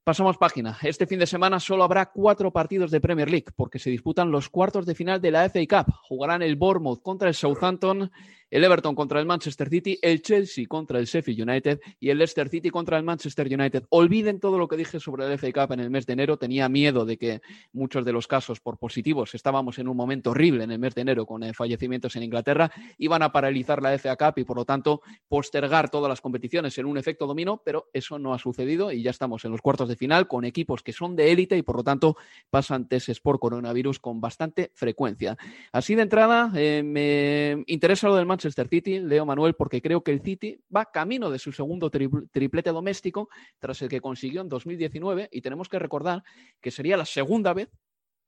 Pasamos 0.02 0.38
página. 0.38 0.76
Este 0.82 1.06
fin 1.06 1.20
de 1.20 1.26
semana 1.28 1.60
solo 1.60 1.84
habrá 1.84 2.10
cuatro 2.10 2.50
partidos 2.52 2.90
de 2.90 3.00
Premier 3.00 3.30
League 3.30 3.52
porque 3.54 3.78
se 3.78 3.90
disputan 3.90 4.32
los 4.32 4.48
cuartos 4.48 4.86
de 4.86 4.96
final 4.96 5.20
de 5.20 5.30
la 5.30 5.48
FA 5.48 5.60
Cup. 5.68 5.94
Jugarán 6.02 6.42
el 6.42 6.56
Bournemouth 6.56 7.00
contra 7.00 7.28
el 7.28 7.34
Southampton, 7.36 8.10
el 8.50 8.64
Everton 8.64 8.94
contra 8.94 9.20
el 9.20 9.26
Manchester 9.26 9.68
City, 9.68 9.98
el 10.02 10.22
Chelsea 10.22 10.66
contra 10.66 10.98
el 10.98 11.06
Sheffield 11.06 11.48
United 11.48 11.80
y 11.98 12.10
el 12.10 12.18
Leicester 12.18 12.48
City 12.48 12.70
contra 12.70 12.98
el 12.98 13.04
Manchester 13.04 13.46
United. 13.46 13.84
Olviden 13.90 14.40
todo 14.40 14.58
lo 14.58 14.68
que 14.68 14.76
dije 14.76 15.00
sobre 15.00 15.26
el 15.26 15.38
FA 15.38 15.52
Cup 15.52 15.72
en 15.72 15.80
el 15.80 15.90
mes 15.90 16.06
de 16.06 16.14
enero. 16.14 16.36
Tenía 16.36 16.68
miedo 16.68 17.04
de 17.04 17.16
que 17.16 17.40
muchos 17.72 18.04
de 18.04 18.12
los 18.12 18.26
casos 18.26 18.60
por 18.60 18.78
positivos, 18.78 19.34
estábamos 19.34 19.78
en 19.78 19.88
un 19.88 19.96
momento 19.96 20.30
horrible 20.30 20.64
en 20.64 20.72
el 20.72 20.78
mes 20.78 20.94
de 20.94 21.02
enero 21.02 21.26
con 21.26 21.42
eh, 21.42 21.54
fallecimientos 21.54 22.16
en 22.16 22.24
Inglaterra, 22.24 22.70
iban 22.98 23.22
a 23.22 23.32
paralizar 23.32 23.82
la 23.82 23.96
FA 23.98 24.16
Cup 24.16 24.38
y 24.38 24.44
por 24.44 24.56
lo 24.56 24.64
tanto 24.64 25.02
postergar 25.28 25.90
todas 25.90 26.08
las 26.08 26.20
competiciones 26.20 26.76
en 26.78 26.86
un 26.86 26.98
efecto 26.98 27.26
dominó, 27.26 27.62
pero 27.64 27.88
eso 27.92 28.18
no 28.18 28.34
ha 28.34 28.38
sucedido 28.38 28.90
y 28.92 29.02
ya 29.02 29.10
estamos 29.10 29.44
en 29.44 29.52
los 29.52 29.60
cuartos 29.60 29.88
de 29.88 29.96
final 29.96 30.26
con 30.26 30.44
equipos 30.44 30.82
que 30.82 30.92
son 30.92 31.16
de 31.16 31.30
élite 31.30 31.56
y 31.56 31.62
por 31.62 31.76
lo 31.76 31.84
tanto 31.84 32.16
pasan 32.50 32.88
tests 32.88 33.20
por 33.20 33.38
coronavirus 33.38 33.98
con 33.98 34.20
bastante 34.20 34.72
frecuencia. 34.74 35.36
Así 35.72 35.94
de 35.94 36.02
entrada, 36.02 36.50
eh, 36.56 36.82
me 36.84 37.64
interesa 37.66 38.08
lo 38.08 38.16
del 38.16 38.26
Manchester 38.26 38.39
City, 38.40 39.00
Leo 39.00 39.26
Manuel, 39.26 39.54
porque 39.54 39.82
creo 39.82 40.02
que 40.02 40.12
el 40.12 40.22
City 40.22 40.60
va 40.74 40.86
camino 40.86 41.30
de 41.30 41.38
su 41.38 41.52
segundo 41.52 41.90
triplete 41.90 42.70
doméstico 42.70 43.28
tras 43.58 43.82
el 43.82 43.88
que 43.88 44.00
consiguió 44.00 44.40
en 44.40 44.48
2019 44.48 45.28
y 45.30 45.40
tenemos 45.40 45.68
que 45.68 45.78
recordar 45.78 46.22
que 46.60 46.70
sería 46.70 46.96
la 46.96 47.06
segunda 47.06 47.52
vez 47.52 47.68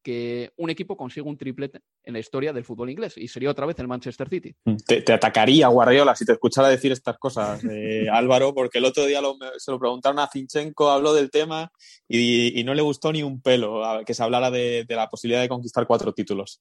que 0.03 0.53
un 0.57 0.69
equipo 0.69 0.97
consigue 0.97 1.29
un 1.29 1.39
triplete 1.39 1.81
en 2.03 2.15
la 2.15 2.19
historia 2.19 2.53
del 2.53 2.65
fútbol 2.65 2.91
inglés 2.91 3.17
y 3.17 3.29
sería 3.29 3.51
otra 3.51 3.67
vez 3.67 3.79
el 3.79 3.87
Manchester 3.87 4.29
City. 4.29 4.55
Te, 4.85 5.13
atacaría 5.13 5.69
Guardiola 5.69 6.17
si 6.17 6.25
te 6.25 6.33
escuchara 6.33 6.69
decir 6.69 6.93
estas 6.93 7.19
cosas, 7.19 7.63
eh, 7.65 8.07
Álvaro, 8.13 8.53
porque 8.53 8.79
el 8.79 8.85
otro 8.85 9.07
día 9.07 9.21
se 9.59 9.71
lo 9.71 9.79
preguntaron 9.79 10.19
a 10.19 10.29
Zinchenko, 10.29 10.91
habló 10.91 11.15
del 11.15 11.31
tema 11.31 11.71
y, 12.09 12.63
no 12.65 12.75
le 12.75 12.83
gustó 12.83 13.13
ni 13.13 13.23
un 13.23 13.41
pelo 13.41 13.83
que 14.07 14.15
se 14.15 14.23
hablara 14.23 14.51
de 14.51 14.87
la 14.89 15.09
posibilidad 15.09 15.43
de 15.43 15.49
conquistar 15.49 15.87
cuatro 15.87 16.13
títulos. 16.13 16.61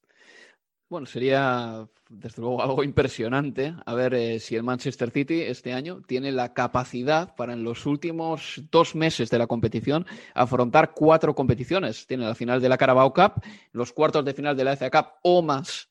Bueno, 0.92 1.06
sería 1.06 1.88
desde 2.10 2.42
luego 2.42 2.62
algo 2.62 2.84
impresionante 2.84 3.74
a 3.86 3.94
ver 3.94 4.12
eh, 4.12 4.38
si 4.38 4.56
el 4.56 4.62
Manchester 4.62 5.10
City 5.10 5.40
este 5.40 5.72
año 5.72 6.02
tiene 6.06 6.30
la 6.32 6.52
capacidad 6.52 7.34
para 7.34 7.54
en 7.54 7.64
los 7.64 7.86
últimos 7.86 8.60
dos 8.70 8.94
meses 8.94 9.30
de 9.30 9.38
la 9.38 9.46
competición 9.46 10.04
afrontar 10.34 10.92
cuatro 10.94 11.34
competiciones. 11.34 12.06
Tiene 12.06 12.26
la 12.26 12.34
final 12.34 12.60
de 12.60 12.68
la 12.68 12.76
Carabao 12.76 13.14
Cup, 13.14 13.42
los 13.72 13.90
cuartos 13.94 14.22
de 14.22 14.34
final 14.34 14.54
de 14.54 14.64
la 14.64 14.76
FA 14.76 14.90
Cup 14.90 15.06
o 15.22 15.40
más 15.40 15.88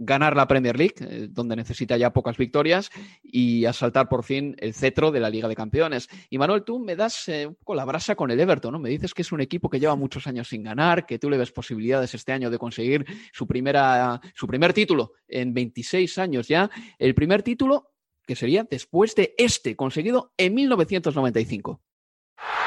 ganar 0.00 0.34
la 0.34 0.48
Premier 0.48 0.76
League, 0.76 0.94
eh, 1.00 1.28
donde 1.30 1.54
necesita 1.54 1.96
ya 1.96 2.12
pocas 2.12 2.36
victorias, 2.36 2.90
y 3.22 3.66
asaltar 3.66 4.08
por 4.08 4.24
fin 4.24 4.56
el 4.58 4.74
cetro 4.74 5.12
de 5.12 5.20
la 5.20 5.30
Liga 5.30 5.46
de 5.46 5.54
Campeones. 5.54 6.08
Y 6.30 6.38
Manuel, 6.38 6.64
tú 6.64 6.80
me 6.80 6.96
das 6.96 7.28
eh, 7.28 7.46
un 7.46 7.54
poco 7.54 7.74
la 7.74 7.84
brasa 7.84 8.16
con 8.16 8.30
el 8.30 8.40
Everton, 8.40 8.72
¿no? 8.72 8.78
Me 8.78 8.88
dices 8.88 9.14
que 9.14 9.22
es 9.22 9.30
un 9.30 9.42
equipo 9.42 9.68
que 9.68 9.78
lleva 9.78 9.94
muchos 9.94 10.26
años 10.26 10.48
sin 10.48 10.64
ganar, 10.64 11.06
que 11.06 11.18
tú 11.18 11.28
le 11.28 11.36
ves 11.36 11.52
posibilidades 11.52 12.14
este 12.14 12.32
año 12.32 12.50
de 12.50 12.58
conseguir 12.58 13.04
su, 13.32 13.46
primera, 13.46 14.20
su 14.34 14.46
primer 14.46 14.72
título 14.72 15.12
en 15.28 15.52
26 15.52 16.18
años 16.18 16.48
ya. 16.48 16.70
El 16.98 17.14
primer 17.14 17.42
título 17.42 17.92
que 18.26 18.36
sería 18.36 18.64
después 18.64 19.14
de 19.14 19.34
este, 19.36 19.76
conseguido 19.76 20.32
en 20.36 20.54
1995. 20.54 21.80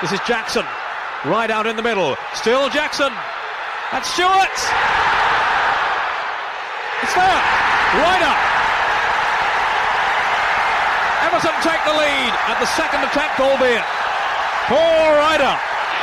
This 0.02 0.12
is 0.12 0.22
Jackson, 0.28 0.66
right 1.26 1.50
out 1.50 1.66
in 1.66 1.76
the 1.76 1.82
middle. 1.82 2.16
Still 2.36 2.70
Jackson. 2.70 3.12
And 3.92 4.04
Stewart. 4.04 4.93
It's 7.14 7.22
there. 7.22 7.44
Right 8.02 8.24
up. 8.26 8.40
Everton 11.30 11.54
take 11.62 11.84
the 11.86 11.94
lead 11.94 12.34
at 12.50 12.58
the 12.60 12.66
second 12.66 13.04
attempt, 13.06 13.40
albeit. 13.40 13.86
Poor 14.66 14.78
Ryder. 15.22 15.56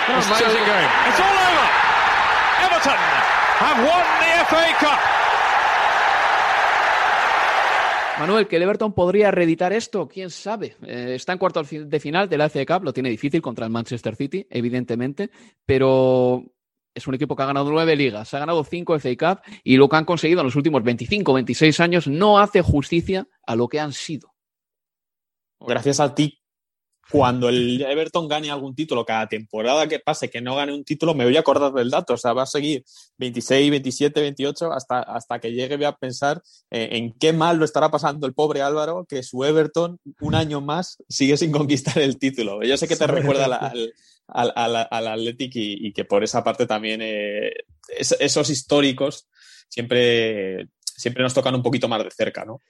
Amazing 0.07 0.67
game. 0.71 0.91
It's 1.11 1.19
all 1.19 1.35
over. 1.35 1.67
Everton 2.63 3.01
have 3.59 3.79
won 3.83 4.07
the 4.23 4.31
FA 4.47 4.67
Cup. 4.79 5.01
Manuel, 8.21 8.47
que 8.47 8.57
el 8.57 8.63
Everton 8.63 8.93
podría 8.93 9.33
reeditar 9.33 9.73
esto, 9.73 10.07
quién 10.07 10.31
sabe. 10.31 10.77
Eh, 10.87 11.15
está 11.17 11.33
en 11.33 11.39
cuarto 11.39 11.61
de 11.65 12.01
final 12.01 12.29
de 12.29 12.39
la 12.39 12.49
FA 12.49 12.65
Cup, 12.67 12.85
lo 12.85 12.93
tiene 12.93 13.09
difícil 13.09 13.43
contra 13.43 13.65
el 13.65 13.73
Manchester 13.73 14.15
City, 14.15 14.47
evidentemente, 14.49 15.31
pero 15.67 16.45
es 16.95 17.07
un 17.07 17.15
equipo 17.15 17.37
que 17.37 17.43
ha 17.43 17.47
ganado 17.47 17.71
nueve 17.71 17.97
ligas, 17.97 18.33
ha 18.35 18.39
ganado 18.39 18.65
cinco 18.65 18.99
FA 18.99 19.17
Cup 19.17 19.43
y 19.63 19.77
lo 19.77 19.89
que 19.89 19.97
han 19.97 20.05
conseguido 20.05 20.41
en 20.41 20.47
los 20.47 20.57
últimos 20.57 20.83
25, 20.83 21.33
26 21.33 21.81
años 21.81 22.09
no 22.09 22.39
hace 22.39 22.63
justicia 22.63 23.27
a 23.47 23.57
lo 23.57 23.69
que 23.69 23.81
han 23.81 23.93
sido. 23.93 24.35
Gracias 25.61 26.01
a 26.01 26.15
ti 26.15 26.40
cuando 27.11 27.49
el 27.49 27.83
Everton 27.83 28.29
gane 28.29 28.51
algún 28.51 28.75
título, 28.75 29.05
cada 29.05 29.29
temporada 29.29 29.89
que 29.89 29.99
pase 29.99 30.31
que 30.31 30.41
no 30.41 30.57
gane 30.57 30.73
un 30.73 30.85
título, 30.85 31.15
me 31.15 31.25
voy 31.25 31.37
a 31.37 31.41
acordar 31.41 31.73
del 31.73 31.91
dato. 31.91 32.15
O 32.15 32.17
sea, 32.17 32.33
va 32.33 32.43
a 32.43 32.47
seguir 32.47 32.85
26, 33.19 33.71
27, 33.71 34.21
28 34.21 34.73
hasta, 34.73 35.01
hasta 35.01 35.41
que 35.41 35.53
llegue 35.53 35.85
a 35.85 35.97
pensar 35.97 36.43
eh, 36.71 36.91
en 36.93 37.13
qué 37.13 37.33
mal 37.33 37.59
lo 37.59 37.65
estará 37.65 37.91
pasando 37.91 38.27
el 38.27 38.35
pobre 38.35 38.63
Álvaro, 38.63 39.07
que 39.09 39.23
su 39.23 39.45
Everton 39.45 39.99
un 40.21 40.35
año 40.35 40.61
más 40.61 40.99
sigue 41.09 41.37
sin 41.37 41.51
conquistar 41.53 41.99
el 41.99 42.19
título. 42.19 42.63
Yo 42.63 42.77
sé 42.77 42.87
que 42.87 42.97
te 42.97 43.07
recuerda 43.07 43.45
al, 43.47 43.93
al, 44.29 44.89
al, 44.91 45.07
Athletic 45.09 45.53
y, 45.55 45.93
que 45.93 46.05
por 46.05 46.23
esa 46.23 46.45
parte 46.45 46.67
también 46.67 47.01
eh, 47.03 47.53
esos 47.89 48.51
históricos 48.51 49.29
siempre 49.69 50.69
siempre 51.01 51.23
nos 51.23 51.35
tocan 51.35 51.55
un 51.55 51.63
poquito 51.63 51.89
más 51.89 52.05
de 52.05 52.11
cerca, 52.11 52.45
¿no? 52.45 52.61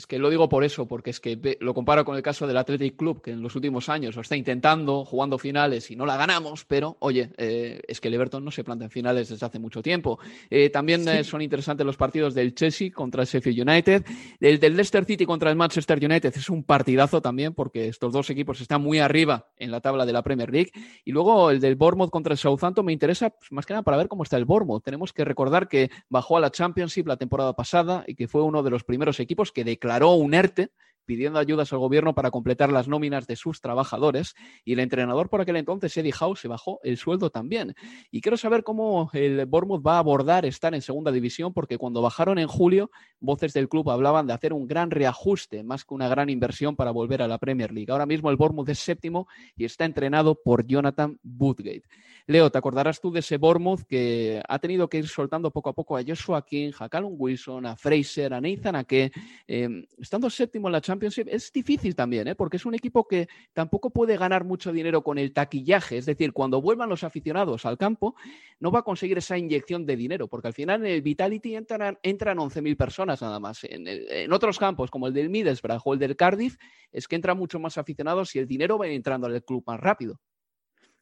Es 0.00 0.06
que 0.06 0.18
lo 0.18 0.30
digo 0.30 0.48
por 0.48 0.64
eso, 0.64 0.88
porque 0.88 1.10
es 1.10 1.20
que 1.20 1.58
lo 1.60 1.74
comparo 1.74 2.06
con 2.06 2.16
el 2.16 2.22
caso 2.22 2.46
del 2.46 2.56
Athletic 2.56 2.96
Club, 2.96 3.20
que 3.20 3.32
en 3.32 3.42
los 3.42 3.54
últimos 3.54 3.90
años 3.90 4.16
lo 4.16 4.22
está 4.22 4.34
intentando, 4.34 5.04
jugando 5.04 5.36
finales 5.36 5.90
y 5.90 5.94
no 5.94 6.06
la 6.06 6.16
ganamos, 6.16 6.64
pero 6.64 6.96
oye, 7.00 7.32
eh, 7.36 7.82
es 7.86 8.00
que 8.00 8.08
el 8.08 8.14
Everton 8.14 8.42
no 8.42 8.50
se 8.50 8.64
planta 8.64 8.86
en 8.86 8.90
finales 8.90 9.28
desde 9.28 9.44
hace 9.44 9.58
mucho 9.58 9.82
tiempo. 9.82 10.18
Eh, 10.48 10.70
también 10.70 11.06
eh, 11.06 11.22
son 11.22 11.42
interesantes 11.42 11.84
los 11.84 11.98
partidos 11.98 12.32
del 12.32 12.54
Chelsea 12.54 12.90
contra 12.90 13.24
el 13.24 13.28
Sheffield 13.28 13.68
United, 13.68 14.06
el 14.40 14.58
del 14.58 14.74
Leicester 14.74 15.04
City 15.04 15.26
contra 15.26 15.50
el 15.50 15.56
Manchester 15.56 16.02
United, 16.02 16.32
es 16.34 16.48
un 16.48 16.64
partidazo 16.64 17.20
también, 17.20 17.52
porque 17.52 17.88
estos 17.88 18.10
dos 18.10 18.30
equipos 18.30 18.58
están 18.62 18.80
muy 18.80 19.00
arriba 19.00 19.48
en 19.58 19.70
la 19.70 19.82
tabla 19.82 20.06
de 20.06 20.14
la 20.14 20.22
Premier 20.22 20.50
League. 20.50 20.70
Y 21.04 21.12
luego 21.12 21.50
el 21.50 21.60
del 21.60 21.76
Bournemouth 21.76 22.08
contra 22.08 22.32
el 22.32 22.38
Southampton 22.38 22.86
me 22.86 22.94
interesa 22.94 23.28
pues, 23.28 23.52
más 23.52 23.66
que 23.66 23.74
nada 23.74 23.82
para 23.82 23.98
ver 23.98 24.08
cómo 24.08 24.22
está 24.22 24.38
el 24.38 24.46
Bournemouth. 24.46 24.82
Tenemos 24.82 25.12
que 25.12 25.26
recordar 25.26 25.68
que 25.68 25.90
bajó 26.08 26.38
a 26.38 26.40
la 26.40 26.50
Championship 26.50 27.06
la 27.06 27.18
temporada 27.18 27.52
pasada 27.52 28.02
y 28.06 28.14
que 28.14 28.28
fue 28.28 28.42
uno 28.42 28.62
de 28.62 28.70
los 28.70 28.82
primeros 28.82 29.20
equipos 29.20 29.52
que 29.52 29.62
declaró 29.62 29.89
ERTE 29.98 30.70
pidiendo 31.10 31.40
ayudas 31.40 31.72
al 31.72 31.80
gobierno 31.80 32.14
para 32.14 32.30
completar 32.30 32.70
las 32.70 32.86
nóminas 32.86 33.26
de 33.26 33.34
sus 33.34 33.60
trabajadores 33.60 34.36
y 34.64 34.74
el 34.74 34.78
entrenador 34.78 35.28
por 35.28 35.40
aquel 35.40 35.56
entonces, 35.56 35.96
Eddie 35.96 36.14
Howe, 36.16 36.36
se 36.36 36.46
bajó 36.46 36.78
el 36.84 36.98
sueldo 36.98 37.30
también. 37.30 37.74
Y 38.12 38.20
quiero 38.20 38.36
saber 38.36 38.62
cómo 38.62 39.10
el 39.12 39.44
Bournemouth 39.46 39.84
va 39.84 39.96
a 39.96 39.98
abordar 39.98 40.46
estar 40.46 40.72
en 40.72 40.82
segunda 40.82 41.10
división, 41.10 41.52
porque 41.52 41.78
cuando 41.78 42.00
bajaron 42.00 42.38
en 42.38 42.46
julio, 42.46 42.92
voces 43.18 43.52
del 43.52 43.68
club 43.68 43.90
hablaban 43.90 44.28
de 44.28 44.34
hacer 44.34 44.52
un 44.52 44.68
gran 44.68 44.92
reajuste, 44.92 45.64
más 45.64 45.84
que 45.84 45.94
una 45.94 46.06
gran 46.06 46.30
inversión 46.30 46.76
para 46.76 46.92
volver 46.92 47.22
a 47.22 47.26
la 47.26 47.38
Premier 47.38 47.72
League. 47.72 47.90
Ahora 47.90 48.06
mismo 48.06 48.30
el 48.30 48.36
Bournemouth 48.36 48.68
es 48.68 48.78
séptimo 48.78 49.26
y 49.56 49.64
está 49.64 49.86
entrenado 49.86 50.40
por 50.40 50.64
Jonathan 50.64 51.18
Woodgate. 51.24 51.88
Leo, 52.26 52.50
te 52.50 52.58
acordarás 52.58 53.00
tú 53.00 53.10
de 53.10 53.20
ese 53.20 53.38
Bournemouth 53.38 53.82
que 53.82 54.42
ha 54.46 54.58
tenido 54.58 54.88
que 54.88 54.98
ir 54.98 55.08
soltando 55.08 55.50
poco 55.50 55.70
a 55.70 55.72
poco 55.72 55.96
a 55.96 56.02
Joshua 56.06 56.44
King, 56.44 56.72
a 56.78 56.88
Callum 56.88 57.14
Wilson, 57.18 57.66
a 57.66 57.76
Fraser, 57.76 58.34
a 58.34 58.40
Nathan 58.40 58.76
Ake, 58.76 59.12
eh, 59.46 59.86
estando 59.98 60.30
séptimo 60.30 60.68
en 60.68 60.72
la 60.72 60.80
Championship, 60.80 61.28
es 61.28 61.52
difícil 61.52 61.94
también, 61.94 62.28
¿eh? 62.28 62.34
porque 62.34 62.56
es 62.56 62.66
un 62.66 62.74
equipo 62.74 63.06
que 63.06 63.28
tampoco 63.52 63.90
puede 63.90 64.16
ganar 64.16 64.44
mucho 64.44 64.72
dinero 64.72 65.02
con 65.02 65.18
el 65.18 65.32
taquillaje, 65.32 65.98
es 65.98 66.06
decir, 66.06 66.32
cuando 66.32 66.60
vuelvan 66.60 66.88
los 66.88 67.04
aficionados 67.04 67.66
al 67.66 67.78
campo, 67.78 68.14
no 68.58 68.70
va 68.70 68.80
a 68.80 68.82
conseguir 68.82 69.18
esa 69.18 69.38
inyección 69.38 69.86
de 69.86 69.96
dinero, 69.96 70.28
porque 70.28 70.48
al 70.48 70.54
final 70.54 70.84
en 70.84 70.92
el 70.92 71.02
Vitality 71.02 71.56
entran, 71.56 71.98
entran 72.02 72.38
11.000 72.38 72.76
personas 72.76 73.22
nada 73.22 73.40
más. 73.40 73.64
En, 73.64 73.86
en, 73.86 74.32
otros 74.32 74.58
campos, 74.58 74.90
como 74.90 75.06
el 75.06 75.14
del 75.14 75.30
Middlesbrough 75.30 75.80
o 75.84 75.94
el 75.94 75.98
del 75.98 76.16
Cardiff, 76.16 76.56
es 76.92 77.08
que 77.08 77.16
entran 77.16 77.36
mucho 77.36 77.58
más 77.58 77.78
aficionados 77.78 78.34
y 78.34 78.38
el 78.38 78.46
dinero 78.46 78.78
va 78.78 78.86
entrando 78.88 79.26
al 79.26 79.42
club 79.44 79.64
más 79.66 79.80
rápido. 79.80 80.20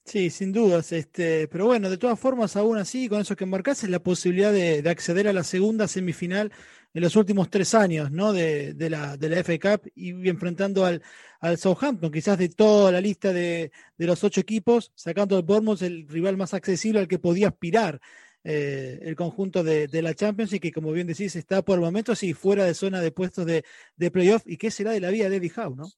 Sí, 0.08 0.30
sin 0.30 0.52
dudas. 0.52 0.90
Este, 0.92 1.48
pero 1.48 1.66
bueno, 1.66 1.90
de 1.90 1.98
todas 1.98 2.18
formas, 2.18 2.56
aún 2.56 2.78
así, 2.78 3.10
con 3.10 3.20
eso 3.20 3.36
que 3.36 3.44
marcas, 3.44 3.84
es 3.84 3.90
la 3.90 3.98
posibilidad 3.98 4.50
de, 4.50 4.82
acceder 4.88 5.28
a 5.28 5.34
la 5.34 5.44
segunda 5.44 5.86
semifinal 5.86 6.50
en 6.94 7.02
los 7.02 7.14
últimos 7.14 7.50
tres 7.50 7.74
años, 7.74 8.10
¿no? 8.10 8.32
De, 8.32 8.74
la, 8.88 9.18
de 9.18 9.28
la 9.28 9.44
FA 9.44 9.58
Cup 9.58 9.92
y 9.94 10.26
enfrentando 10.30 10.86
al, 10.86 11.02
al 11.40 11.58
Southampton, 11.58 12.10
quizás 12.10 12.38
de 12.38 12.48
toda 12.48 12.90
la 12.90 13.02
lista 13.02 13.34
de, 13.34 13.70
de 13.98 14.06
los 14.06 14.24
ocho 14.24 14.40
equipos, 14.40 14.92
sacando 14.94 15.36
al 15.36 15.42
Bournemouth 15.42 15.82
el 15.82 16.08
rival 16.08 16.38
más 16.38 16.54
accesible 16.54 17.00
al 17.00 17.08
que 17.08 17.18
podía 17.18 17.48
aspirar. 17.48 18.00
Eh, 18.44 19.00
el 19.02 19.14
conjunto 19.14 19.62
de, 19.62 19.88
la 20.00 20.14
Champions 20.14 20.54
y 20.54 20.60
que, 20.60 20.72
como 20.72 20.92
bien 20.92 21.06
decís, 21.06 21.36
está 21.36 21.60
por 21.60 21.74
el 21.74 21.84
momento 21.84 22.14
sí 22.14 22.32
fuera 22.32 22.64
de 22.64 22.72
zona 22.72 23.02
de 23.02 23.10
puestos 23.10 23.44
de, 23.44 23.62
de 23.96 24.10
playoff. 24.10 24.42
¿Y 24.46 24.56
qué 24.56 24.70
será 24.70 24.92
de 24.92 25.00
la 25.00 25.10
vida 25.10 25.28
de 25.28 25.36
Eddie 25.36 25.52
Howe, 25.54 25.76
no? 25.76 25.90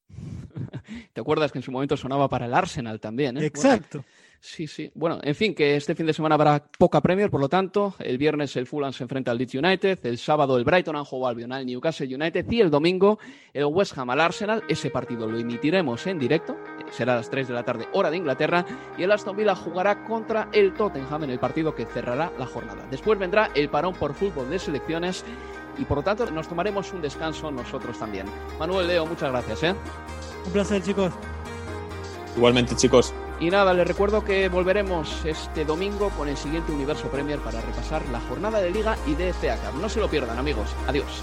¿Te 1.12 1.20
acuerdas 1.20 1.52
que 1.52 1.58
en 1.58 1.62
su 1.62 1.72
momento 1.72 1.96
sonaba 1.96 2.28
para 2.28 2.46
el 2.46 2.54
Arsenal 2.54 3.00
también? 3.00 3.36
¿eh? 3.36 3.46
Exacto. 3.46 4.04
Sí, 4.42 4.66
sí. 4.66 4.90
Bueno, 4.94 5.18
en 5.22 5.34
fin, 5.34 5.54
que 5.54 5.76
este 5.76 5.94
fin 5.94 6.06
de 6.06 6.14
semana 6.14 6.34
habrá 6.34 6.64
poca 6.78 7.02
Premier, 7.02 7.28
por 7.30 7.40
lo 7.40 7.50
tanto, 7.50 7.94
el 7.98 8.16
viernes 8.16 8.56
el 8.56 8.66
Fulham 8.66 8.90
se 8.90 9.02
enfrenta 9.02 9.30
al 9.30 9.36
Leeds 9.36 9.54
United, 9.54 9.98
el 10.06 10.16
sábado 10.16 10.56
el 10.56 10.64
Brighton 10.64 10.96
and 10.96 11.06
Hove 11.10 11.28
Albion 11.28 11.52
al 11.52 11.66
Newcastle 11.66 12.14
United 12.14 12.50
y 12.50 12.62
el 12.62 12.70
domingo 12.70 13.18
el 13.52 13.66
West 13.66 13.98
Ham 13.98 14.08
al 14.08 14.20
Arsenal. 14.20 14.62
Ese 14.66 14.88
partido 14.88 15.26
lo 15.26 15.38
emitiremos 15.38 16.06
en 16.06 16.18
directo, 16.18 16.56
será 16.90 17.12
a 17.12 17.16
las 17.16 17.28
3 17.28 17.48
de 17.48 17.54
la 17.54 17.64
tarde 17.64 17.86
hora 17.92 18.10
de 18.10 18.16
Inglaterra 18.16 18.64
y 18.96 19.02
el 19.02 19.12
Aston 19.12 19.36
Villa 19.36 19.54
jugará 19.54 20.04
contra 20.04 20.48
el 20.54 20.72
Tottenham 20.72 21.24
en 21.24 21.30
el 21.30 21.38
partido 21.38 21.74
que 21.74 21.84
cerrará 21.84 22.32
la 22.38 22.46
jornada. 22.46 22.86
Después 22.90 23.18
vendrá 23.18 23.50
el 23.54 23.68
parón 23.68 23.94
por 23.94 24.14
fútbol 24.14 24.48
de 24.48 24.58
selecciones 24.58 25.22
y 25.76 25.84
por 25.84 25.98
lo 25.98 26.02
tanto 26.02 26.30
nos 26.30 26.48
tomaremos 26.48 26.90
un 26.94 27.02
descanso 27.02 27.50
nosotros 27.50 27.98
también. 27.98 28.24
Manuel 28.58 28.86
Leo, 28.86 29.04
muchas 29.04 29.30
gracias. 29.30 29.62
¿eh? 29.64 29.74
Un 30.46 30.52
placer, 30.52 30.82
chicos. 30.82 31.12
Igualmente, 32.36 32.76
chicos. 32.76 33.12
Y 33.40 33.50
nada, 33.50 33.72
les 33.72 33.88
recuerdo 33.88 34.22
que 34.22 34.48
volveremos 34.48 35.24
este 35.24 35.64
domingo 35.64 36.10
con 36.10 36.28
el 36.28 36.36
siguiente 36.36 36.72
Universo 36.72 37.08
Premier 37.08 37.38
para 37.38 37.60
repasar 37.60 38.06
la 38.12 38.20
jornada 38.20 38.60
de 38.60 38.70
Liga 38.70 38.98
y 39.06 39.14
de 39.14 39.32
FA 39.32 39.56
No 39.80 39.88
se 39.88 40.00
lo 40.00 40.08
pierdan, 40.08 40.38
amigos. 40.38 40.68
Adiós. 40.86 41.22